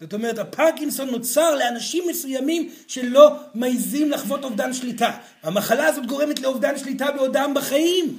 זאת 0.00 0.12
אומרת, 0.12 0.38
הפרקינסון 0.38 1.10
נוצר 1.10 1.54
לאנשים 1.54 2.04
מסוימים 2.08 2.70
שלא 2.86 3.30
מעיזים 3.54 4.10
לחוות 4.10 4.44
אובדן 4.44 4.72
שליטה. 4.72 5.10
המחלה 5.42 5.86
הזאת 5.86 6.06
גורמת 6.06 6.40
לאובדן 6.40 6.78
שליטה 6.78 7.10
בעודם 7.10 7.52
בחיים. 7.54 8.18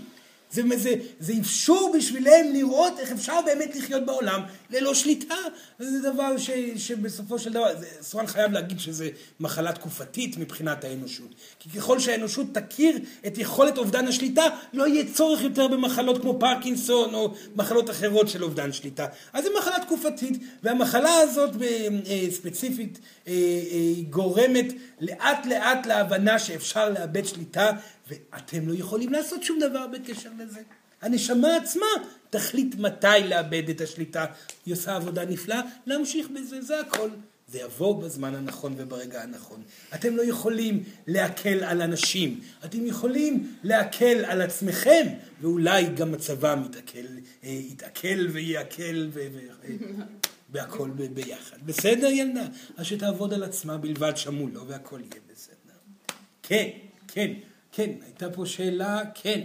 זה, 0.51 0.61
זה, 0.77 0.93
זה 1.19 1.33
אפשור 1.41 1.93
בשבילם 1.97 2.53
לראות 2.53 2.99
איך 2.99 3.11
אפשר 3.11 3.39
באמת 3.45 3.75
לחיות 3.75 4.05
בעולם 4.05 4.41
ללא 4.69 4.93
שליטה. 4.93 5.35
זה 5.79 6.11
דבר 6.11 6.37
ש, 6.37 6.49
שבסופו 6.75 7.39
של 7.39 7.53
דבר, 7.53 7.79
זה- 7.79 7.87
סורן 8.01 8.27
חייב 8.27 8.51
להגיד 8.51 8.79
שזה 8.79 9.09
מחלה 9.39 9.71
תקופתית 9.71 10.37
מבחינת 10.37 10.83
האנושות. 10.83 11.27
כי 11.59 11.69
ככל 11.69 11.99
שהאנושות 11.99 12.47
תכיר 12.53 12.97
את 13.27 13.37
יכולת 13.37 13.77
אובדן 13.77 14.07
השליטה, 14.07 14.43
לא 14.73 14.87
יהיה 14.87 15.03
צורך 15.13 15.41
יותר 15.41 15.67
במחלות 15.67 16.21
כמו 16.21 16.39
פרקינסון 16.39 17.13
או 17.13 17.33
מחלות 17.55 17.89
אחרות 17.89 18.27
של 18.29 18.43
אובדן 18.43 18.71
שליטה. 18.73 19.05
אז 19.33 19.43
זו 19.43 19.49
מחלה 19.59 19.79
תקופתית, 19.85 20.33
והמחלה 20.63 21.15
הזאת 21.19 21.49
אה, 21.61 21.87
ספציפית 22.31 22.99
אה, 23.27 23.33
אה, 23.33 24.03
גורמת 24.09 24.65
לאט 25.01 25.45
לאט 25.45 25.85
להבנה 25.85 26.39
שאפשר 26.39 26.89
לאבד 26.89 27.25
שליטה, 27.25 27.71
ואתם 28.07 28.67
לא 28.67 28.73
יכולים 28.73 29.11
לעשות 29.13 29.43
שום 29.43 29.59
דבר 29.59 29.87
בקשר 29.87 30.29
לזה. 30.39 30.59
הנשמה 31.01 31.55
עצמה 31.55 31.85
תחליט 32.29 32.75
מתי 32.75 33.07
לאבד 33.29 33.69
את 33.69 33.81
השליטה. 33.81 34.25
היא 34.65 34.73
עושה 34.73 34.95
עבודה 34.95 35.25
נפלאה, 35.25 35.61
להמשיך 35.85 36.27
בזה, 36.29 36.61
זה 36.61 36.79
הכל. 36.79 37.09
זה 37.47 37.59
יבוא 37.59 38.03
בזמן 38.03 38.35
הנכון 38.35 38.73
וברגע 38.77 39.23
הנכון. 39.23 39.61
אתם 39.95 40.15
לא 40.15 40.23
יכולים 40.23 40.83
להקל 41.07 41.63
על 41.63 41.81
אנשים, 41.81 42.41
אתם 42.65 42.85
יכולים 42.85 43.53
להקל 43.63 44.25
על 44.25 44.41
עצמכם, 44.41 45.07
ואולי 45.41 45.85
גם 45.85 46.11
מצבם 46.11 46.63
יתעכל, 46.65 47.07
יתעכל 47.43 48.27
ויעכל 48.31 49.07
והכל 50.49 50.89
ביחד. 50.89 51.57
בסדר 51.65 52.07
ילדה? 52.07 52.47
אז 52.77 52.85
שתעבוד 52.85 53.33
על 53.33 53.43
עצמה 53.43 53.77
בלבד 53.77 54.17
שמעו 54.17 54.47
לו 54.47 54.67
והכל 54.67 54.99
יהיה 54.99 55.21
בסדר. 55.33 55.77
כן, 56.43 56.69
כן, 57.07 57.33
כן, 57.77 57.91
הייתה 58.01 58.31
פה 58.31 58.45
שאלה, 58.45 59.01
כן. 59.13 59.41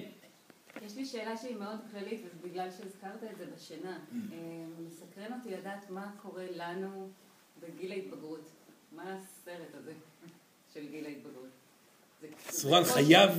יש 0.87 0.97
לי 0.97 1.07
שאלה 1.07 1.37
שהיא 1.37 1.57
מאוד 1.57 1.79
כללית, 1.91 2.21
ובגלל 2.25 2.69
שהזכרת 2.71 3.25
את 3.33 3.39
זה 3.39 3.45
בשינה, 3.57 3.97
mm. 3.97 4.15
אה, 4.33 4.39
מסקרן 4.87 5.39
אותי 5.39 5.51
לדעת 5.51 5.91
מה 5.91 6.11
קורה 6.23 6.45
לנו 6.57 7.09
בגיל 7.61 7.93
ההתבגרות. 7.93 8.51
מה 8.93 9.03
הסרט 9.03 9.75
הזה 9.75 9.93
של 10.75 10.89
גיל 10.91 11.07
ההתבגרות? 11.07 11.49
סורן 12.51 12.85
חייב 12.85 13.31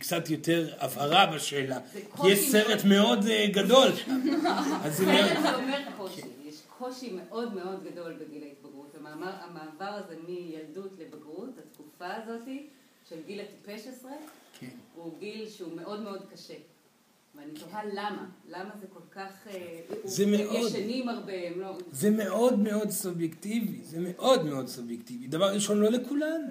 קצת 0.00 0.30
יותר 0.30 0.74
הבהרה 0.78 1.26
בשאלה, 1.26 1.78
כי 1.92 2.28
יש 2.28 2.50
סרט 2.50 2.84
מאוד 2.84 3.26
אה, 3.26 3.46
גדול 3.52 3.88
אז 4.84 4.96
זה 4.96 5.54
אומר 5.54 5.82
קושי, 5.96 6.20
יש 6.44 6.62
קושי 6.78 7.10
מאוד 7.10 7.54
מאוד 7.54 7.84
גדול 7.84 8.12
בגיל 8.12 8.42
ההתבגרות. 8.42 8.94
המעבר 9.04 9.84
הזה 9.84 10.16
מילדות 10.26 10.92
לבגרות, 10.98 11.58
התקופה 11.58 12.14
הזאת 12.14 12.48
של 13.12 13.20
גיל 13.26 13.40
הטיפש 13.40 13.86
עשרה, 13.86 14.12
כן. 14.60 14.66
הוא 14.94 15.12
גיל 15.20 15.48
שהוא 15.48 15.72
מאוד 15.76 16.00
מאוד 16.00 16.22
קשה. 16.34 16.54
ואני 17.34 17.50
תוהה 17.52 17.84
למה, 17.84 18.26
למה 18.50 18.70
זה 18.80 18.86
כל 18.92 19.00
כך, 19.10 19.46
אה, 19.50 19.80
זה 20.04 20.26
מאוד, 20.26 20.66
ישנים 20.66 21.08
הרבה, 21.08 21.32
הם 21.32 21.60
לא... 21.60 21.78
זה 21.92 22.10
מאוד 22.10 22.58
מאוד 22.58 22.90
סובייקטיבי, 22.90 23.78
זה 23.82 23.96
מאוד 24.00 24.44
מאוד 24.44 24.68
סובייקטיבי. 24.68 25.26
דבר 25.26 25.54
ראשון, 25.54 25.80
לא 25.80 25.88
לכולנו. 25.90 26.48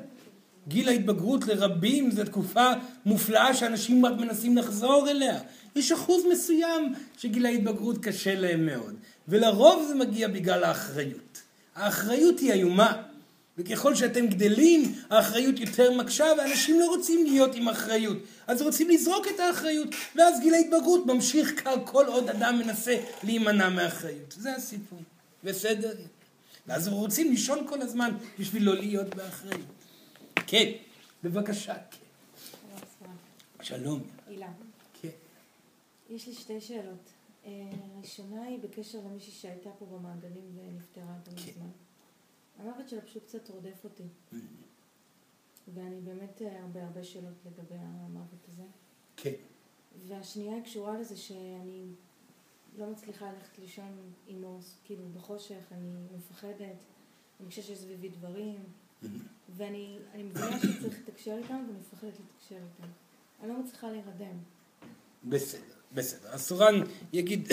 גיל 0.67 0.89
ההתבגרות 0.89 1.47
לרבים 1.47 2.11
זו 2.11 2.23
תקופה 2.23 2.71
מופלאה 3.05 3.53
שאנשים 3.53 4.05
רק 4.05 4.13
מנסים 4.19 4.57
לחזור 4.57 5.09
אליה. 5.09 5.39
יש 5.75 5.91
אחוז 5.91 6.23
מסוים 6.31 6.93
שגיל 7.17 7.45
ההתבגרות 7.45 7.97
קשה 7.97 8.35
להם 8.35 8.65
מאוד, 8.65 8.95
ולרוב 9.27 9.85
זה 9.87 9.95
מגיע 9.95 10.27
בגלל 10.27 10.63
האחריות. 10.63 11.41
האחריות 11.75 12.39
היא 12.39 12.53
איומה. 12.53 13.10
וככל 13.57 13.95
שאתם 13.95 14.27
גדלים, 14.27 14.95
האחריות 15.09 15.59
יותר 15.59 15.91
מקשה, 15.91 16.25
ואנשים 16.37 16.79
לא 16.79 16.85
רוצים 16.85 17.25
להיות 17.25 17.55
עם 17.55 17.69
אחריות. 17.69 18.17
אז 18.47 18.61
רוצים 18.61 18.89
לזרוק 18.89 19.27
את 19.35 19.39
האחריות, 19.39 19.87
ואז 20.15 20.39
גיל 20.39 20.53
ההתבגרות 20.53 21.05
ממשיך 21.05 21.69
כל 21.85 22.05
עוד 22.05 22.29
אדם 22.29 22.59
מנסה 22.59 22.97
להימנע 23.23 23.69
מאחריות. 23.69 24.31
זה 24.37 24.55
הסיפור. 24.55 24.99
בסדר? 25.43 25.93
ואז 26.67 26.87
רוצים 26.87 27.31
לישון 27.31 27.67
כל 27.67 27.81
הזמן 27.81 28.17
בשביל 28.39 28.63
לא 28.63 28.75
להיות 28.75 29.15
באחריות. 29.15 29.65
כן, 30.47 30.71
בבקשה. 31.23 31.73
כן. 31.73 32.01
שלום. 33.61 34.01
הילה. 34.27 34.47
כן. 35.01 35.09
יש 36.09 36.27
לי 36.27 36.33
שתי 36.33 36.61
שאלות. 36.61 37.09
אה, 37.45 37.51
הראשונה 37.95 38.43
היא 38.43 38.59
בקשר 38.63 38.97
למישהי 38.97 39.31
שהייתה 39.31 39.69
פה 39.79 39.85
במעגלים 39.85 40.57
ונפטרה 40.57 41.03
גם 41.27 41.35
כן. 41.35 41.51
מזמן. 41.51 41.69
המוות 42.61 42.89
שלה 42.89 43.01
פשוט 43.01 43.23
קצת 43.23 43.49
רודף 43.49 43.83
אותי. 43.83 44.03
ואני 45.73 46.01
באמת 46.01 46.41
אה, 46.41 46.61
הרבה 46.61 46.83
הרבה 46.83 47.03
שאלות 47.03 47.33
לגבי 47.45 47.75
המוות 47.79 48.47
הזה. 48.47 48.63
כן. 49.17 49.33
והשנייה 50.07 50.55
היא 50.55 50.63
קשורה 50.63 50.99
לזה 50.99 51.17
שאני 51.17 51.85
לא 52.77 52.89
מצליחה 52.89 53.31
ללכת 53.31 53.59
לישון 53.59 53.97
עם 54.27 54.43
עוז, 54.43 54.75
כאילו 54.83 55.03
בחושך, 55.13 55.61
אני 55.71 55.91
מפחדת, 56.17 56.83
אני 57.39 57.49
חושבת 57.49 57.65
שיש 57.65 57.77
סביבי 57.77 58.09
דברים, 58.09 58.55
mm-hmm. 58.55 59.05
ואני 59.49 59.99
מבינה 60.17 60.59
שצריך 60.59 60.99
לתקשר 60.99 61.37
איתם 61.37 61.63
ואני 61.67 61.79
מפחדת 61.79 62.13
לתקשר 62.13 62.55
איתם. 62.55 62.91
אני 63.41 63.49
לא 63.49 63.59
מצליחה 63.59 63.91
להירדם. 63.91 64.37
בסדר, 65.23 65.61
בסדר. 65.93 66.29
אז 66.29 66.41
סורן 66.41 66.83
יגיד 67.13 67.47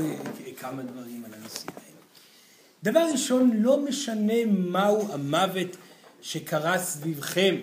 כמה 0.60 0.82
דברים 0.82 1.24
על 1.24 1.34
הנושאים. 1.34 1.87
דבר 2.82 3.06
ראשון, 3.12 3.50
לא 3.54 3.80
משנה 3.80 4.44
מהו 4.46 5.12
המוות 5.12 5.76
שקרה 6.22 6.78
סביבכם. 6.78 7.56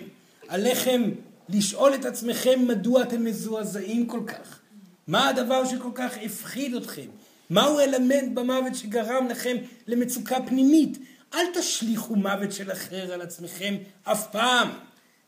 עליכם 0.48 1.10
לשאול 1.48 1.94
את 1.94 2.04
עצמכם 2.04 2.68
מדוע 2.68 3.02
אתם 3.02 3.24
מזועזעים 3.24 4.06
כל 4.06 4.20
כך. 4.26 4.60
מה 5.06 5.28
הדבר 5.28 5.64
שכל 5.64 5.90
כך 5.94 6.12
הפחיד 6.22 6.74
אתכם? 6.74 7.06
מהו 7.50 7.80
אלמנט 7.80 8.34
במוות 8.34 8.74
שגרם 8.74 9.28
לכם 9.28 9.56
למצוקה 9.86 10.36
פנימית? 10.46 10.98
אל 11.34 11.44
תשליכו 11.54 12.16
מוות 12.16 12.52
של 12.52 12.72
אחר 12.72 13.12
על 13.12 13.20
עצמכם 13.20 13.74
אף 14.04 14.30
פעם. 14.32 14.68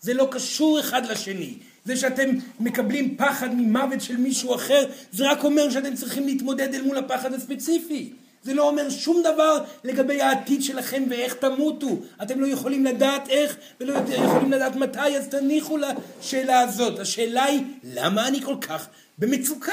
זה 0.01 0.15
לא 0.15 0.29
קשור 0.31 0.81
אחד 0.81 1.07
לשני. 1.07 1.55
זה 1.85 1.97
שאתם 1.97 2.31
מקבלים 2.61 3.17
פחד 3.17 3.55
ממוות 3.55 4.01
של 4.01 4.17
מישהו 4.17 4.55
אחר, 4.55 4.85
זה 5.13 5.31
רק 5.31 5.45
אומר 5.45 5.71
שאתם 5.71 5.95
צריכים 5.95 6.27
להתמודד 6.27 6.75
אל 6.75 6.83
מול 6.83 6.99
הפחד 6.99 7.35
הספציפי. 7.35 8.13
זה 8.43 8.55
לא 8.55 8.69
אומר 8.69 8.91
שום 8.91 9.23
דבר 9.23 9.65
לגבי 9.85 10.21
העתיד 10.21 10.63
שלכם 10.63 11.05
ואיך 11.11 11.35
תמותו. 11.35 11.99
אתם 12.23 12.41
לא 12.41 12.47
יכולים 12.47 12.85
לדעת 12.85 13.29
איך 13.29 13.57
ולא 13.81 13.95
יכולים 14.15 14.53
לדעת 14.53 14.77
מתי, 14.77 15.17
אז 15.17 15.29
תניחו 15.29 15.77
לשאלה 15.77 16.61
הזאת. 16.61 16.99
השאלה 16.99 17.45
היא, 17.45 17.63
למה 17.85 18.29
אני 18.29 18.43
כל 18.43 18.57
כך 18.61 18.89
במצוקה? 19.19 19.73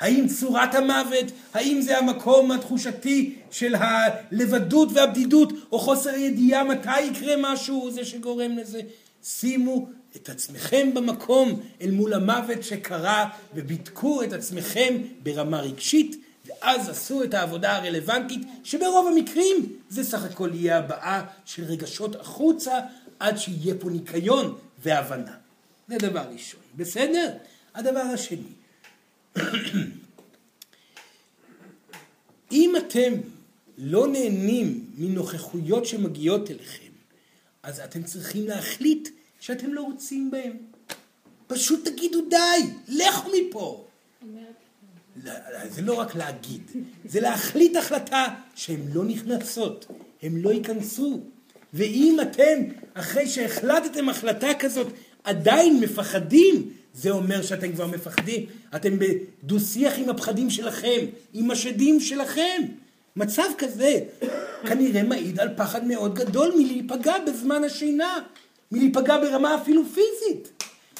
האם 0.00 0.26
צורת 0.28 0.74
המוות, 0.74 1.24
האם 1.54 1.80
זה 1.80 1.98
המקום 1.98 2.52
התחושתי 2.52 3.34
של 3.50 3.74
הלבדות 3.74 4.88
והבדידות, 4.92 5.52
או 5.72 5.78
חוסר 5.78 6.16
ידיעה 6.16 6.64
מתי 6.64 7.00
יקרה 7.00 7.34
משהו, 7.38 7.90
זה 7.90 8.04
שגורם 8.04 8.58
לזה? 8.58 8.80
שימו 9.24 9.88
את 10.16 10.28
עצמכם 10.28 10.94
במקום 10.94 11.60
אל 11.82 11.90
מול 11.90 12.14
המוות 12.14 12.62
שקרה, 12.62 13.28
ובדקו 13.54 14.22
את 14.22 14.32
עצמכם 14.32 14.94
ברמה 15.22 15.60
רגשית, 15.60 16.16
ואז 16.48 16.88
עשו 16.88 17.24
את 17.24 17.34
העבודה 17.34 17.76
הרלוונטית, 17.76 18.42
שברוב 18.64 19.06
המקרים 19.06 19.78
זה 19.88 20.04
סך 20.04 20.24
הכל 20.24 20.50
יהיה 20.54 20.78
הבעה 20.78 21.26
של 21.44 21.64
רגשות 21.64 22.16
החוצה, 22.16 22.80
עד 23.18 23.36
שיהיה 23.36 23.74
פה 23.80 23.90
ניקיון 23.90 24.58
והבנה. 24.82 25.34
זה 25.88 25.96
דבר 25.98 26.24
ראשון. 26.32 26.60
בסדר? 26.76 27.36
הדבר 27.74 28.00
השני, 28.00 28.52
אם 32.52 32.74
אתם 32.76 33.12
לא 33.78 34.08
נהנים 34.08 34.86
מנוכחויות 34.98 35.86
שמגיעות 35.86 36.50
אליכם, 36.50 36.92
אז 37.62 37.80
אתם 37.80 38.02
צריכים 38.02 38.46
להחליט 38.46 39.08
שאתם 39.40 39.72
לא 39.74 39.82
רוצים 39.82 40.30
בהם. 40.30 40.56
פשוט 41.46 41.88
תגידו 41.88 42.20
די, 42.30 42.70
לכו 42.88 43.30
מפה. 43.40 43.87
זה 45.68 45.82
לא 45.82 45.94
רק 45.94 46.14
להגיד, 46.14 46.62
זה 47.04 47.20
להחליט 47.20 47.76
החלטה 47.76 48.26
שהן 48.54 48.80
לא 48.94 49.04
נכנסות, 49.04 49.86
הן 50.22 50.36
לא 50.36 50.50
ייכנסו. 50.50 51.20
ואם 51.74 52.18
אתם, 52.22 52.62
אחרי 52.94 53.28
שהחלטתם 53.28 54.08
החלטה 54.08 54.48
כזאת, 54.58 54.86
עדיין 55.24 55.80
מפחדים, 55.80 56.70
זה 56.94 57.10
אומר 57.10 57.42
שאתם 57.42 57.72
כבר 57.72 57.86
מפחדים. 57.86 58.46
אתם 58.76 58.98
בדו-שיח 58.98 59.98
עם 59.98 60.08
הפחדים 60.08 60.50
שלכם, 60.50 60.98
עם 61.34 61.50
השדים 61.50 62.00
שלכם. 62.00 62.62
מצב 63.16 63.48
כזה 63.58 64.00
כנראה 64.66 65.02
מעיד 65.02 65.40
על 65.40 65.48
פחד 65.56 65.84
מאוד 65.84 66.14
גדול 66.14 66.52
מלהיפגע 66.58 67.14
בזמן 67.26 67.64
השינה, 67.64 68.18
מלהיפגע 68.72 69.18
ברמה 69.18 69.54
אפילו 69.62 69.82
פיזית. 69.84 70.57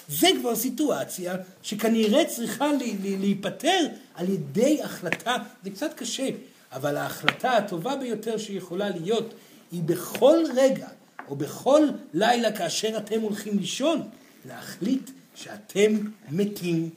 זה 0.09 0.29
כבר 0.41 0.57
סיטואציה 0.57 1.37
שכנראה 1.63 2.25
צריכה 2.25 2.67
להיפטר 3.03 3.87
על 4.15 4.29
ידי 4.29 4.83
החלטה, 4.83 5.37
זה 5.65 5.71
קצת 5.71 5.95
קשה, 5.95 6.29
אבל 6.73 6.97
ההחלטה 6.97 7.53
הטובה 7.57 7.97
ביותר 7.97 8.39
שיכולה 8.39 8.91
להיות 8.91 9.35
היא 9.73 9.83
בכל 9.83 10.39
רגע 10.55 10.89
או 11.29 11.37
בכל 11.37 11.89
לילה 12.15 12.53
כאשר 12.53 12.99
אתם 12.99 13.21
הולכים 13.21 13.59
לישון, 13.59 14.09
להחליט 14.47 15.11
שאתם 15.35 15.93
מתים. 16.31 16.91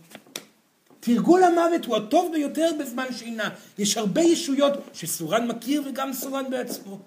תרגול 1.00 1.44
המוות 1.44 1.86
הוא 1.86 1.98
הטוב 1.98 2.32
ביותר 2.32 2.72
בזמן 2.80 3.06
שינה. 3.18 3.50
יש 3.78 3.98
הרבה 3.98 4.22
ישויות 4.22 4.74
שסורן 4.94 5.48
מכיר 5.48 5.84
וגם 5.86 6.14
סורן 6.14 6.50
בעצמו. 6.50 7.00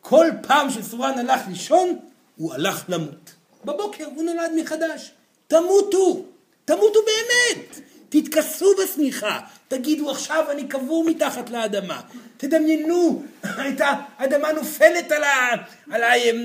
כל 0.00 0.26
פעם 0.42 0.70
שסורן 0.70 1.18
הלך 1.18 1.40
לישון, 1.48 1.98
הוא 2.36 2.54
הלך 2.54 2.84
למות. 2.88 3.35
בבוקר 3.66 4.04
הוא 4.04 4.24
נולד 4.24 4.50
מחדש. 4.56 5.10
תמותו, 5.48 6.24
תמותו 6.64 6.98
באמת. 7.06 7.80
תתכסו 8.08 8.66
בשמיכה, 8.82 9.40
תגידו 9.68 10.10
עכשיו 10.10 10.44
אני 10.50 10.68
קבור 10.68 11.04
מתחת 11.04 11.50
לאדמה. 11.50 12.00
תדמיינו 12.36 13.22
את 13.44 13.80
האדמה 13.80 14.52
נופלת 14.52 15.12
על, 15.12 16.02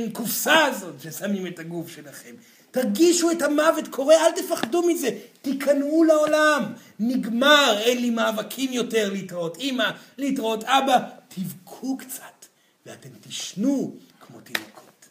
הקופסה 0.07 0.65
הזאת 0.65 1.01
ששמים 1.01 1.47
את 1.47 1.59
הגוף 1.59 1.89
שלכם. 1.89 2.35
תרגישו 2.71 3.31
את 3.31 3.41
המוות 3.41 3.87
קורה, 3.87 4.15
אל 4.15 4.31
תפחדו 4.31 4.87
מזה, 4.87 5.09
תיכנעו 5.41 6.03
לעולם. 6.03 6.73
נגמר, 6.99 7.77
אין 7.79 8.01
לי 8.01 8.09
מאבקים 8.09 8.73
יותר 8.73 9.09
להתראות 9.13 9.57
אמא, 9.59 9.89
להתראות 10.17 10.63
אבא. 10.63 10.97
תבכו 11.27 11.97
קצת, 11.97 12.45
ואתם 12.85 13.09
תשנו 13.21 13.95
כמו 14.19 14.39
תינוקות. 14.39 15.05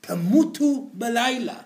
תמותו 0.00 0.90
בלילה, 0.92 1.58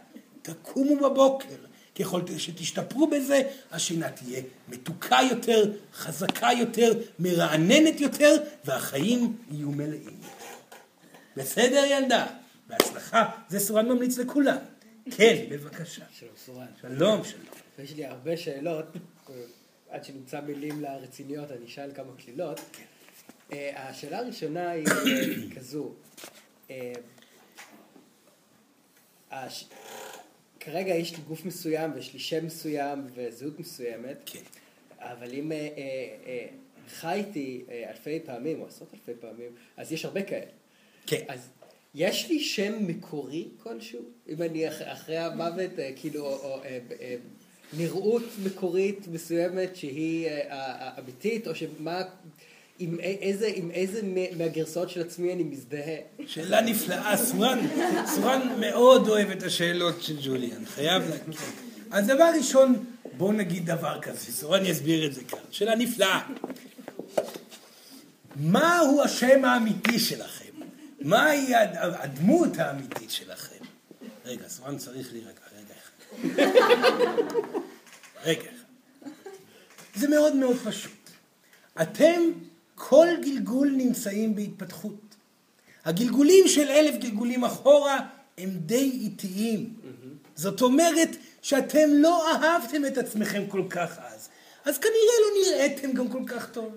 תקומו 0.42 0.96
בבוקר. 0.96 1.56
ככל 1.98 2.20
שתשתפרו 2.38 3.06
בזה, 3.06 3.42
השינה 3.70 4.10
תהיה 4.10 4.42
מתוקה 4.68 5.18
יותר, 5.30 5.72
חזקה 5.92 6.48
יותר, 6.58 6.92
מרעננת 7.18 8.00
יותר, 8.00 8.36
והחיים 8.64 9.36
יהיו 9.50 9.70
מלאים. 9.70 10.20
בסדר 11.36 11.84
ילדה? 11.90 12.26
בהצלחה, 12.66 13.30
זה 13.48 13.60
סורן 13.60 13.88
ממליץ 13.88 14.18
לכולם. 14.18 14.56
כן, 15.10 15.44
בבקשה. 15.50 16.04
שלום 16.10 16.30
סורן. 16.44 16.66
שלום, 16.80 17.24
שלום. 17.24 17.44
יש 17.78 17.92
לי 17.92 18.06
הרבה 18.06 18.36
שאלות, 18.36 18.84
עד 19.90 20.04
שנמצא 20.04 20.40
מילים 20.40 20.80
לרציניות 20.80 21.50
אני 21.50 21.66
אשאל 21.66 21.90
כמה 21.94 22.12
קלילות. 22.24 22.60
אה, 23.52 23.88
השאלה 23.88 24.18
הראשונה 24.18 24.70
היא 24.70 24.86
כזו, 25.56 25.92
אה, 26.70 26.92
הש... 29.34 29.64
כרגע 30.60 30.94
יש 30.94 31.16
לי 31.16 31.22
גוף 31.28 31.44
מסוים 31.44 31.90
ויש 31.94 32.12
לי 32.12 32.18
שם 32.18 32.46
מסוים 32.46 33.06
וזהות 33.14 33.60
מסוימת, 33.60 34.16
כן. 34.26 34.40
אבל 34.98 35.34
אם 35.34 35.52
אה, 35.52 35.68
אה, 36.26 36.46
חייתי 36.88 37.64
אלפי 37.88 38.20
פעמים 38.20 38.60
או 38.60 38.66
עשרות 38.66 38.88
אלפי 38.94 39.20
פעמים, 39.20 39.50
אז 39.76 39.92
יש 39.92 40.04
הרבה 40.04 40.22
כאלה. 40.22 40.50
כן. 41.06 41.24
אז 41.28 41.48
יש 41.94 42.28
לי 42.28 42.40
שם 42.40 42.86
מקורי 42.86 43.48
כלשהו? 43.58 44.02
אם 44.28 44.42
אני 44.42 44.68
אח, 44.68 44.74
אחרי 44.82 45.18
המוות, 45.18 45.70
כאילו, 45.96 46.26
או, 46.26 46.34
או, 46.34 46.54
או 46.54 46.60
נראות 47.72 48.22
מקורית 48.44 49.08
מסוימת 49.08 49.76
שהיא 49.76 50.28
אמיתית, 50.98 51.48
או 51.48 51.54
שמה... 51.54 52.02
עם 52.78 53.00
איזה, 53.00 53.50
עם 53.54 53.70
איזה 53.70 54.00
מהגרסאות 54.36 54.90
של 54.90 55.00
עצמי 55.00 55.32
אני 55.32 55.42
מזדהה? 55.42 55.96
שאלה 56.26 56.60
נפלאה, 56.60 57.16
סורן, 57.16 57.58
סורן 58.06 58.60
מאוד 58.60 59.08
אוהב 59.08 59.30
את 59.30 59.42
השאלות 59.42 60.02
של 60.02 60.16
ג'וליאן, 60.22 60.64
חייב 60.66 61.02
להגיד. 61.10 61.34
אז 61.90 62.06
דבר 62.06 62.30
ראשון, 62.36 62.84
בואו 63.16 63.32
נגיד 63.32 63.66
דבר 63.66 64.00
כזה, 64.00 64.32
סורן 64.32 64.66
יסביר 64.66 65.06
את 65.06 65.14
זה 65.14 65.24
כאן. 65.24 65.38
שאלה 65.50 65.74
נפלאה. 65.74 66.20
מהו 68.36 69.02
השם 69.02 69.44
האמיתי 69.44 69.98
שלכם? 69.98 70.44
מהי 71.00 71.54
הדמות 71.78 72.58
האמיתית 72.58 73.10
שלכם? 73.10 73.64
רגע, 74.24 74.48
סורן 74.48 74.78
צריך 74.78 75.12
להירגע, 75.12 75.40
רגע 75.58 75.74
אחד. 75.80 75.92
רגע 78.24 78.40
אחד. 78.42 79.08
זה 79.94 80.08
מאוד 80.08 80.36
מאוד 80.36 80.56
פשוט. 80.64 81.10
אתם 81.82 82.20
כל 82.74 83.08
גלגול 83.22 83.70
נמצאים 83.76 84.34
בהתפתחות. 84.34 85.14
הגלגולים 85.84 86.48
של 86.48 86.68
אלף 86.68 86.94
גלגולים 86.94 87.44
אחורה 87.44 87.98
הם 88.38 88.50
די 88.50 88.90
איטיים. 88.90 89.74
זאת 90.34 90.62
אומרת 90.62 91.08
שאתם 91.42 91.88
לא 91.92 92.32
אהבתם 92.32 92.86
את 92.86 92.98
עצמכם 92.98 93.42
כל 93.48 93.62
כך 93.70 93.98
אז. 93.98 94.28
אז 94.64 94.78
כנראה 94.78 95.14
לא 95.20 95.40
נראיתם 95.40 95.92
גם 95.92 96.08
כל 96.08 96.22
כך 96.26 96.50
טוב. 96.50 96.72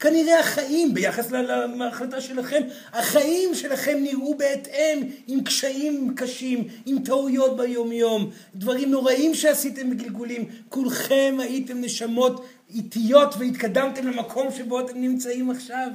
כנראה 0.00 0.40
החיים, 0.40 0.94
ביחס 0.94 1.30
להחלטה 1.30 2.20
שלכם, 2.20 2.62
החיים 2.92 3.54
שלכם 3.54 3.98
נראו 4.00 4.38
בהתאם, 4.38 5.00
עם 5.26 5.44
קשיים 5.44 6.14
קשים, 6.16 6.68
עם 6.86 6.98
טעויות 7.04 7.56
ביומיום, 7.56 8.30
דברים 8.54 8.90
נוראים 8.90 9.34
שעשיתם 9.34 9.90
בגלגולים. 9.90 10.48
כולכם 10.68 11.36
הייתם 11.38 11.80
נשמות 11.80 12.44
איטיות 12.70 13.34
והתקדמתם 13.38 14.06
למקום 14.06 14.48
שבו 14.56 14.80
אתם 14.80 15.00
נמצאים 15.00 15.50
עכשיו. 15.50 15.88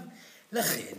לכן, 0.52 0.94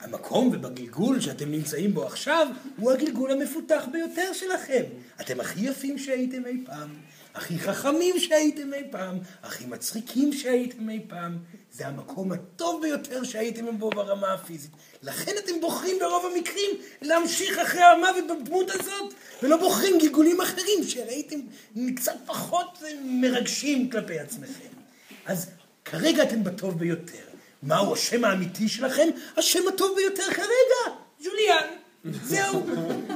המקום 0.00 0.50
ובגלגול 0.52 1.20
שאתם 1.20 1.50
נמצאים 1.50 1.94
בו 1.94 2.04
עכשיו, 2.04 2.46
הוא 2.76 2.92
הגלגול 2.92 3.30
המפותח 3.30 3.84
ביותר 3.92 4.32
שלכם. 4.32 4.82
אתם 5.20 5.40
הכי 5.40 5.60
יפים 5.60 5.98
שהייתם 5.98 6.46
אי 6.46 6.58
פעם, 6.64 6.88
הכי 7.34 7.58
חכמים 7.58 8.14
שהייתם 8.18 8.74
אי 8.74 8.82
פעם, 8.90 9.18
הכי 9.42 9.66
מצחיקים 9.66 10.32
שהייתם 10.32 10.90
אי 10.90 11.00
פעם. 11.08 11.38
זה 11.72 11.86
המקום 11.86 12.32
הטוב 12.32 12.82
ביותר 12.82 13.24
שהייתם 13.24 13.78
בו 13.78 13.90
ברמה 13.90 14.32
הפיזית. 14.32 14.70
לכן 15.02 15.32
אתם 15.44 15.60
בוחרים 15.60 15.98
ברוב 16.00 16.26
המקרים 16.34 16.70
להמשיך 17.02 17.58
אחרי 17.58 17.82
המוות 17.82 18.24
בדמות 18.26 18.70
הזאת, 18.70 19.14
ולא 19.42 19.56
בוחרים 19.56 19.98
גלגולים 19.98 20.40
אחרים 20.40 20.84
שהייתם 20.88 21.40
קצת 21.96 22.16
פחות 22.26 22.82
מרגשים 23.04 23.90
כלפי 23.90 24.18
עצמכם. 24.18 24.68
אז 25.26 25.50
כרגע 25.84 26.22
אתם 26.22 26.44
בטוב 26.44 26.78
ביותר. 26.78 27.24
מהו 27.62 27.94
השם 27.94 28.24
האמיתי 28.24 28.68
שלכם? 28.68 29.08
השם 29.36 29.68
הטוב 29.68 29.96
ביותר 29.96 30.34
כרגע, 30.34 30.96
ג'וליאן. 31.24 31.81
זהו. 32.04 32.66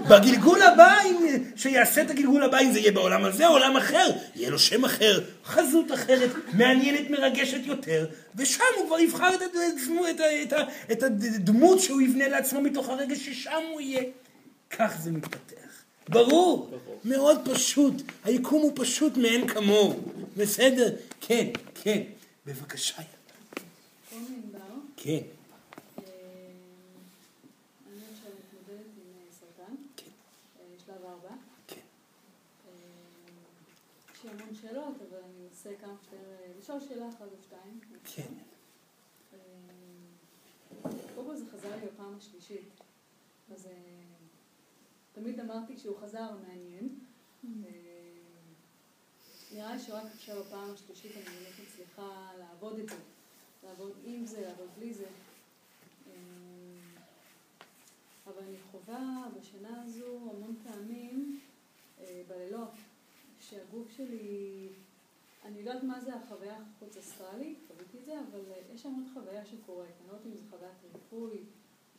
בגלגול 0.08 0.62
הבא, 0.62 0.94
אם 1.04 1.16
שיעשה 1.56 2.02
את 2.02 2.10
הגלגול 2.10 2.42
הבא, 2.42 2.60
אם 2.60 2.72
זה 2.72 2.78
יהיה 2.78 2.92
בעולם 2.92 3.24
הזה 3.24 3.46
או 3.46 3.52
עולם 3.52 3.76
אחר, 3.76 4.10
יהיה 4.34 4.50
לו 4.50 4.58
שם 4.58 4.84
אחר, 4.84 5.24
חזות 5.44 5.92
אחרת, 5.92 6.30
מעניינת, 6.52 7.10
מרגשת 7.10 7.60
יותר, 7.64 8.06
ושם 8.36 8.64
הוא 8.76 8.86
כבר 8.86 8.98
יבחר 8.98 9.34
את, 9.34 9.42
את, 9.42 9.56
את, 10.10 10.52
את, 10.52 10.52
את 10.92 11.02
הדמות 11.02 11.80
שהוא 11.80 12.00
יבנה 12.00 12.28
לעצמו 12.28 12.60
מתוך 12.60 12.88
הרגע 12.88 13.16
ששם 13.16 13.62
הוא 13.72 13.80
יהיה. 13.80 14.02
כך 14.70 14.96
זה 15.02 15.10
מתפתח. 15.10 15.56
ברור, 16.08 16.70
מאוד 17.04 17.48
פשוט. 17.54 17.94
היקום 18.24 18.62
הוא 18.62 18.72
פשוט 18.74 19.16
מאין 19.16 19.48
כמוהו. 19.48 20.00
בסדר? 20.36 20.96
כן, 21.20 21.46
כן. 21.82 22.02
בבקשה. 22.46 23.02
כן. 24.96 25.20
שאלות, 34.62 34.94
אנסה 35.66 35.78
כמה 35.80 35.94
שיותר 36.02 36.58
לשאול 36.58 36.80
שאלה 36.80 37.08
אחת 37.08 37.22
או 37.22 37.42
שתיים. 37.42 37.80
כן. 38.04 38.32
קודם 41.14 41.26
כל 41.26 41.36
זה 41.36 41.44
חזר 41.52 41.76
לי 41.76 41.86
בפעם 41.86 42.16
השלישית. 42.16 42.68
אז 43.52 43.68
תמיד 45.12 45.40
אמרתי 45.40 45.76
שהוא 45.76 45.98
חזר 45.98 46.30
מעניין. 46.48 46.98
נראה 49.52 49.74
לי 49.74 49.80
שרק 49.82 50.04
עכשיו 50.14 50.44
בפעם 50.44 50.70
השלישית 50.74 51.16
אני 51.16 51.24
באמת 51.24 51.52
מצליחה 51.66 52.30
לעבוד 52.38 52.78
את 52.78 52.88
זה. 52.88 52.96
לעבוד 53.64 53.92
עם 54.04 54.26
זה, 54.26 54.40
לעבוד 54.40 54.68
בלי 54.76 54.94
זה. 54.94 55.06
אבל 58.26 58.42
אני 58.42 58.56
חווה 58.70 59.28
בשנה 59.38 59.82
הזו 59.82 60.16
המון 60.16 60.56
פעמים 60.64 61.40
בלילות 62.28 62.70
שהגוף 63.40 63.90
שלי, 63.90 64.68
אני 65.46 65.58
יודעת 65.58 65.82
מה 65.82 66.00
זה 66.00 66.14
החוויה 66.14 66.58
החוץ 66.58 66.96
אסטרלית, 66.96 67.58
חוויתי 67.68 67.98
את 67.98 68.04
זה, 68.04 68.20
אבל 68.20 68.40
יש 68.74 68.86
המון 68.86 69.06
חוויה 69.14 69.46
שקורית. 69.46 69.90
אני 70.00 70.08
לא 70.08 70.12
יודעת 70.12 70.26
אם 70.26 70.34
זו 70.34 70.42
חוויית 70.50 70.74
ריפוי 70.94 71.44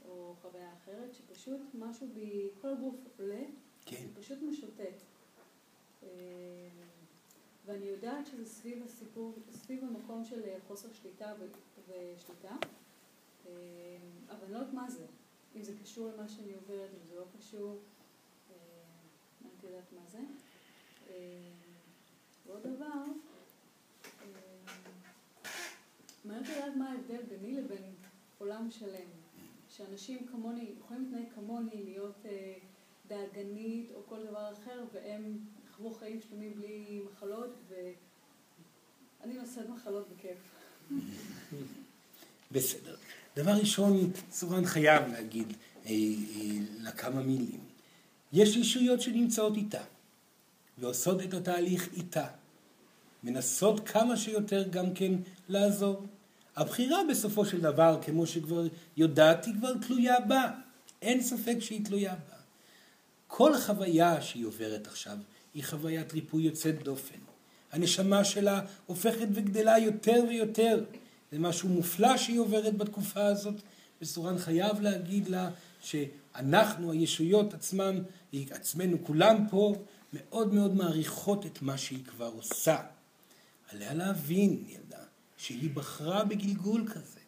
או 0.06 0.36
חוויה 0.42 0.74
אחרת, 0.74 1.14
שפשוט 1.14 1.62
משהו 1.74 2.08
בי, 2.14 2.50
כל 2.62 2.70
הגוף 2.70 2.96
עולה, 3.20 3.44
כן. 3.86 4.08
פשוט 4.20 4.38
משוטט. 4.42 5.04
ואני 7.66 7.86
יודעת 7.86 8.28
שזה 8.28 8.46
סביב 8.46 8.84
הסיפור, 8.84 9.34
סביב 9.52 9.84
המקום 9.84 10.26
של 10.26 10.42
חוסר 10.68 10.94
שליטה 10.94 11.34
ושליטה, 11.88 12.56
אבל 14.30 14.44
אני 14.44 14.52
לא 14.52 14.58
יודעת 14.58 14.74
מה 14.74 14.90
זה. 14.90 15.06
אם 15.56 15.64
זה 15.64 15.74
קשור 15.84 16.08
למה 16.08 16.28
שאני 16.28 16.54
עוברת, 16.54 16.90
אם 17.02 17.06
זה 17.06 17.16
לא 17.16 17.26
קשור, 17.38 17.80
אני 19.42 19.52
לא 19.64 19.68
יודעת 19.68 19.94
מה 19.94 20.06
זה. 20.08 20.20
ועוד 22.46 22.68
דבר, 22.68 23.04
מעניין 26.28 26.44
לדעת 26.44 26.76
מה 26.76 26.92
ההבדל 26.92 27.24
ביני 27.30 27.54
לבין 27.54 27.84
עולם 28.38 28.68
שלם. 28.72 29.08
שאנשים 29.70 30.28
כמוני, 30.32 30.72
יכולים 30.80 31.04
להתנהג 31.04 31.34
כמוני, 31.36 31.84
להיות 31.84 32.26
דאגנית 33.08 33.92
או 33.96 34.02
כל 34.10 34.24
דבר 34.30 34.54
אחר, 34.54 34.84
והם 34.94 35.38
יחוו 35.70 35.94
חיים 35.94 36.20
שלמים 36.30 36.54
בלי 36.56 37.02
מחלות, 37.12 37.56
ואני 37.70 39.34
נושאת 39.34 39.70
מחלות 39.70 40.08
בכיף. 40.10 40.38
בסדר. 42.52 42.96
דבר 43.36 43.52
ראשון, 43.52 44.12
סורן 44.32 44.66
חייב 44.66 45.08
להגיד 45.08 45.48
אה, 45.86 45.92
אה, 45.92 45.96
לה 46.80 46.92
כמה 46.92 47.22
מילים. 47.22 47.60
יש 48.34 48.58
אישויות 48.58 49.02
שנמצאות 49.02 49.56
איתה, 49.56 49.84
ועושות 50.78 51.22
את 51.24 51.34
התהליך 51.34 51.94
איתה. 51.94 52.28
מנסות 53.24 53.90
כמה 53.90 54.18
שיותר 54.18 54.68
גם 54.70 54.94
כן 54.94 55.14
לעזור. 55.50 56.06
הבחירה 56.58 56.98
בסופו 57.10 57.46
של 57.46 57.62
דבר, 57.62 58.00
כמו 58.02 58.28
שכבר 58.28 58.68
יודעת, 58.98 59.46
היא 59.46 59.54
כבר 59.54 59.74
תלויה 59.88 60.20
בה. 60.20 60.52
אין 61.02 61.22
ספק 61.22 61.56
שהיא 61.60 61.86
תלויה 61.86 62.14
בה. 62.14 62.38
כל 63.28 63.58
חוויה 63.58 64.22
שהיא 64.22 64.46
עוברת 64.46 64.88
עכשיו 64.88 65.18
היא 65.54 65.64
חוויית 65.64 66.14
ריפוי 66.14 66.44
יוצאת 66.44 66.84
דופן. 66.84 67.20
הנשמה 67.72 68.24
שלה 68.24 68.62
הופכת 68.86 69.28
וגדלה 69.34 69.78
יותר 69.78 70.24
ויותר. 70.30 70.84
זה 71.32 71.40
משהו 71.40 71.70
מופלא 71.70 72.18
שהיא 72.18 72.40
עוברת 72.40 72.78
בתקופה 72.78 73.26
הזאת, 73.26 73.56
וסורן 74.02 74.38
חייב 74.38 74.82
להגיד 74.82 75.28
לה 75.28 75.50
שאנחנו, 75.82 76.92
הישויות 76.92 77.54
עצמם, 77.54 78.04
עצמנו 78.34 78.98
כולם 79.04 79.46
פה, 79.50 79.76
מאוד 80.14 80.54
מאוד 80.54 80.76
מעריכות 80.76 81.46
את 81.46 81.62
מה 81.62 81.78
שהיא 81.78 82.06
כבר 82.06 82.32
עושה. 82.36 82.78
עליה 83.70 83.94
להבין, 83.94 84.64
ילדה, 84.68 85.07
שהיא 85.38 85.70
בחרה 85.74 86.24
בגלגול 86.24 86.88
כזה. 86.88 87.20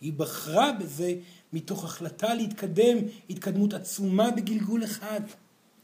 היא 0.00 0.12
בחרה 0.12 0.72
בזה 0.72 1.14
מתוך 1.52 1.84
החלטה 1.84 2.34
להתקדם 2.34 2.98
התקדמות 3.30 3.74
עצומה 3.74 4.30
בגלגול 4.30 4.84
אחד. 4.84 5.20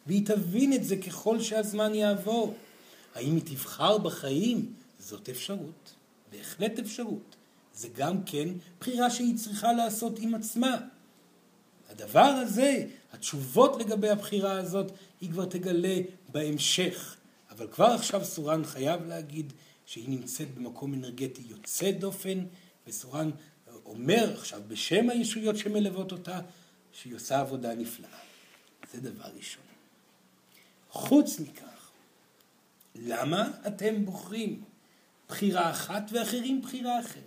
והיא 0.07 0.27
תבין 0.27 0.73
את 0.73 0.85
זה 0.85 0.97
ככל 0.97 1.41
שהזמן 1.41 1.95
יעבור. 1.95 2.55
האם 3.15 3.35
היא 3.35 3.43
תבחר 3.45 3.99
בחיים? 3.99 4.73
זאת 4.99 5.29
אפשרות, 5.29 5.95
בהחלט 6.33 6.79
אפשרות. 6.79 7.37
זה 7.75 7.89
גם 7.97 8.23
כן 8.23 8.49
בחירה 8.81 9.11
שהיא 9.11 9.37
צריכה 9.37 9.73
לעשות 9.73 10.19
עם 10.19 10.35
עצמה. 10.35 10.77
הדבר 11.91 12.21
הזה, 12.21 12.87
התשובות 13.13 13.81
לגבי 13.81 14.09
הבחירה 14.09 14.59
הזאת, 14.59 14.93
היא 15.21 15.31
כבר 15.31 15.45
תגלה 15.45 15.99
בהמשך. 16.33 17.17
אבל 17.51 17.67
כבר 17.67 17.87
עכשיו 17.87 18.25
סורן 18.25 18.65
חייב 18.65 19.07
להגיד 19.07 19.53
שהיא 19.87 20.09
נמצאת 20.09 20.55
במקום 20.55 20.95
אנרגטי 20.95 21.43
יוצא 21.49 21.91
דופן, 21.91 22.45
וסורן 22.87 23.31
אומר 23.85 24.35
עכשיו 24.39 24.63
בשם 24.69 25.11
הישויות 25.11 25.57
שמלוות 25.57 26.13
אותה, 26.13 26.41
שהיא 26.93 27.15
עושה 27.15 27.41
עבודה 27.41 27.75
נפלאה. 27.75 28.19
זה 28.93 29.01
דבר 29.01 29.29
ראשון. 29.37 29.63
חוץ 30.91 31.41
מכך, 31.41 31.91
למה 32.95 33.51
אתם 33.67 34.05
בוחרים 34.05 34.65
בחירה 35.29 35.71
אחת 35.71 36.03
ואחרים 36.13 36.63
בחירה 36.63 37.01
אחרת? 37.01 37.23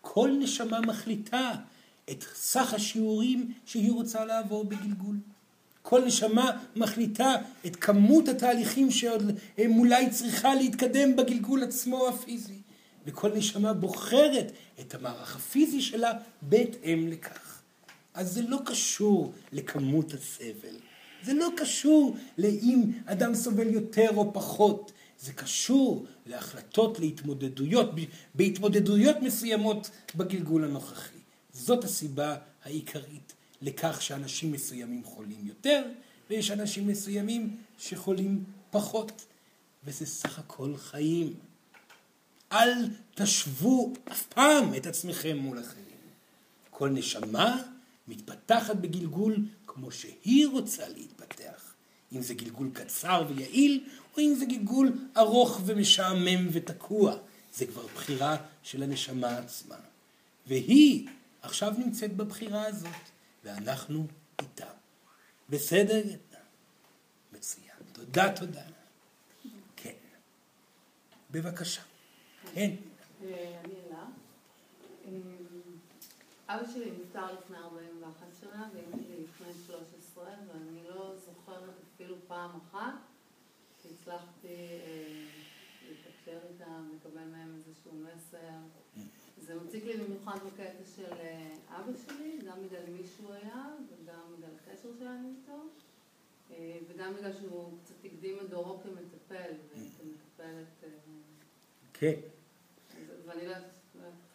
כל 0.00 0.30
נשמה 0.38 0.80
מחליטה 0.80 1.52
את 2.10 2.22
סך 2.34 2.74
השיעורים 2.74 3.54
שהיא 3.66 3.92
רוצה 3.92 4.24
לעבור 4.24 4.64
בגלגול. 4.64 5.16
כל 5.86 6.04
נשמה 6.04 6.50
מחליטה 6.76 7.34
את 7.66 7.76
כמות 7.76 8.28
התהליכים 8.28 8.88
שמולה 8.90 9.96
היא 9.96 10.10
צריכה 10.10 10.54
להתקדם 10.54 11.16
בגלגול 11.16 11.62
עצמו 11.62 12.08
הפיזי. 12.08 12.58
וכל 13.06 13.32
נשמה 13.34 13.72
בוחרת 13.72 14.52
את 14.80 14.94
המערך 14.94 15.36
הפיזי 15.36 15.82
שלה 15.82 16.12
בהתאם 16.42 17.08
לכך. 17.08 17.62
אז 18.14 18.32
זה 18.32 18.42
לא 18.42 18.58
קשור 18.64 19.32
לכמות 19.52 20.14
הסבל. 20.14 20.76
זה 21.24 21.34
לא 21.34 21.48
קשור 21.56 22.16
לאם 22.38 22.82
אדם 23.06 23.34
סובל 23.34 23.68
יותר 23.68 24.08
או 24.16 24.32
פחות. 24.32 24.92
זה 25.20 25.32
קשור 25.32 26.06
להחלטות, 26.26 26.98
להתמודדויות, 26.98 27.90
בהתמודדויות 28.34 29.16
מסוימות 29.22 29.90
בגלגול 30.14 30.64
הנוכחי. 30.64 31.18
זאת 31.52 31.84
הסיבה 31.84 32.36
העיקרית 32.64 33.34
לכך 33.64 34.02
שאנשים 34.02 34.52
מסוימים 34.52 35.04
חולים 35.04 35.46
יותר, 35.46 35.84
ויש 36.30 36.50
אנשים 36.50 36.86
מסוימים 36.86 37.56
שחולים 37.78 38.44
פחות. 38.70 39.24
וזה 39.84 40.06
סך 40.06 40.38
הכל 40.38 40.76
חיים. 40.76 41.34
אל 42.52 42.88
תשוו 43.14 43.92
אף 44.12 44.26
פעם 44.26 44.74
את 44.74 44.86
עצמכם 44.86 45.36
מול 45.36 45.60
אחרים. 45.60 45.84
כל 46.70 46.88
נשמה 46.88 47.62
מתפתחת 48.08 48.76
בגלגול 48.76 49.36
כמו 49.66 49.90
שהיא 49.90 50.46
רוצה 50.46 50.88
להתפתח. 50.88 51.74
אם 52.12 52.22
זה 52.22 52.34
גלגול 52.34 52.70
קצר 52.72 53.26
ויעיל, 53.28 53.84
או 54.14 54.22
אם 54.22 54.34
זה 54.38 54.44
גלגול 54.44 54.92
ארוך 55.16 55.60
ומשעמם 55.64 56.48
ותקוע. 56.52 57.16
זה 57.54 57.66
כבר 57.66 57.86
בחירה 57.94 58.36
של 58.62 58.82
הנשמה 58.82 59.38
עצמה. 59.38 59.76
והיא 60.46 61.08
עכשיו 61.42 61.74
נמצאת 61.78 62.16
בבחירה 62.16 62.66
הזאת, 62.66 63.13
ואנחנו 63.44 64.06
איתה. 64.40 64.66
בסדר? 65.48 66.02
מצוין. 67.32 67.76
תודה, 67.92 68.36
תודה. 68.36 68.62
כן. 69.76 69.94
בבקשה. 71.30 71.82
כן. 72.54 72.70
אה, 73.22 73.60
אני 73.64 73.74
אלה. 73.86 74.04
אבא 76.48 76.72
שלי 76.72 76.90
נפטר 76.90 77.32
לפני 77.32 77.56
41 77.58 78.26
שנה 78.40 78.68
ואמא 78.74 79.02
שלי 79.02 79.24
לפני 79.24 79.52
13 79.66 80.24
ואני 80.24 80.84
לא 80.88 81.14
זוכרת 81.24 81.74
אפילו 81.94 82.16
פעם 82.28 82.50
אחת 82.50 82.94
שהצלחתי 83.82 84.48
אה, 84.48 85.26
לתקשר 85.90 86.38
איתם, 86.52 86.88
לקבל 86.96 87.24
מהם 87.24 87.54
איזשהו 87.56 87.92
מסר. 87.92 88.38
זה 89.46 89.54
מציק 89.54 89.84
לי 89.84 89.96
במיוחד 89.96 90.38
בקטע 90.46 90.84
של 90.96 91.12
אה, 91.12 91.54
אבא 91.68 91.92
שלי, 92.06 92.38
גם 92.46 92.56
בגלל 92.66 92.80
מי 92.88 93.02
שהוא 93.16 93.32
היה 93.32 93.64
וגם 93.88 94.20
בגלל 94.36 94.50
הקשר 94.56 94.88
שלנו 94.98 95.28
איתו 95.28 95.62
וגם 96.88 97.14
בגלל 97.14 97.32
שהוא 97.40 97.78
קצת 97.84 97.94
הקדים 98.04 98.38
את 98.44 98.50
דורו 98.50 98.80
כמטפל 98.82 99.52
וכמטפלת. 99.68 100.90
כן. 101.94 102.12
ואני 103.26 103.46
לא 103.46 103.52
יודעת 103.52 103.64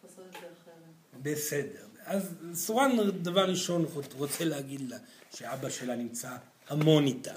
לעשות 0.02 0.24
את 0.26 0.32
זה 0.32 0.38
אחרת. 0.38 1.22
בסדר. 1.22 1.86
אז 2.04 2.34
סורן 2.54 3.10
דבר 3.22 3.50
ראשון 3.50 3.86
רוצה 4.16 4.44
להגיד 4.44 4.80
לה 4.88 4.98
שאבא 5.30 5.70
שלה 5.70 5.96
נמצא 5.96 6.36
המון 6.68 7.06
איתה. 7.06 7.34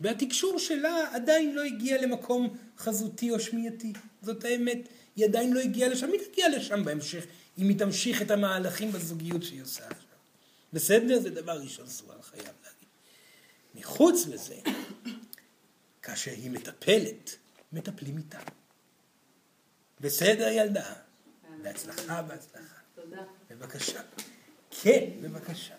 והתקשור 0.00 0.58
שלה 0.58 1.14
עדיין 1.14 1.54
לא 1.54 1.62
הגיע 1.62 2.02
למקום 2.02 2.56
חזותי 2.78 3.30
או 3.30 3.40
שמיעתי. 3.40 3.92
זאת 4.22 4.44
האמת, 4.44 4.88
היא 5.16 5.24
עדיין 5.24 5.52
לא 5.52 5.60
הגיעה 5.60 5.88
לשם, 5.88 6.12
היא 6.12 6.20
תגיע 6.30 6.48
לשם 6.48 6.84
בהמשך, 6.84 7.24
אם 7.58 7.68
היא 7.68 7.78
תמשיך 7.78 8.22
את 8.22 8.30
המהלכים 8.30 8.92
בזוגיות 8.92 9.42
שהיא 9.42 9.62
עושה 9.62 9.86
עכשיו. 9.86 10.18
בסדר? 10.72 11.20
זה 11.20 11.30
דבר 11.30 11.60
ראשון 11.62 11.86
סורן 11.86 12.22
חייב 12.22 12.44
להגיד. 12.44 12.88
מחוץ 13.74 14.26
לזה, 14.26 14.56
כאשר 16.02 16.30
היא 16.30 16.50
מטפלת, 16.50 17.36
מטפלים 17.72 18.16
איתה. 18.16 18.38
בסדר 20.00 20.48
ילדה? 20.48 20.92
בהצלחה, 21.62 22.22
בהצלחה. 22.22 22.74
תודה. 22.94 23.22
בבקשה. 23.50 24.00
כן, 24.70 25.10
בבקשה. 25.22 25.74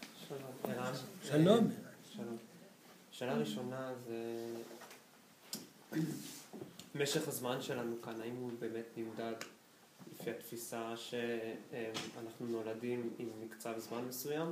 שלום. 1.24 1.72
שלום. 2.14 2.38
שאלה 3.12 3.34
ראשונה 3.34 3.94
זה 4.08 4.46
משך 6.96 7.28
הזמן 7.28 7.62
שלנו 7.62 8.02
כאן, 8.02 8.22
האם 8.22 8.36
הוא 8.36 8.52
באמת 8.60 8.86
נמדד 8.98 9.34
לפי 10.12 10.32
התפיסה 10.32 10.98
שאנחנו 10.98 12.48
נולדים 12.48 13.14
עם 13.20 13.28
מקצב 13.42 13.74
זמן 13.78 14.06
מסוים, 14.06 14.52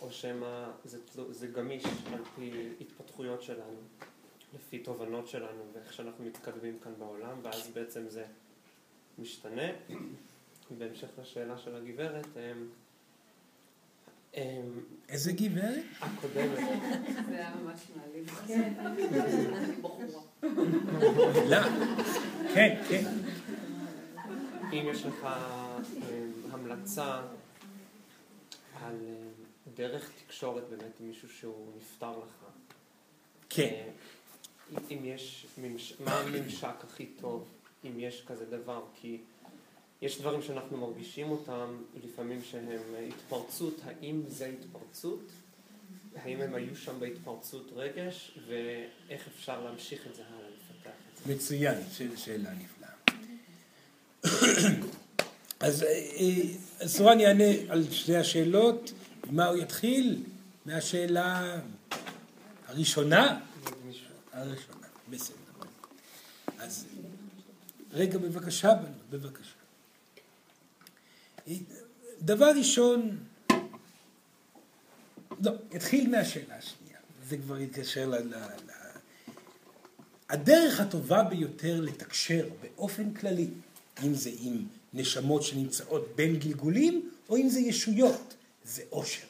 או 0.00 0.12
שמא 0.12 0.70
זה, 0.84 0.98
זה 1.30 1.46
גמיש 1.46 1.84
על 2.12 2.24
פי 2.34 2.68
התפתחויות 2.80 3.42
שלנו, 3.42 3.80
לפי 4.54 4.78
תובנות 4.78 5.28
שלנו 5.28 5.62
ואיך 5.72 5.92
שאנחנו 5.92 6.24
מתקדמים 6.24 6.78
כאן 6.78 6.92
בעולם, 6.98 7.38
ואז 7.42 7.70
בעצם 7.74 8.08
זה 8.08 8.24
משתנה. 9.18 9.72
בהמשך 10.78 11.08
לשאלה 11.18 11.58
של 11.58 11.76
הגברת, 11.76 12.26
הם... 12.36 12.68
איזה 15.08 15.32
גברת? 15.32 15.84
הקודמת. 16.00 16.58
זה 17.28 17.34
היה 17.34 17.54
ממש 17.62 17.80
מעליב. 17.96 18.40
אני 18.48 19.76
בחורה. 19.82 20.22
לא. 21.50 21.58
כן, 22.54 22.82
כן. 22.88 23.04
אם 24.72 24.86
יש 24.90 25.06
לך 25.06 25.28
המלצה 26.50 27.22
על 28.82 28.96
דרך 29.74 30.10
תקשורת 30.26 30.68
באמת 30.68 31.00
עם 31.00 31.06
מישהו 31.06 31.28
שהוא 31.28 31.72
נפטר 31.76 32.18
לך. 32.18 32.44
כן. 33.48 33.88
אם 34.90 34.98
יש, 35.04 35.46
מה 36.04 36.20
הממשק 36.20 36.84
הכי 36.84 37.06
טוב, 37.06 37.48
אם 37.84 37.92
יש 37.96 38.24
כזה 38.26 38.46
דבר, 38.46 38.84
כי... 38.94 39.18
יש 40.02 40.20
דברים 40.20 40.42
שאנחנו 40.42 40.76
מרגישים 40.76 41.30
אותם 41.30 41.82
לפעמים 42.04 42.40
שהם 42.50 42.66
התפרצות, 43.08 43.80
האם 43.84 44.22
זה 44.28 44.46
התפרצות? 44.46 45.30
האם 46.16 46.40
הם 46.40 46.54
היו 46.54 46.76
שם 46.76 47.00
בהתפרצות 47.00 47.72
רגש, 47.76 48.38
ואיך 48.48 49.28
אפשר 49.36 49.64
להמשיך 49.64 50.06
את 50.06 50.14
זה 50.14 50.22
הלאה, 50.22 50.48
לפתח 50.48 50.90
את 51.12 51.26
זה? 51.26 51.34
מצוין, 51.34 51.78
שאלה 52.16 52.50
נפלאה. 52.52 52.90
אז 55.60 55.82
אה, 55.82 55.88
אה, 55.88 56.88
סורן 56.88 57.20
יענה 57.20 57.44
על 57.68 57.90
שתי 57.90 58.16
השאלות, 58.16 58.92
מה 59.30 59.46
הוא 59.46 59.56
יתחיל? 59.56 60.22
מהשאלה 60.66 61.56
הראשונה? 62.66 63.40
הראשונה, 64.32 64.86
בסדר. 65.10 65.36
אז 66.58 66.86
רגע 67.92 68.18
בבקשה, 68.18 68.72
בבקשה. 69.10 69.53
דבר 72.20 72.52
ראשון, 72.58 73.18
לא, 75.40 75.52
אתחיל 75.76 76.10
מהשאלה 76.10 76.56
השנייה, 76.56 76.98
זה 77.28 77.36
כבר 77.36 77.60
יתקשר 77.60 78.08
ל... 78.08 78.14
ל, 78.14 78.34
ל 78.34 78.70
הדרך 80.28 80.80
הטובה 80.80 81.22
ביותר 81.22 81.80
לתקשר 81.80 82.48
באופן 82.62 83.14
כללי, 83.14 83.48
אם 84.04 84.14
זה 84.14 84.30
עם 84.40 84.64
נשמות 84.94 85.42
שנמצאות 85.42 86.08
בין 86.16 86.36
גלגולים, 86.36 87.10
או 87.28 87.36
אם 87.36 87.48
זה 87.48 87.60
ישויות, 87.60 88.34
זה 88.64 88.82
עושר. 88.90 89.26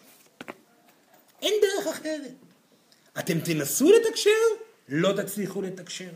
אין 1.43 1.55
דרך 1.63 1.87
אחרת. 1.87 2.33
אתם 3.19 3.41
תנסו 3.41 3.91
לתקשר, 3.93 4.31
לא 4.89 5.23
תצליחו 5.23 5.63
לתקשר. 5.63 6.11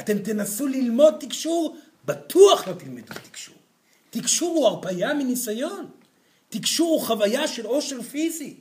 אתם 0.00 0.18
תנסו 0.18 0.66
ללמוד 0.66 1.14
תקשור, 1.20 1.76
בטוח 2.04 2.68
לא 2.68 2.72
תלמדו 2.72 3.14
תקשור. 3.30 3.55
תקשור 4.20 4.56
הוא 4.56 4.66
הרפאיה 4.66 5.14
מניסיון. 5.14 5.86
תקשור 6.48 6.90
הוא 6.90 7.06
חוויה 7.06 7.48
של 7.48 7.66
עושר 7.66 8.02
פיזי. 8.02 8.54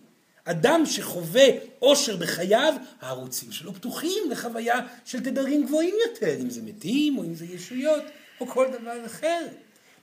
אדם 0.46 0.86
שחווה 0.86 1.46
עושר 1.80 2.18
בחייו, 2.18 2.74
הערוצים 3.02 3.52
שלו 3.52 3.74
פתוחים 3.74 4.32
לחוויה 4.32 4.80
של 5.06 5.20
תדרים 5.20 5.66
גבוהים 5.66 5.96
יותר, 6.08 6.36
אם 6.42 6.50
זה 6.50 6.62
מתים 6.62 7.18
או 7.18 7.24
אם 7.24 7.36
זה 7.36 7.46
ישויות 7.46 8.04
או 8.40 8.48
כל 8.48 8.68
דבר 8.80 9.06
אחר. 9.06 9.48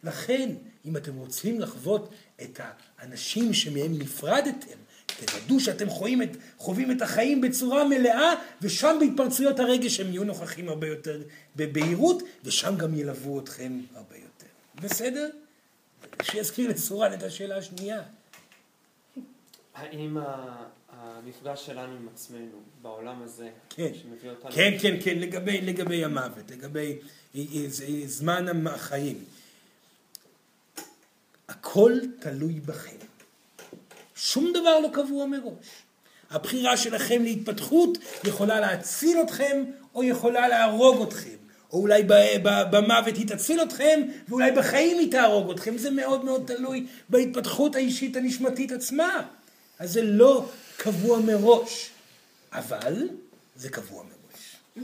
לכן, 0.05 0.51
אם 0.85 0.97
אתם 0.97 1.17
רוצים 1.17 1.61
לחוות 1.61 2.11
את 2.43 2.61
האנשים 2.99 3.55
שמהם 3.55 3.99
נפרדתם, 3.99 4.77
תוודאו 5.07 5.61
שאתם 5.61 5.91
חווים 5.91 6.23
את, 6.23 6.37
חווים 6.59 6.91
את 6.91 7.03
החיים 7.03 7.41
בצורה 7.41 7.85
מלאה, 7.85 8.35
ושם 8.63 8.97
בהתפרצויות 9.01 9.61
הרגש 9.61 10.01
הם 10.01 10.07
יהיו 10.11 10.25
נוכחים 10.25 10.69
הרבה 10.69 10.87
יותר 10.87 11.23
בבהירות, 11.57 12.23
ושם 12.45 12.75
גם 12.77 12.95
ילוו 12.95 13.41
אתכם 13.41 13.81
הרבה 13.95 14.17
יותר. 14.17 14.47
בסדר? 14.75 15.29
שיזכיר 16.23 16.71
לסורן 16.71 17.13
את 17.13 17.23
השאלה 17.23 17.57
השנייה. 17.57 18.03
האם 19.75 20.17
המפגש 20.89 21.67
שלנו 21.67 21.97
עם 21.97 22.09
עצמנו 22.15 22.59
בעולם 22.83 23.23
הזה, 23.23 23.51
כן, 23.71 23.93
שמביא 23.95 24.31
אותנו... 24.31 24.53
כן, 24.53 24.73
כן, 24.83 24.97
כן, 25.05 25.19
לגבי, 25.19 25.61
לגבי 25.61 26.05
המוות, 26.05 26.51
לגבי 26.51 26.99
זמן 28.07 28.67
החיים. 28.67 29.25
הכל 31.49 31.93
תלוי 32.21 32.61
בכם. 32.61 32.97
שום 34.15 34.53
דבר 34.53 34.81
לא 34.81 34.89
קבוע 34.93 35.27
מראש. 35.27 35.67
הבחירה 36.31 36.77
שלכם 36.77 37.23
להתפתחות 37.23 37.99
יכולה 38.25 38.61
להציל 38.61 39.19
אתכם 39.23 39.65
או 39.95 40.05
יכולה 40.05 40.49
להרוג 40.49 41.03
אתכם. 41.03 41.42
או 41.73 41.81
אולי 41.81 42.03
במוות 42.71 43.17
היא 43.17 43.29
תציל 43.29 43.63
אתכם, 43.63 44.01
ואולי 44.29 44.53
בחיים 44.53 44.99
היא 44.99 45.11
תהרוג 45.11 45.51
אתכם. 45.51 45.79
זה 45.79 45.91
מאוד 45.91 46.25
מאוד 46.25 46.43
תלוי 46.47 46.87
בהתפתחות 47.09 47.77
האישית 47.77 48.17
הנשמתית 48.17 48.73
עצמה. 48.73 49.23
אז 49.79 49.93
זה 49.93 50.03
לא 50.03 50.49
קבוע 50.77 51.21
מראש, 51.21 51.91
אבל 52.53 53.09
זה 53.57 53.69
קבוע 53.69 54.05
מראש. 54.05 54.57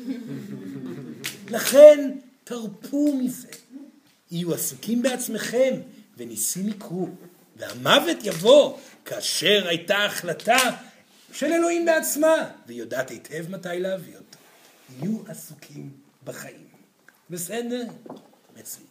לכן 1.56 2.10
תרפו 2.44 3.14
מזה. 3.14 3.48
יהיו 4.30 4.54
עסוקים 4.54 5.02
בעצמכם, 5.02 5.74
וניסים 6.16 6.68
יקרו. 6.68 7.08
והמוות 7.56 8.16
יבוא 8.24 8.78
כאשר 9.04 9.68
הייתה 9.68 10.04
החלטה 10.04 10.58
של 11.32 11.46
אלוהים 11.46 11.86
בעצמה, 11.86 12.50
והיא 12.66 12.78
יודעת 12.78 13.10
היטב 13.10 13.50
מתי 13.50 13.68
להביא 13.78 14.16
אותו. 14.16 14.38
יהיו 15.00 15.18
עסוקים 15.28 15.90
בחיים. 16.24 16.67
בסדר? 17.30 17.84
מצוין. 18.58 18.86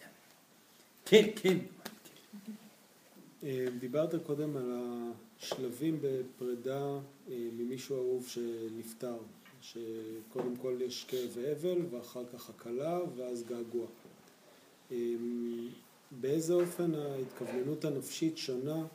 כן, 1.05 1.29
כן. 1.35 1.57
אה, 3.43 3.65
דיברת 3.79 4.25
קודם 4.25 4.57
על 4.57 4.71
השלבים 5.39 5.99
בפרידה 6.01 6.99
אה, 7.31 7.47
ממישהו 7.57 7.97
אהוב 7.97 8.27
שנפטר, 8.27 9.17
שקודם 9.61 10.55
כל 10.55 10.77
יש 10.81 11.05
כאב 11.07 11.29
ואבל 11.33 11.81
ואחר 11.89 12.23
כך 12.33 12.49
הקלה 12.49 12.99
ואז 13.15 13.43
געגוע. 13.43 13.87
אה, 14.91 14.97
באיזה 16.11 16.53
אופן 16.53 16.95
ההתכווננות 16.95 17.85
הנפשית 17.85 18.37
שונה 18.37 18.85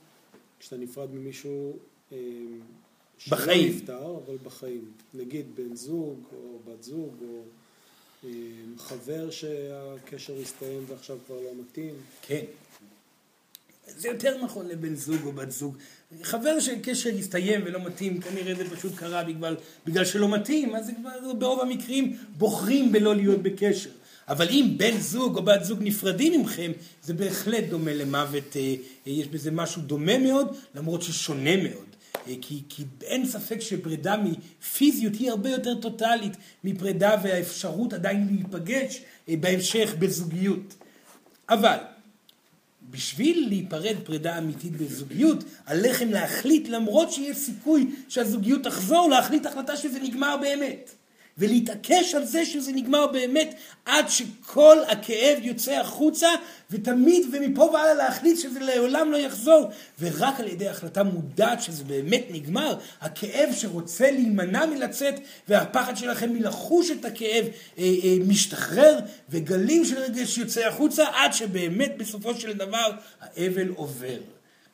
כשאתה 0.59 0.77
נפרד 0.77 1.14
ממישהו 1.14 1.78
בחיים. 3.31 3.73
שלא 3.73 3.77
נפטר, 3.77 4.16
אבל 4.16 4.36
בחיים. 4.43 4.93
נגיד 5.14 5.47
בן 5.56 5.74
זוג 5.74 6.20
או 6.32 6.59
בת 6.64 6.82
זוג 6.82 7.14
או 7.23 7.43
חבר 8.78 9.31
שהקשר 9.31 10.35
הסתיים 10.43 10.85
ועכשיו 10.89 11.16
כבר 11.27 11.36
לא 11.36 11.51
מתאים. 11.61 11.94
כן. 12.23 12.44
זה 13.86 14.09
יותר 14.09 14.44
נכון 14.44 14.69
לבן 14.69 14.94
זוג 14.94 15.24
או 15.24 15.32
בת 15.32 15.51
זוג. 15.51 15.77
חבר 16.23 16.61
שקשר 16.61 17.11
הסתיים 17.19 17.61
ולא 17.65 17.85
מתאים, 17.85 18.20
כנראה 18.20 18.55
זה 18.55 18.77
פשוט 18.77 18.94
קרה 18.94 19.24
בגלל, 19.24 19.57
בגלל 19.86 20.05
שלא 20.05 20.28
מתאים, 20.28 20.77
אז 20.77 20.86
זה 20.86 20.93
כבר 21.01 21.32
ברוב 21.39 21.61
המקרים 21.61 22.16
בוחרים 22.39 22.93
בלא 22.93 23.16
להיות 23.16 23.43
בקשר. 23.43 23.90
אבל 24.28 24.49
אם 24.49 24.74
בן 24.77 24.99
זוג 25.01 25.36
או 25.36 25.43
בת 25.43 25.65
זוג 25.65 25.78
נפרדים 25.82 26.40
ממכם, 26.40 26.73
זה 27.03 27.15
בהחלט 27.15 27.65
דומה 27.65 27.94
למוות, 27.94 28.57
אה, 28.57 28.74
יש 29.07 29.27
בזה 29.28 29.51
משהו 29.51 29.82
דומה 29.82 30.19
מאוד, 30.19 30.57
למרות 30.74 31.03
ששונה 31.03 31.57
מאוד. 31.57 31.91
אה, 32.28 32.35
כי, 32.40 32.62
כי 32.69 32.85
אין 33.03 33.27
ספק 33.27 33.61
שפרידה 33.61 34.16
מפיזיות 34.16 35.15
היא 35.15 35.31
הרבה 35.31 35.51
יותר 35.51 35.81
טוטאלית 35.81 36.32
מפרידה 36.65 37.16
והאפשרות 37.23 37.93
עדיין 37.93 38.27
להיפגש 38.27 39.03
אה, 39.28 39.35
בהמשך 39.40 39.94
בזוגיות. 39.99 40.74
אבל 41.49 41.77
בשביל 42.90 43.49
להיפרד 43.49 43.97
פרידה 44.05 44.39
אמיתית 44.39 44.73
בזוגיות, 44.73 45.44
עליכם 45.66 46.09
להחליט, 46.09 46.69
למרות 46.69 47.12
שיש 47.12 47.36
סיכוי 47.36 47.90
שהזוגיות 48.09 48.65
תחזור, 48.65 49.09
להחליט 49.11 49.47
החלטה 49.47 49.77
שזה 49.77 49.99
נגמר 50.01 50.36
באמת. 50.40 50.94
ולהתעקש 51.39 52.15
על 52.15 52.25
זה 52.25 52.45
שזה 52.45 52.73
נגמר 52.73 53.07
באמת 53.07 53.55
עד 53.85 54.09
שכל 54.09 54.77
הכאב 54.89 55.39
יוצא 55.43 55.73
החוצה 55.73 56.29
ותמיד 56.71 57.27
ומפה 57.33 57.63
והלאה 57.63 57.95
להחליט 57.95 58.39
שזה 58.39 58.61
לעולם 58.61 59.13
לא 59.13 59.17
יחזור. 59.17 59.71
ורק 60.01 60.41
על 60.41 60.49
ידי 60.49 60.69
החלטה 60.69 61.03
מודעת 61.03 61.63
שזה 61.63 61.85
באמת 61.85 62.25
נגמר 62.31 62.79
הכאב 63.01 63.55
שרוצה 63.55 64.11
להימנע 64.11 64.67
מלצאת 64.67 65.15
והפחד 65.49 65.97
שלכם 65.97 66.33
מלחוש 66.33 66.91
את 66.91 67.05
הכאב 67.05 67.45
אה, 67.79 67.85
אה, 68.05 68.17
משתחרר 68.29 68.99
וגלים 69.31 69.85
של 69.85 69.99
רגש 69.99 70.39
יוצא 70.39 70.67
החוצה 70.67 71.05
עד 71.15 71.33
שבאמת 71.33 71.93
בסופו 71.99 72.35
של 72.35 72.53
דבר 72.53 72.91
האבל 73.21 73.69
עובר. 73.69 74.19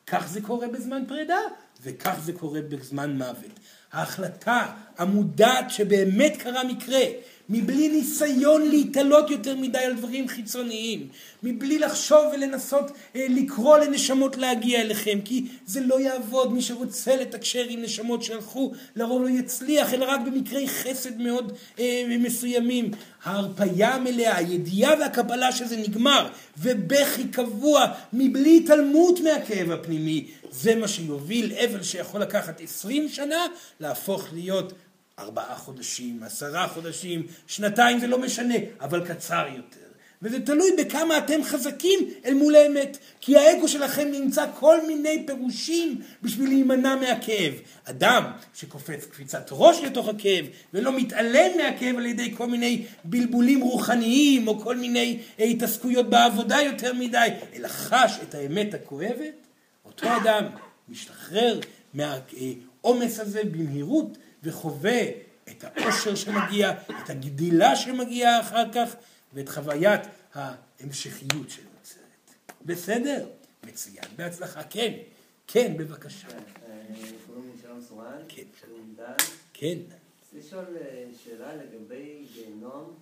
כך 0.07 0.27
זה 0.27 0.41
קורה 0.41 0.67
בזמן 0.67 1.03
פרידה 1.07 1.39
וכך 1.83 2.15
זה 2.23 2.33
קורה 2.33 2.61
בזמן 2.61 3.17
מוות 3.17 3.59
ההחלטה 3.93 4.65
המודעת 4.97 5.71
שבאמת 5.71 6.37
קרה 6.37 6.63
מקרה, 6.63 7.01
מבלי 7.49 7.89
ניסיון 7.89 8.69
להתעלות 8.69 9.31
יותר 9.31 9.55
מדי 9.55 9.77
על 9.77 9.93
דברים 9.93 10.27
חיצוניים, 10.27 11.07
מבלי 11.43 11.79
לחשוב 11.79 12.25
ולנסות 12.33 12.91
אה, 13.15 13.25
לקרוא 13.29 13.77
לנשמות 13.77 14.37
להגיע 14.37 14.81
אליכם, 14.81 15.19
כי 15.25 15.45
זה 15.65 15.81
לא 15.81 15.99
יעבוד. 15.99 16.53
מי 16.53 16.61
שרוצה 16.61 17.15
לתקשר 17.15 17.65
עם 17.69 17.81
נשמות 17.81 18.23
שהלכו, 18.23 18.71
לרוב 18.95 19.21
לא 19.23 19.29
יצליח, 19.29 19.93
אלא 19.93 20.05
רק 20.05 20.21
במקרי 20.25 20.67
חסד 20.67 21.17
מאוד 21.17 21.53
אה, 21.79 22.03
מסוימים. 22.19 22.91
ההרפייה 23.23 23.95
המלאה, 23.95 24.37
הידיעה 24.37 24.99
והקבלה 24.99 25.51
שזה 25.51 25.77
נגמר, 25.77 26.27
ובכי 26.57 27.27
קבוע, 27.27 27.85
מבלי 28.13 28.57
התעלמות 28.57 29.19
מהכאב 29.19 29.71
הפנימי, 29.71 30.27
זה 30.51 30.75
מה 30.75 30.87
שיוביל 30.87 31.53
אבל 31.53 31.83
שיכול 31.83 32.21
לקחת 32.21 32.61
עשרים 32.61 33.09
שנה, 33.09 33.45
להפוך 33.79 34.27
להיות 34.33 34.73
ארבעה 35.19 35.55
חודשים, 35.55 36.23
עשרה 36.23 36.67
חודשים, 36.67 37.27
שנתיים, 37.47 37.99
זה 37.99 38.07
לא 38.07 38.19
משנה, 38.19 38.55
אבל 38.81 39.07
קצר 39.07 39.45
יותר. 39.55 39.89
וזה 40.21 40.45
תלוי 40.45 40.69
בכמה 40.77 41.17
אתם 41.17 41.43
חזקים 41.43 41.99
אל 42.25 42.33
מול 42.33 42.55
האמת. 42.55 42.97
כי 43.21 43.37
האגו 43.37 43.67
שלכם 43.67 44.07
נמצא 44.11 44.45
כל 44.59 44.87
מיני 44.87 45.23
פירושים 45.27 46.01
בשביל 46.21 46.49
להימנע 46.49 46.95
מהכאב. 46.95 47.53
אדם 47.83 48.23
שקופץ 48.53 49.05
קפיצת 49.05 49.47
ראש 49.51 49.77
לתוך 49.83 50.07
הכאב 50.07 50.45
ולא 50.73 50.97
מתעלם 50.97 51.57
מהכאב 51.57 51.97
על 51.97 52.05
ידי 52.05 52.33
כל 52.37 52.47
מיני 52.47 52.85
בלבולים 53.03 53.61
רוחניים 53.61 54.47
או 54.47 54.59
כל 54.59 54.75
מיני 54.75 55.19
התעסקויות 55.39 56.09
בעבודה 56.09 56.57
יותר 56.61 56.93
מדי, 56.93 57.27
אלא 57.55 57.67
חש 57.67 58.19
את 58.23 58.35
האמת 58.35 58.73
הכואבת, 58.73 59.38
אותו 60.03 60.17
אדם 60.21 60.45
משתחרר 60.89 61.59
מהעומס 61.93 63.19
הזה 63.19 63.43
במהירות 63.43 64.17
וחווה 64.43 65.01
את 65.49 65.63
העושר 65.63 66.15
שמגיע, 66.15 66.71
את 66.71 67.09
הגדילה 67.09 67.75
שמגיעה 67.75 68.39
אחר 68.39 68.71
כך 68.73 68.95
ואת 69.33 69.49
חוויית 69.49 70.01
ההמשכיות 70.33 71.49
שנוצרת. 71.49 72.33
בסדר? 72.65 73.27
מצוין. 73.63 74.05
בהצלחה. 74.15 74.63
כן, 74.63 74.93
כן, 75.47 75.77
בבקשה. 75.77 76.27
אה, 76.27 76.35
קוראים 77.27 77.51
לי 77.55 77.61
שלום 77.61 77.81
סורן. 77.81 78.21
כן. 78.27 78.43
כן. 79.53 79.77
רוצה 79.87 80.47
לשאול 80.47 80.65
אה, 80.81 81.05
שאלה 81.23 81.55
לגבי 81.55 82.25
גיהנום, 82.33 82.93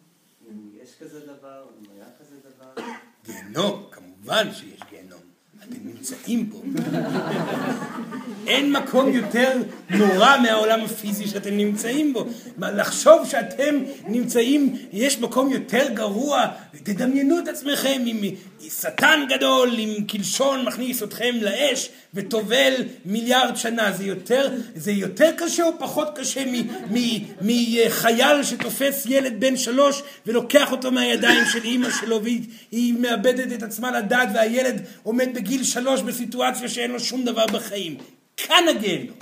אם 0.49 0.69
יש 0.83 0.95
כזה 0.99 1.25
דבר, 1.25 1.67
אם 1.79 1.91
היה 1.95 2.05
כזה 2.19 2.35
דבר. 2.49 2.83
גיהנום, 3.25 3.87
כמובן 3.91 4.53
שיש 4.53 4.79
גיהנום. 4.89 5.36
אתם 5.63 5.75
נמצאים 5.85 6.49
בו. 6.49 6.63
אין 8.47 8.71
מקום 8.71 9.13
יותר 9.13 9.51
נורא 9.89 10.37
מהעולם 10.41 10.79
הפיזי 10.81 11.27
שאתם 11.27 11.57
נמצאים 11.57 12.13
בו. 12.13 12.25
לחשוב 12.57 13.27
שאתם 13.29 13.75
נמצאים, 14.07 14.77
יש 14.91 15.19
מקום 15.19 15.51
יותר 15.51 15.89
גרוע, 15.93 16.45
תדמיינו 16.83 17.39
את 17.39 17.47
עצמכם 17.47 18.01
עם 18.05 18.17
שטן 18.69 19.19
גדול, 19.29 19.75
עם 19.77 20.03
קלשון 20.07 20.65
מכניס 20.65 21.03
אתכם 21.03 21.35
לאש 21.41 21.89
וטובל 22.13 22.73
מיליארד 23.05 23.55
שנה. 23.55 23.91
זה 23.91 24.03
יותר, 24.03 24.49
זה 24.75 24.91
יותר 24.91 25.31
קשה 25.37 25.63
או 25.63 25.71
פחות 25.79 26.07
קשה 26.19 26.43
מחייל 27.41 28.43
שתופס 28.43 29.05
ילד 29.05 29.39
בן 29.39 29.57
שלוש 29.57 30.01
ולוקח 30.25 30.71
אותו 30.71 30.91
מהידיים 30.91 31.45
של 31.51 31.63
אימא 31.63 31.89
שלו 31.91 32.23
והיא 32.23 32.93
מאבדת 32.93 33.53
את 33.53 33.63
עצמה 33.63 33.99
לדעת 33.99 34.29
והילד 34.33 34.81
עומד 35.03 35.29
בגיל 35.47 35.63
שלוש 35.63 36.01
בסיטואציה 36.01 36.69
שאין 36.69 36.91
לו 36.91 36.99
שום 36.99 37.25
דבר 37.25 37.45
בחיים. 37.45 37.97
כאן 38.37 38.63
הגיהנום. 38.69 39.17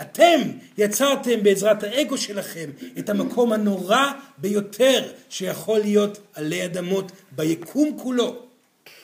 אתם 0.00 0.40
יצרתם 0.78 1.42
בעזרת 1.42 1.82
האגו 1.82 2.18
שלכם 2.18 2.70
את 2.98 3.08
המקום 3.08 3.52
הנורא 3.52 4.12
ביותר 4.38 5.12
שיכול 5.28 5.80
להיות 5.80 6.18
עלי 6.34 6.64
אדמות 6.64 7.12
ביקום 7.32 7.98
כולו. 7.98 8.46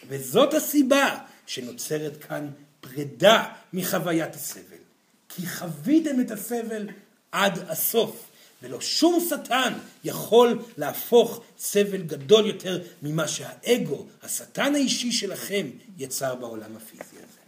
וזאת 0.08 0.54
הסיבה 0.54 1.18
שנוצרת 1.46 2.24
כאן 2.24 2.48
פרידה 2.80 3.44
מחוויית 3.72 4.34
הסבל. 4.34 4.82
כי 5.28 5.46
חוויתם 5.46 6.20
את 6.20 6.30
הסבל 6.30 6.88
עד 7.32 7.58
הסוף. 7.68 8.27
ולא 8.62 8.80
שום 8.80 9.26
שטן 9.28 9.72
יכול 10.04 10.58
להפוך 10.76 11.42
סבל 11.58 12.02
גדול 12.02 12.46
יותר 12.46 12.82
ממה 13.02 13.28
שהאגו, 13.28 14.06
השטן 14.22 14.74
האישי 14.74 15.12
שלכם, 15.12 15.66
יצר 15.98 16.34
בעולם 16.34 16.76
הפיזי 16.76 17.16
הזה. 17.16 17.38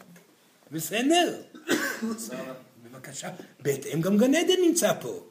בסדר? 0.73 1.43
בבקשה. 2.85 3.31
בהתאם 3.61 4.01
גם 4.01 4.17
גן 4.17 4.35
עדן 4.35 4.61
נמצא 4.67 4.93
פה. 5.01 5.27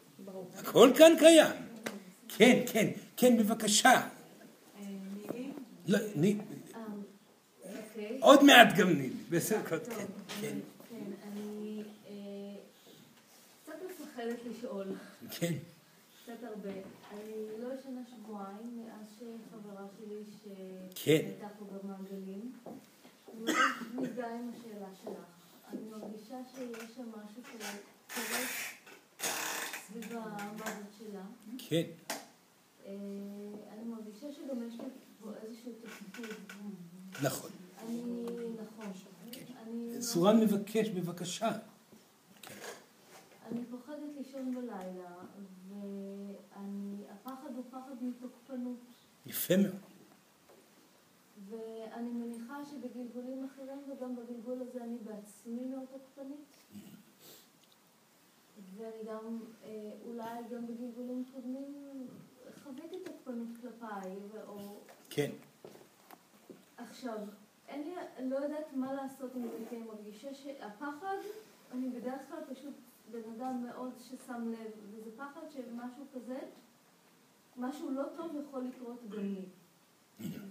הכל 0.58 0.92
כאן 0.98 1.14
קיים. 1.20 1.52
כן, 2.38 2.60
כן, 2.72 2.88
כן, 3.18 3.38
בבקשה. 3.38 4.08
לא, 5.88 6.00
ני... 6.16 6.38
עוד 8.20 8.44
מעט 8.44 8.76
גם 8.78 8.90
נילי. 8.90 9.10
בסדר, 9.30 9.80
כן, 9.80 10.06
כן. 10.42 10.58
אני 11.32 11.84
קצת 13.64 13.74
מפחדת 13.90 14.40
לשאול. 14.46 14.88
כן. 15.32 15.54
קצת 16.38 16.44
הרבה. 16.44 16.70
אני 17.12 17.34
לא 17.60 17.74
ישנה 17.74 18.02
שבועיים 18.10 18.84
מאז 18.86 19.08
שחברה 19.20 19.86
שלי 19.98 20.24
כן. 20.96 20.96
שהייתה 20.96 21.48
פה 21.60 21.66
במעגלים. 21.66 22.52
מאוד 23.40 23.56
מזדהה 23.96 24.40
עם 24.40 24.52
השאלה 24.54 24.88
שלך. 25.04 25.26
אני 25.74 25.82
מרגישה 25.92 26.38
שיש 26.56 26.96
שם 26.96 27.10
משהו 27.10 27.42
שקורה 27.44 28.46
סביב 29.88 30.12
המוות 30.18 30.68
שלה. 30.98 31.22
כן. 31.58 31.84
אה, 32.86 32.92
אני 33.74 33.84
מרגישה 33.84 34.28
שגם 34.34 34.68
יש 34.68 34.74
לי 34.80 34.86
פה 35.22 35.30
איזשהו 35.44 35.72
תפקיד. 35.82 36.26
נכון. 37.24 37.50
אני, 37.88 38.24
נכון. 38.54 38.86
אני- 39.64 40.02
סורן 40.02 40.40
מבקש, 40.40 40.90
בבקשה. 40.90 41.52
אני 43.52 43.66
פוחדת 43.72 43.96
לישון 44.18 44.56
בלילה, 44.56 45.16
והפחד 47.08 47.56
הוא 47.56 47.64
פחד 47.70 48.04
מתוקפנות. 48.04 48.80
יפה 49.26 49.58
מאוד. 49.58 49.82
ואני 51.50 52.10
מניחה 52.10 52.66
שבגלגולים 52.66 53.46
אחרים 53.46 53.80
וגם 53.90 54.16
בגלגול 54.16 54.62
הזה 54.62 54.84
אני 54.84 54.98
בעצמי 54.98 55.66
מאוד 55.66 55.86
תוקפנית. 55.92 56.58
ואני 58.76 59.04
גם, 59.06 59.40
אה, 59.64 59.92
אולי 60.06 60.44
גם 60.52 60.68
בגלגולים 60.68 61.24
קודמים 61.34 62.08
חוויתי 62.64 62.96
תוקפנות 63.06 63.48
כלפיי, 63.62 64.16
או... 64.48 64.80
כן. 65.10 65.32
עכשיו, 66.78 67.18
אין 67.68 67.84
לי, 67.84 67.96
אני 68.18 68.30
לא 68.30 68.36
יודעת 68.36 68.74
מה 68.74 68.94
לעשות 68.94 69.36
עם 69.36 69.42
זה, 69.42 69.58
כי 69.70 69.76
אני 69.76 69.86
מרגישה 69.86 70.34
שהפחד, 70.34 71.18
אני 71.72 71.90
בדרך 71.90 72.22
כלל 72.30 72.40
פשוט 72.56 72.74
בן 73.12 73.32
אדם 73.38 73.64
מאוד 73.68 73.92
ששם 74.00 74.52
לב, 74.52 74.72
וזה 74.92 75.10
פחד 75.18 75.42
שמשהו 75.54 76.06
כזה, 76.16 76.40
משהו 77.58 77.92
לא 77.92 78.04
טוב 78.18 78.32
יכול 78.48 78.64
לקרות 78.64 79.00
גם. 79.10 79.36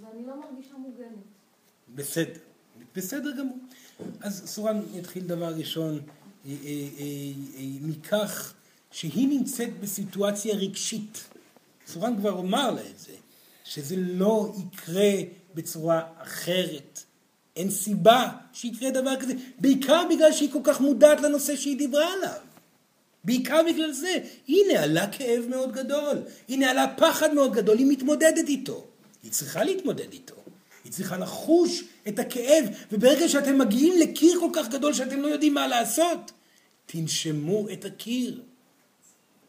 ואני 0.00 0.26
לא 0.26 0.40
מרגישה 0.40 0.74
מוגנת. 0.76 1.24
בסדר. 1.94 2.40
בסדר 2.96 3.30
גמור. 3.38 3.58
אז 4.20 4.42
סורן 4.46 4.80
יתחיל 4.94 5.26
דבר 5.26 5.54
ראשון 5.54 5.94
אה, 5.94 6.00
אה, 6.44 6.52
אה, 7.58 7.64
מכך 7.82 8.54
שהיא 8.90 9.28
נמצאת 9.28 9.80
בסיטואציה 9.80 10.54
רגשית. 10.54 11.28
סורן 11.86 12.16
כבר 12.16 12.40
אמר 12.40 12.70
לה 12.70 12.90
את 12.90 12.98
זה, 12.98 13.12
שזה 13.64 13.96
לא 13.96 14.54
יקרה 14.58 15.12
בצורה 15.54 16.02
אחרת. 16.16 17.02
אין 17.56 17.70
סיבה 17.70 18.28
שיקרה 18.52 18.90
דבר 18.90 19.20
כזה, 19.20 19.34
בעיקר 19.58 20.02
בגלל 20.10 20.32
שהיא 20.32 20.52
כל 20.52 20.60
כך 20.64 20.80
מודעת 20.80 21.20
לנושא 21.20 21.56
שהיא 21.56 21.78
דיברה 21.78 22.12
עליו. 22.12 22.40
בעיקר 23.28 23.60
בגלל 23.68 23.92
זה. 23.92 24.18
היא 24.46 24.64
נעלה 24.72 25.06
כאב 25.06 25.44
מאוד 25.48 25.72
גדול, 25.72 26.18
היא 26.48 26.58
נעלה 26.58 26.86
פחד 26.96 27.34
מאוד 27.34 27.52
גדול, 27.52 27.78
היא 27.78 27.86
מתמודדת 27.86 28.48
איתו. 28.48 28.86
היא 29.22 29.32
צריכה 29.32 29.64
להתמודד 29.64 30.12
איתו. 30.12 30.34
היא 30.84 30.92
צריכה 30.92 31.16
לחוש 31.16 31.84
את 32.08 32.18
הכאב, 32.18 32.64
וברגע 32.92 33.28
שאתם 33.28 33.58
מגיעים 33.58 33.94
לקיר 33.98 34.40
כל 34.40 34.50
כך 34.52 34.68
גדול 34.68 34.94
שאתם 34.94 35.20
לא 35.20 35.26
יודעים 35.26 35.54
מה 35.54 35.66
לעשות, 35.66 36.32
תנשמו 36.86 37.66
את 37.72 37.84
הקיר. 37.84 38.42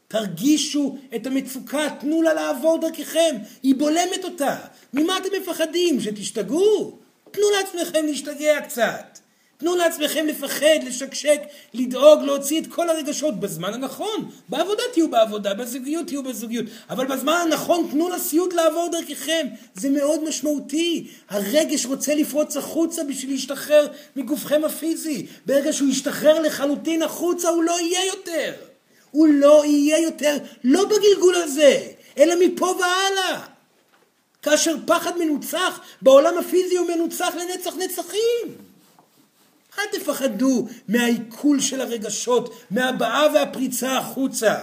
תרגישו 0.07 0.97
את 1.15 1.27
המצוקה, 1.27 1.87
תנו 1.99 2.21
לה 2.21 2.33
לעבור 2.33 2.77
דרככם, 2.81 3.35
היא 3.63 3.75
בולמת 3.75 4.23
אותה. 4.23 4.57
ממה 4.93 5.17
אתם 5.17 5.29
מפחדים? 5.41 6.01
שתשתגעו? 6.01 6.97
תנו 7.31 7.43
לעצמכם 7.57 8.05
להשתגע 8.05 8.61
קצת. 8.61 9.19
תנו 9.59 9.75
לעצמכם 9.75 10.27
לפחד, 10.27 10.83
לשקשק, 10.87 11.41
לדאוג, 11.73 12.21
להוציא 12.21 12.61
את 12.61 12.67
כל 12.67 12.89
הרגשות 12.89 13.39
בזמן 13.39 13.73
הנכון. 13.73 14.29
בעבודה 14.49 14.83
תהיו 14.93 15.09
בעבודה, 15.09 15.53
בזוגיות 15.53 16.07
תהיו 16.07 16.23
בזוגיות. 16.23 16.65
אבל 16.89 17.05
בזמן 17.05 17.33
הנכון 17.33 17.87
תנו 17.91 18.09
לסיוט 18.09 18.53
לעבור 18.53 18.89
דרככם. 18.91 19.47
זה 19.73 19.89
מאוד 19.89 20.23
משמעותי. 20.23 21.07
הרגש 21.29 21.85
רוצה 21.85 22.15
לפרוץ 22.15 22.57
החוצה 22.57 23.03
בשביל 23.03 23.31
להשתחרר 23.31 23.87
מגופכם 24.15 24.61
הפיזי. 24.65 25.25
ברגע 25.45 25.73
שהוא 25.73 25.89
ישתחרר 25.89 26.39
לחלוטין 26.39 27.01
החוצה 27.01 27.49
הוא 27.49 27.63
לא 27.63 27.79
יהיה 27.79 28.05
יותר. 28.05 28.53
הוא 29.11 29.27
לא 29.27 29.65
יהיה 29.65 29.99
יותר, 29.99 30.37
לא 30.63 30.85
בגלגול 30.85 31.35
הזה, 31.35 31.87
אלא 32.17 32.35
מפה 32.45 32.65
והלאה. 32.65 33.41
כאשר 34.41 34.75
פחד 34.85 35.17
מנוצח, 35.17 35.79
בעולם 36.01 36.37
הפיזי 36.37 36.77
הוא 36.77 36.87
מנוצח 36.87 37.33
לנצח 37.35 37.75
נצחים. 37.75 38.68
אל 39.79 39.99
תפחדו 39.99 40.67
מהעיכול 40.87 41.59
של 41.59 41.81
הרגשות, 41.81 42.53
מהבעה 42.71 43.27
והפריצה 43.33 43.97
החוצה. 43.97 44.55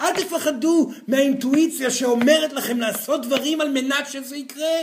אל 0.00 0.22
תפחדו 0.24 0.92
מהאינטואיציה 1.08 1.90
שאומרת 1.90 2.52
לכם 2.52 2.80
לעשות 2.80 3.26
דברים 3.26 3.60
על 3.60 3.70
מנת 3.70 4.06
שזה 4.10 4.36
יקרה. 4.36 4.82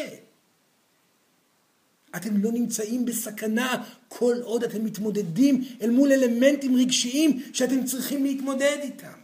אתם 2.16 2.44
לא 2.44 2.52
נמצאים 2.52 3.06
בסכנה 3.06 3.84
כל 4.08 4.36
עוד 4.42 4.64
אתם 4.64 4.86
מתמודדים 4.86 5.64
אל 5.82 5.90
מול 5.90 6.12
אלמנטים 6.12 6.76
רגשיים 6.76 7.44
שאתם 7.54 7.86
צריכים 7.86 8.24
להתמודד 8.24 8.78
איתם. 8.82 9.20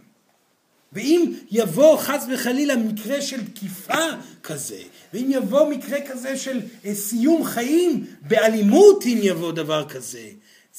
ואם 0.93 1.33
יבוא 1.51 1.97
חס 1.97 2.25
וחלילה 2.33 2.75
מקרה 2.75 3.21
של 3.21 3.47
תקיפה 3.47 4.07
כזה, 4.43 4.81
ואם 5.13 5.27
יבוא 5.29 5.69
מקרה 5.69 5.97
כזה 6.09 6.37
של 6.37 6.61
אה, 6.85 6.95
סיום 6.95 7.43
חיים 7.43 8.05
באלימות 8.21 9.03
אם 9.05 9.19
יבוא 9.21 9.51
דבר 9.51 9.89
כזה, 9.89 10.27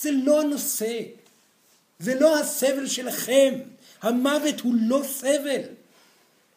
זה 0.01 0.11
לא 0.11 0.41
הנושא. 0.41 1.01
זה 1.99 2.15
לא 2.21 2.41
הסבל 2.41 2.87
שלכם. 2.87 3.55
המוות 4.03 4.61
הוא 4.61 4.75
לא 4.81 5.03
סבל. 5.05 5.61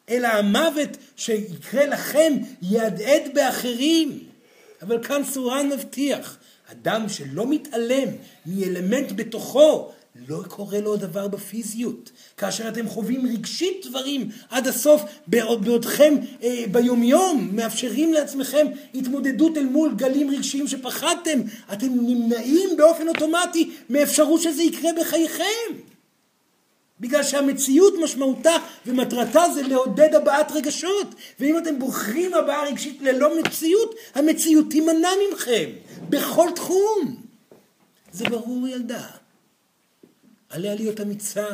אלא 0.10 0.28
המוות 0.28 0.90
שיקרה 1.16 1.86
לכם 1.86 2.34
יהדהד 2.62 3.22
באחרים. 3.34 4.20
אבל 4.82 5.04
כאן 5.04 5.22
סורן 5.24 5.70
מבטיח, 5.70 6.38
אדם 6.72 7.10
שלא 7.10 7.48
מתעלם 7.48 8.08
מאלמנט 8.46 9.12
בתוכו, 9.16 9.92
לא 10.28 10.44
קורה 10.48 10.80
לו 10.80 10.98
דבר 10.98 11.28
בפיזיות. 11.28 12.12
כאשר 12.38 12.70
אתם 12.70 12.88
חווים 12.88 13.26
רגשית 13.26 13.86
דברים 13.86 14.30
עד 14.50 14.68
הסוף, 14.68 15.02
בעודכם 15.28 16.16
אה, 16.44 16.64
ביומיום, 16.72 17.50
מאפשרים 17.54 18.14
לעצמכם 18.14 18.68
התמודדות 18.96 19.58
אל 19.58 19.66
מול 19.66 19.94
גלים 19.96 20.30
רגשיים 20.30 20.68
שפחדתם, 20.68 21.40
אתם 21.74 21.88
נמנעים 21.92 22.70
באופן 22.78 23.08
אוטומטי 23.08 23.72
מאפשרות 23.90 24.42
שזה 24.42 24.64
יקרה 24.64 24.92
בחייכם. 25.02 25.74
בגלל 27.00 27.24
שהמציאות 27.24 27.94
משמעותה 28.04 28.58
ומטרתה 28.86 29.44
זה 29.54 29.62
לעודד 29.62 30.16
הבעת 30.16 30.52
רגשות. 30.52 31.16
ואם 31.40 31.58
אתם 31.58 31.80
בוחרים 31.80 32.34
הבעה 32.34 32.68
רגשית 32.68 33.02
ללא 33.02 33.40
מציאות, 33.40 33.96
המציאות 34.16 34.66
תימנע 34.70 35.10
מכם, 35.34 35.70
בכל 36.10 36.50
תחום. 36.56 37.16
זה 38.12 38.26
ברור 38.26 38.68
ילדה. 38.68 39.19
עליה 40.50 40.76
להיות 40.76 41.02
אמיצה, 41.02 41.48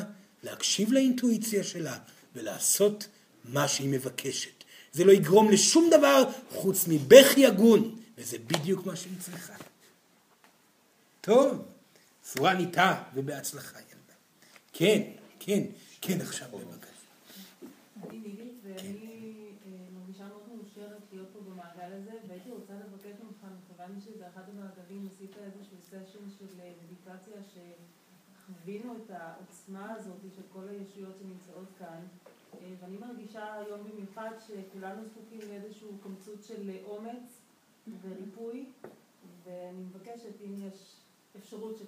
להקשיב 0.44 0.92
לאינטואיציה 0.92 1.64
שלה 1.64 1.98
ולעשות 2.36 3.08
מה 3.44 3.68
שהיא 3.68 3.90
מבקשת. 3.90 4.64
זה 4.92 5.04
לא 5.04 5.12
יגרום 5.12 5.52
לשום 5.52 5.90
דבר 5.92 6.24
חוץ 6.50 6.86
מבכי 6.88 7.46
הגון, 7.46 7.96
וזה 8.18 8.38
בדיוק 8.38 8.86
מה 8.86 8.96
שהיא 8.96 9.20
צריכה. 9.20 9.54
טוב, 11.22 11.66
צורה 12.22 12.54
ניטה 12.54 13.04
ובהצלחה 13.14 13.80
ילדה. 13.80 14.16
כן, 14.74 15.02
כן, 15.40 15.64
כן 16.02 16.22
עכשיו 16.22 16.48
בבקשה. 16.52 16.92
אני 18.10 18.20
נירית 18.20 18.54
ואני 18.64 19.52
מרגישה 19.94 20.24
מאוד 20.28 20.44
מאושרת 20.56 21.02
להיות 21.12 21.28
פה 21.34 21.40
במעגל 21.40 21.94
הזה 21.94 22.12
והייתי 22.28 22.50
רוצה 22.50 22.74
לבקש 22.74 23.16
ממך, 23.24 23.52
מכיוון 23.58 24.02
שבאחד 24.06 24.42
המעגלים 24.50 25.10
עשית 25.14 25.32
איזשהו 25.38 25.78
סשן 25.90 26.26
של 26.40 26.46
מדיטציה 26.84 27.34
שחווינו 28.66 28.96
את 28.96 29.12
העוצמה 29.12 29.94
הזאת 29.94 30.18
של 30.36 30.42
כל 30.54 30.68
הישויות 30.70 31.18
שנמצאות 31.18 31.68
כאן 31.80 32.00
ואני 32.80 32.98
מרגישה 32.98 33.54
היום 33.54 33.80
במיוחד 33.92 34.32
שכולנו 34.48 35.02
זקוקים 35.06 35.40
לאיזשהו 35.50 35.98
קמצוץ 36.04 36.48
של 36.48 36.72
אומץ 36.86 37.42
וריפוי 38.02 38.66
ואני 39.44 39.80
מבקשת 39.80 40.42
אם 40.46 40.68
יש 40.68 40.96
אפשרות. 41.38 41.82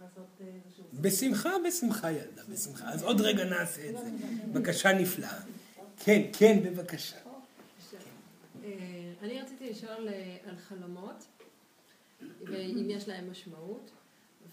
לעשות 0.00 0.26
איזשהו... 0.40 0.84
בשמחה, 1.00 1.50
בשמחה 1.68 2.12
ילדה, 2.12 2.42
בשמחה. 2.48 2.90
אז 2.90 3.02
עוד 3.02 3.20
רגע 3.20 3.44
נעשה 3.44 3.90
את 3.90 3.94
זה. 3.98 4.10
בבקשה 4.52 4.92
נפלאה. 4.92 5.40
כן, 5.96 6.22
כן, 6.38 6.60
בבקשה. 6.64 7.16
אני 9.22 9.40
רציתי 9.42 9.70
לשאול 9.70 10.08
על 10.44 10.56
חלומות, 10.56 11.26
ואם 12.20 12.86
יש 12.90 13.08
להם 13.08 13.30
משמעות, 13.30 13.90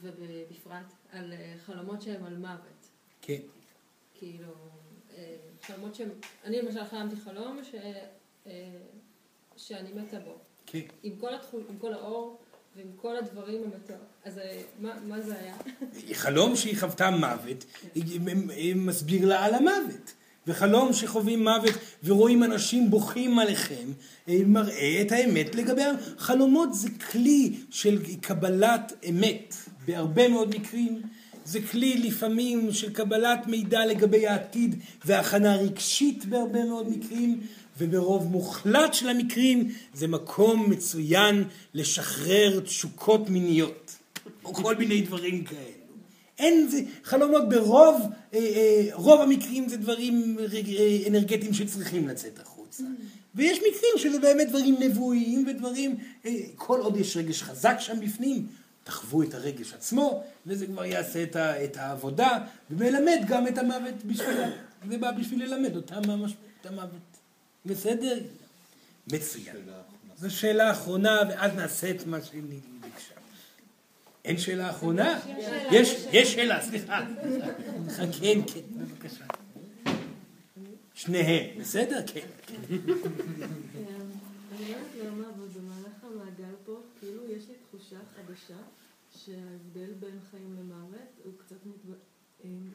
ובפרט 0.01 0.93
על 1.11 1.33
חלומות 1.65 2.01
שהם 2.01 2.23
על 2.23 2.37
מוות. 2.37 2.87
כן. 3.21 3.39
כאילו, 4.13 4.53
חלומות 5.61 5.95
שהם... 5.95 6.09
אני 6.43 6.61
למשל 6.61 6.85
חלמתי 6.85 7.15
חלום 7.15 7.59
ש... 7.63 7.75
שאני 9.57 9.93
מתה 9.93 10.19
בו. 10.19 10.37
כן. 10.65 10.81
עם 11.03 11.15
כל, 11.19 11.35
התחול, 11.35 11.63
עם 11.69 11.77
כל 11.77 11.93
האור 11.93 12.37
ועם 12.75 12.91
כל 12.95 13.17
הדברים 13.17 13.63
המתוק. 13.63 14.05
אז 14.25 14.39
מה, 14.79 14.99
מה 15.07 15.21
זה 15.21 15.39
היה? 15.39 15.55
חלום 16.13 16.55
שהיא 16.55 16.77
חוותה 16.79 17.09
מוות, 17.11 17.65
מסביר 18.75 19.27
לה 19.27 19.45
על 19.45 19.53
המוות. 19.53 20.13
וחלום 20.47 20.93
שחווים 20.93 21.43
מוות 21.43 21.73
ורואים 22.03 22.43
אנשים 22.43 22.89
בוכים 22.89 23.39
עליכם, 23.39 23.91
מראה 24.27 25.01
את 25.01 25.11
האמת 25.11 25.55
לגבי 25.55 25.81
חלומות 26.17 26.73
זה 26.73 26.89
כלי 27.11 27.53
של 27.69 27.99
קבלת 28.21 28.93
אמת 29.09 29.55
בהרבה 29.87 30.27
מאוד 30.27 30.55
מקרים. 30.55 31.01
זה 31.45 31.59
כלי 31.61 31.97
לפעמים 31.97 32.73
של 32.73 32.93
קבלת 32.93 33.47
מידע 33.47 33.85
לגבי 33.85 34.27
העתיד 34.27 34.75
והכנה 35.05 35.55
רגשית 35.55 36.25
בהרבה 36.25 36.65
מאוד 36.65 36.89
מקרים. 36.89 37.41
וברוב 37.79 38.27
מוחלט 38.27 38.93
של 38.93 39.09
המקרים 39.09 39.71
זה 39.93 40.07
מקום 40.07 40.69
מצוין 40.69 41.43
לשחרר 41.73 42.59
תשוקות 42.59 43.29
מיניות, 43.29 43.95
או 44.45 44.53
כל 44.53 44.75
מיני 44.75 45.01
דברים 45.01 45.43
כאלו. 45.43 45.76
אין 46.39 46.67
זה, 46.69 46.81
חלומות 47.03 47.49
ברוב, 47.49 48.01
אה, 48.33 48.39
אה, 48.39 48.89
רוב 48.93 49.21
המקרים 49.21 49.69
זה 49.69 49.77
דברים 49.77 50.37
אה, 50.39 51.07
אנרגטיים 51.07 51.53
שצריכים 51.53 52.07
לצאת 52.07 52.39
החוצה. 52.39 52.83
ויש 53.35 53.57
מקרים 53.57 53.91
שזה 53.97 54.19
באמת 54.19 54.49
דברים 54.49 54.75
נבואיים 54.79 55.47
ודברים, 55.47 55.95
אה, 56.25 56.31
כל 56.55 56.79
עוד 56.79 56.97
יש 56.97 57.17
רגש 57.17 57.43
חזק 57.43 57.75
שם 57.79 57.99
בפנים, 57.99 58.47
תחוו 58.83 59.23
את 59.23 59.33
הרגש 59.33 59.73
עצמו, 59.73 60.23
וזה 60.45 60.65
כבר 60.65 60.85
יעשה 60.85 61.23
את, 61.23 61.35
ה, 61.35 61.63
את 61.63 61.77
העבודה, 61.77 62.37
ומלמד 62.71 63.19
גם 63.27 63.47
את 63.47 63.57
המוות 63.57 64.03
בשביל, 64.05 64.37
זה 64.89 64.97
בא 64.97 65.11
בשביל 65.11 65.43
ללמד 65.43 65.75
אותם 65.75 66.01
את 66.61 66.65
המוות. 66.65 67.01
בסדר? 67.65 68.19
מצוין. 69.11 69.55
זו 70.17 70.31
שאלה 70.31 70.71
אחרונה, 70.71 71.19
ואז 71.29 71.51
נעשה 71.53 71.91
את 71.91 72.07
מה 72.07 72.17
ביקשה. 72.19 72.76
אין 74.27 74.37
שאלה 74.37 74.69
אחרונה? 74.69 75.19
יש, 75.71 76.05
יש 76.11 76.33
שאלה, 76.33 76.61
סליחה. 76.61 77.05
כן, 78.21 78.39
כן, 78.53 78.61
בבקשה. 78.77 79.25
שניהם, 80.93 81.59
בסדר? 81.59 81.99
כן. 82.07 82.27
אני 82.69 82.77
לא 84.59 84.75
יודעת 84.75 84.95
למה, 85.05 85.23
אבל 85.35 85.47
במהלך 85.47 86.03
המעגל 86.03 86.55
פה, 86.65 86.81
כאילו 86.99 87.23
יש 87.31 87.43
לי 87.49 87.55
תחושה 87.69 87.95
חדשה 88.15 88.57
שההבדל 89.15 89.93
בין 89.99 90.19
חיים 90.31 90.55
למוות 90.59 91.09
הוא 91.23 91.33
קצת 91.45 91.55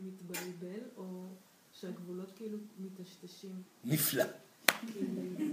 מתבלבל, 0.02 0.80
או 0.96 1.24
שהגבולות 1.72 2.32
כאילו 2.36 2.58
מטשטשים. 2.78 3.62
נפלא. 3.84 4.24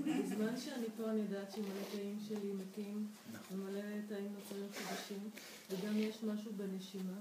בזמן 0.05 0.57
שאני 0.57 0.85
פה 0.97 1.11
אני 1.11 1.19
יודעת 1.19 1.51
שמלא 1.51 1.83
תאים 1.91 2.19
שלי 2.27 2.53
מתים, 2.53 3.07
ומלא 3.51 3.81
תאים 4.07 4.33
נוצרים 4.33 4.69
חדשים, 4.71 5.29
וגם 5.71 5.97
יש 5.97 6.23
משהו 6.23 6.51
בנשימה, 6.57 7.19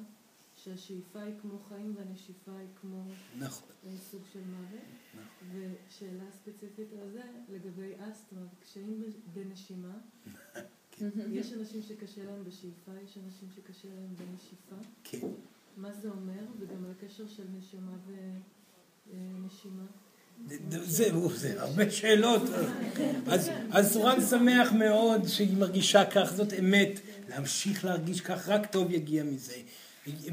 שהשאיפה 0.57 1.21
היא 1.21 1.35
כמו 1.43 1.59
חיים 1.69 1.95
והנשיפה 1.97 2.53
היא 2.59 2.69
כמו 2.81 3.05
סוג 4.11 4.23
של 4.33 4.41
מוות. 4.41 4.81
ושאלה 5.53 6.25
ספציפית 6.33 6.89
על 7.03 7.11
זה, 7.11 7.23
לגבי 7.49 7.93
אסתמה, 7.99 8.41
קשיים 8.63 9.03
בנשימה, 9.35 9.99
יש 11.33 11.53
אנשים 11.53 11.83
שקשה 11.83 12.25
להם 12.25 12.45
בשאיפה, 12.45 12.93
יש 13.05 13.19
אנשים 13.19 13.49
שקשה 13.57 13.89
להם 13.89 14.15
בנשיפה. 14.17 14.77
מה 15.77 15.93
זה 15.93 16.11
אומר, 16.11 16.43
וגם 16.59 16.85
על 16.85 16.91
הקשר 16.91 17.29
של 17.29 17.45
נשמה 17.59 17.97
ונשימה. 19.07 19.87
זהו, 20.85 21.31
זה 21.35 21.63
הרבה 21.63 21.91
שאלות. 21.91 22.43
אז, 23.27 23.51
אז 23.71 23.93
סורן 23.93 24.21
שמח 24.31 24.73
מאוד 24.73 25.29
שהיא 25.29 25.57
מרגישה 25.57 26.05
כך, 26.05 26.33
זאת 26.37 26.53
אמת. 26.59 27.01
להמשיך 27.29 27.85
להרגיש 27.85 28.21
כך, 28.21 28.49
רק 28.49 28.67
טוב 28.67 28.91
יגיע 28.91 29.25
מזה. 29.25 29.55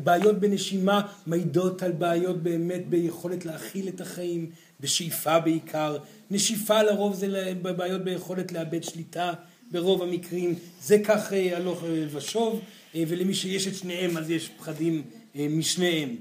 בעיות 0.03 0.39
בנשימה 0.39 1.01
מעידות 1.27 1.83
על 1.83 1.91
בעיות 1.91 2.43
באמת 2.43 2.87
ביכולת 2.89 3.45
להכיל 3.45 3.87
את 3.87 4.01
החיים, 4.01 4.49
בשאיפה 4.79 5.39
בעיקר. 5.39 5.97
נשיפה 6.31 6.83
לרוב 6.83 7.15
זה 7.15 7.53
בעיות 7.61 8.01
ביכולת 8.01 8.51
לאבד 8.51 8.83
שליטה 8.83 9.33
ברוב 9.71 10.01
המקרים. 10.01 10.55
זה 10.81 10.99
כך 11.03 11.33
הלוך 11.55 11.83
ושוב, 12.11 12.61
ולמי 12.95 13.33
שיש 13.33 13.67
את 13.67 13.75
שניהם 13.75 14.17
אז 14.17 14.29
יש 14.29 14.49
פחדים 14.57 15.03
משניהם. 15.35 16.15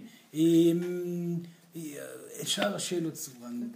שאר 2.44 2.74
השאלות 2.74 3.14
סורן 3.14 3.68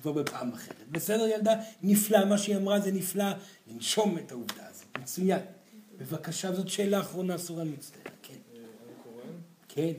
כבר 0.00 0.12
בפעם 0.12 0.52
אחרת. 0.52 0.88
בסדר 0.90 1.26
ילדה? 1.26 1.52
נפלא, 1.82 2.24
מה 2.24 2.38
שהיא 2.38 2.56
אמרה 2.56 2.80
זה 2.80 2.92
נפלא, 2.92 3.24
לנשום 3.66 4.18
את 4.18 4.32
העובדה 4.32 4.68
הזאת. 4.68 4.98
מצוין. 4.98 5.40
בבקשה, 5.98 6.52
זאת 6.52 6.68
שאלה 6.68 7.00
אחרונה, 7.00 7.38
סורן 7.38 7.68
מצטער. 7.68 8.12
כן. 8.22 8.34
כן. 9.68 9.92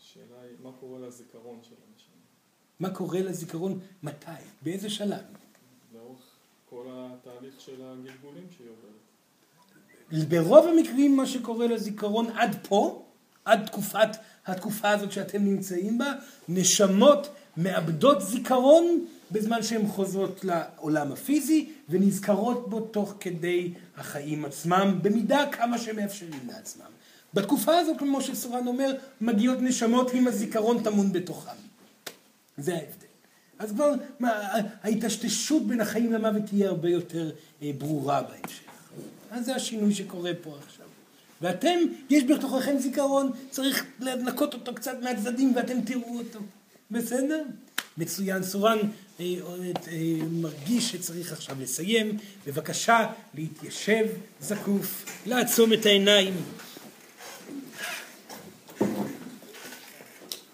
השאלה 0.00 0.40
היא, 0.42 0.56
מה 0.62 0.70
קורה 0.80 0.98
לזיכרון 0.98 1.58
של 1.62 1.74
הנשמה? 1.74 2.14
מה 2.80 2.90
קורה 2.90 3.20
לזיכרון? 3.20 3.80
מתי? 4.02 4.30
באיזה 4.62 4.90
שלב? 4.90 5.18
לאורך 5.94 6.20
כל 6.70 6.84
התהליך 6.88 7.60
של 7.60 7.82
הגלגולים 7.82 8.46
שהיא 8.56 8.68
עוברת. 8.68 10.28
ברוב 10.28 10.66
המקרים 10.66 11.16
מה 11.16 11.26
שקורה 11.26 11.66
לזיכרון 11.66 12.30
עד 12.30 12.56
פה, 12.68 13.04
עד 13.44 13.66
תקופת, 13.66 14.08
התקופה 14.48 14.90
הזאת 14.90 15.12
שאתם 15.12 15.44
נמצאים 15.44 15.98
בה, 15.98 16.12
נשמות 16.48 17.28
מאבדות 17.56 18.22
זיכרון 18.22 19.06
בזמן 19.30 19.62
שהן 19.62 19.86
חוזרות 19.86 20.44
לעולם 20.44 21.12
הפיזי 21.12 21.72
ונזכרות 21.88 22.70
בו 22.70 22.80
תוך 22.80 23.14
כדי 23.20 23.72
החיים 23.96 24.44
עצמם 24.44 24.98
במידה 25.02 25.44
כמה 25.52 25.78
שהם 25.78 25.96
מאפשרים 25.96 26.40
לעצמם. 26.48 26.86
בתקופה 27.34 27.78
הזאת, 27.78 27.98
כמו 27.98 28.20
שסורן 28.20 28.66
אומר, 28.66 28.94
מגיעות 29.20 29.58
נשמות 29.60 30.10
עם 30.14 30.26
הזיכרון 30.26 30.82
טמון 30.82 31.12
בתוכם. 31.12 31.56
זה 32.58 32.74
ההבדל. 32.74 33.08
אז 33.58 33.72
כבר 33.72 33.92
מה, 34.20 34.30
ההתשתשות 34.82 35.66
בין 35.66 35.80
החיים 35.80 36.12
למוות 36.12 36.42
תהיה 36.46 36.68
הרבה 36.68 36.88
יותר 36.88 37.30
אה, 37.62 37.70
ברורה 37.78 38.22
בהמשך. 38.22 38.62
אז 39.30 39.46
זה 39.46 39.54
השינוי 39.54 39.94
שקורה 39.94 40.30
פה 40.42 40.56
עכשיו. 40.66 40.86
ואתם, 41.42 41.78
יש 42.10 42.24
בתוככם 42.24 42.78
זיכרון, 42.78 43.30
צריך 43.50 43.84
לנקות 44.00 44.54
אותו 44.54 44.74
קצת 44.74 44.96
מהצדדים 45.02 45.52
ואתם 45.56 45.80
תראו 45.80 46.18
אותו. 46.18 46.38
בסדר? 46.90 47.42
מצוין. 47.98 48.42
סורן 48.42 48.78
אה, 49.20 49.24
אה, 49.88 50.16
מרגיש 50.30 50.90
שצריך 50.90 51.32
עכשיו 51.32 51.56
לסיים. 51.60 52.18
בבקשה 52.46 53.06
להתיישב 53.34 54.06
זקוף, 54.40 55.04
לעצום 55.26 55.72
את 55.72 55.86
העיניים. 55.86 56.34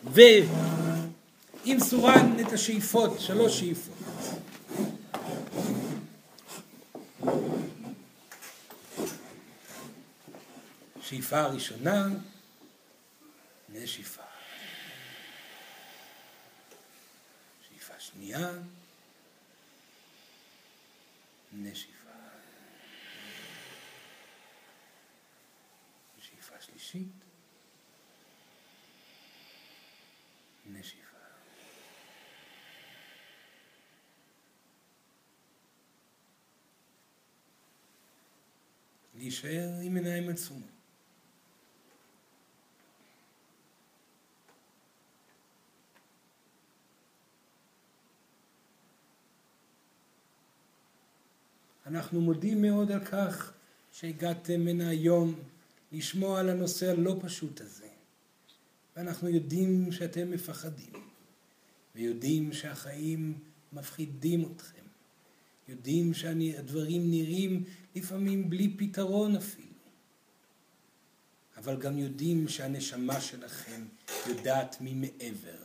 ועם 0.04 1.80
סורן 1.80 2.36
את 2.40 2.52
השאיפות, 2.52 3.20
שלוש 3.20 3.58
שאיפות. 3.60 3.94
שאיפה 11.04 11.40
הראשונה, 11.40 12.06
נשיפה. 13.68 14.22
שאיפה 17.68 18.00
שנייה, 18.00 18.50
נשיפה. 21.52 22.10
שאיפה 26.18 26.54
שלישית, 26.60 27.08
נשיפה. 30.66 31.04
להישאר 39.14 39.70
עם 39.82 39.96
עיניים 39.96 40.28
עצומות. 40.28 40.73
אנחנו 51.86 52.20
מודים 52.20 52.62
מאוד 52.62 52.92
על 52.92 53.04
כך 53.04 53.52
שהגעתם 53.92 54.68
הנה 54.68 54.88
היום 54.88 55.34
לשמוע 55.92 56.40
על 56.40 56.48
הנושא 56.48 56.90
הלא 56.90 57.16
פשוט 57.20 57.60
הזה. 57.60 57.88
ואנחנו 58.96 59.28
יודעים 59.28 59.92
שאתם 59.92 60.30
מפחדים, 60.30 60.92
ויודעים 61.94 62.52
שהחיים 62.52 63.38
מפחידים 63.72 64.52
אתכם. 64.52 64.84
יודעים 65.68 66.14
שהדברים 66.14 67.10
נראים 67.10 67.64
לפעמים 67.94 68.50
בלי 68.50 68.74
פתרון 68.76 69.36
אפילו. 69.36 69.66
אבל 71.56 71.76
גם 71.76 71.98
יודעים 71.98 72.48
שהנשמה 72.48 73.20
שלכם 73.20 73.84
יודעת 74.28 74.76
ממעבר. 74.80 75.64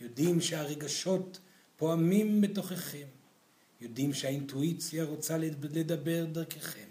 יודעים 0.00 0.40
שהרגשות 0.40 1.38
פועמים 1.76 2.40
בתוככם. 2.40 3.06
יודעים 3.80 4.14
שהאינטואיציה 4.14 5.04
רוצה 5.04 5.38
לדבר 5.38 6.24
דרככם. 6.32 6.88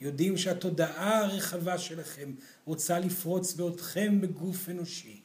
יודעים 0.00 0.38
שהתודעה 0.38 1.18
הרחבה 1.18 1.78
שלכם 1.78 2.34
רוצה 2.64 2.98
לפרוץ 2.98 3.54
באותכם 3.54 4.20
בגוף 4.20 4.68
אנושי. 4.68 5.20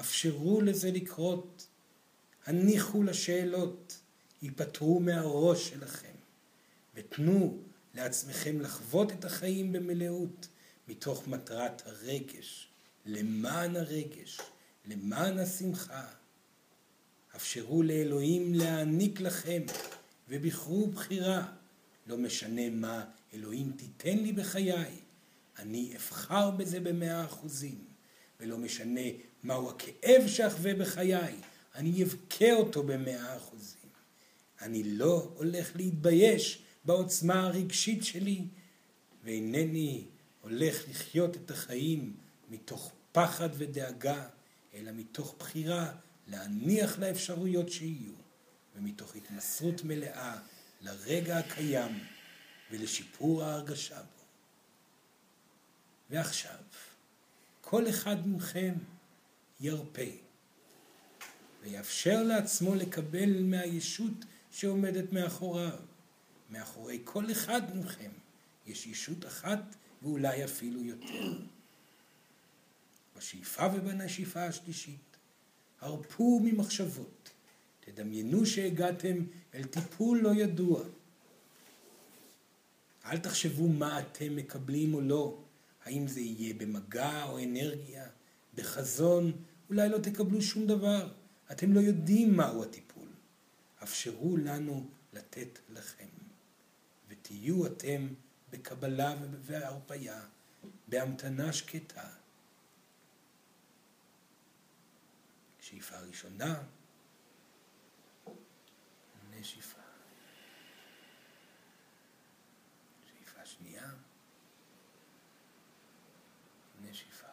אפשרו 0.00 0.60
לזה 0.60 0.90
לקרות. 0.90 1.66
הניחו 2.46 3.02
לשאלות, 3.02 3.98
ייפטרו 4.42 5.00
מהראש 5.00 5.68
שלכם, 5.68 6.14
ותנו 6.94 7.58
לעצמכם 7.94 8.60
לחוות 8.60 9.12
את 9.12 9.24
החיים 9.24 9.72
במלאות 9.72 10.48
מתוך 10.88 11.28
מטרת 11.28 11.82
הרגש, 11.86 12.68
למען 13.06 13.76
הרגש, 13.76 14.40
למען 14.86 15.38
השמחה. 15.38 16.06
אפשרו 17.38 17.82
לאלוהים 17.82 18.54
להעניק 18.54 19.20
לכם, 19.20 19.62
ובחרו 20.28 20.86
בחירה. 20.86 21.46
לא 22.06 22.16
משנה 22.16 22.70
מה 22.70 23.04
אלוהים 23.34 23.72
תיתן 23.76 24.18
לי 24.18 24.32
בחיי, 24.32 25.00
אני 25.58 25.92
אבחר 25.96 26.50
בזה 26.50 26.80
במאה 26.80 27.24
אחוזים. 27.24 27.84
ולא 28.40 28.58
משנה 28.58 29.00
מהו 29.42 29.70
הכאב 29.70 30.26
שאחווה 30.26 30.74
בחיי, 30.74 31.34
אני 31.74 32.04
אבכה 32.04 32.52
אותו 32.52 32.82
במאה 32.82 33.36
אחוזים. 33.36 33.90
אני 34.62 34.84
לא 34.84 35.32
הולך 35.36 35.76
להתבייש 35.76 36.62
בעוצמה 36.84 37.46
הרגשית 37.46 38.04
שלי, 38.04 38.44
ואינני 39.24 40.04
הולך 40.40 40.88
לחיות 40.88 41.36
את 41.36 41.50
החיים 41.50 42.16
מתוך 42.50 42.92
פחד 43.12 43.48
ודאגה, 43.52 44.26
אלא 44.74 44.90
מתוך 44.92 45.34
בחירה 45.38 45.92
להניח 46.28 46.98
לאפשרויות 46.98 47.68
שיהיו, 47.68 48.12
ומתוך 48.76 49.16
התמסרות 49.16 49.84
מלאה 49.84 50.38
לרגע 50.80 51.38
הקיים 51.38 51.98
ולשיפור 52.70 53.44
ההרגשה 53.44 54.02
בו. 54.02 54.24
ועכשיו, 56.10 56.58
כל 57.60 57.88
אחד 57.88 58.28
מכם 58.28 58.74
ירפה 59.60 60.10
ויאפשר 61.62 62.22
לעצמו 62.22 62.74
לקבל 62.74 63.42
מהישות 63.42 64.24
שעומדת 64.50 65.12
מאחוריו. 65.12 65.78
מאחורי 66.50 67.00
כל 67.04 67.32
אחד 67.32 67.76
מכם 67.76 68.10
יש 68.66 68.86
ישות 68.86 69.26
אחת 69.26 69.76
ואולי 70.02 70.44
אפילו 70.44 70.84
יותר. 70.84 71.38
בשאיפה 73.16 73.66
ובנשיפה 73.74 74.44
השלישית 74.44 75.07
הרפו 75.80 76.40
ממחשבות, 76.44 77.30
תדמיינו 77.80 78.46
שהגעתם 78.46 79.16
אל 79.54 79.64
טיפול 79.64 80.20
לא 80.20 80.34
ידוע. 80.34 80.82
אל 83.04 83.18
תחשבו 83.18 83.68
מה 83.68 84.00
אתם 84.00 84.36
מקבלים 84.36 84.94
או 84.94 85.00
לא, 85.00 85.38
האם 85.84 86.06
זה 86.06 86.20
יהיה 86.20 86.54
במגע 86.54 87.24
או 87.24 87.38
אנרגיה, 87.38 88.06
בחזון, 88.54 89.32
אולי 89.68 89.88
לא 89.88 89.98
תקבלו 89.98 90.42
שום 90.42 90.66
דבר, 90.66 91.08
אתם 91.50 91.72
לא 91.72 91.80
יודעים 91.80 92.36
מהו 92.36 92.62
הטיפול. 92.62 93.08
אפשרו 93.82 94.36
לנו 94.36 94.86
לתת 95.12 95.58
לכם, 95.68 96.08
ותהיו 97.08 97.66
אתם 97.66 98.08
בקבלה 98.52 99.14
ובהרפייה, 99.22 100.20
בהמתנה 100.88 101.52
שקטה. 101.52 102.08
שאיפה 105.68 105.98
ראשונה, 105.98 106.62
נשיפה. 109.30 109.80
שאיפה 113.04 113.46
שנייה, 113.46 113.90
נשיפה. 116.80 117.26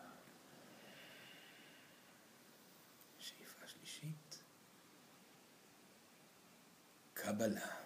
שאיפה 3.19 3.67
שלישית, 3.67 4.43
קבלה. 7.13 7.84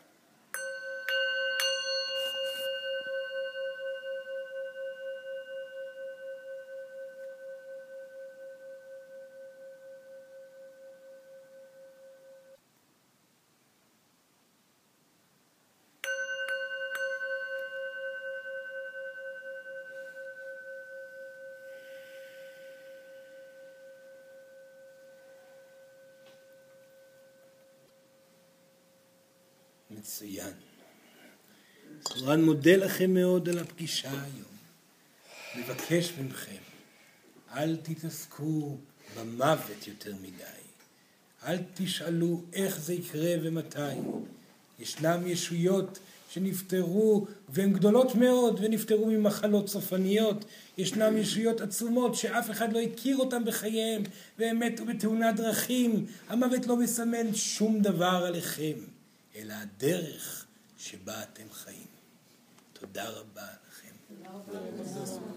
רן 32.29 32.41
מודה 32.41 32.75
לכם 32.75 33.13
מאוד 33.13 33.49
על 33.49 33.59
הפגישה 33.59 34.11
היום. 34.11 34.49
מבקש 35.55 36.13
מכם, 36.29 36.61
אל 37.53 37.75
תתעסקו 37.75 38.77
במוות 39.17 39.87
יותר 39.87 40.13
מדי. 40.21 40.43
אל 41.45 41.57
תשאלו 41.73 42.41
איך 42.53 42.79
זה 42.79 42.93
יקרה 42.93 43.35
ומתי. 43.43 43.79
ישנם 44.79 45.27
ישויות 45.27 45.99
שנפטרו, 46.29 47.27
והן 47.49 47.73
גדולות 47.73 48.15
מאוד, 48.15 48.59
ונפטרו 48.63 49.05
ממחלות 49.05 49.69
סופניות. 49.69 50.45
ישנם 50.77 51.17
ישויות 51.17 51.61
עצומות 51.61 52.15
שאף 52.15 52.51
אחד 52.51 52.73
לא 52.73 52.79
הכיר 52.79 53.17
אותן 53.17 53.45
בחייהם, 53.45 54.03
והם 54.39 54.59
מתו 54.59 54.85
בתאונת 54.85 55.35
דרכים. 55.35 56.05
המוות 56.27 56.67
לא 56.67 56.77
מסמן 56.77 57.35
שום 57.35 57.81
דבר 57.81 58.23
עליכם. 58.27 58.73
אלא 59.35 59.53
הדרך 59.53 60.45
שבה 60.77 61.23
אתם 61.23 61.45
חיים. 61.53 61.98
תודה 62.79 63.09
רבה 63.09 63.47
לכם. 63.69 63.95
תודה 64.07 64.29
רבה. 64.29 65.29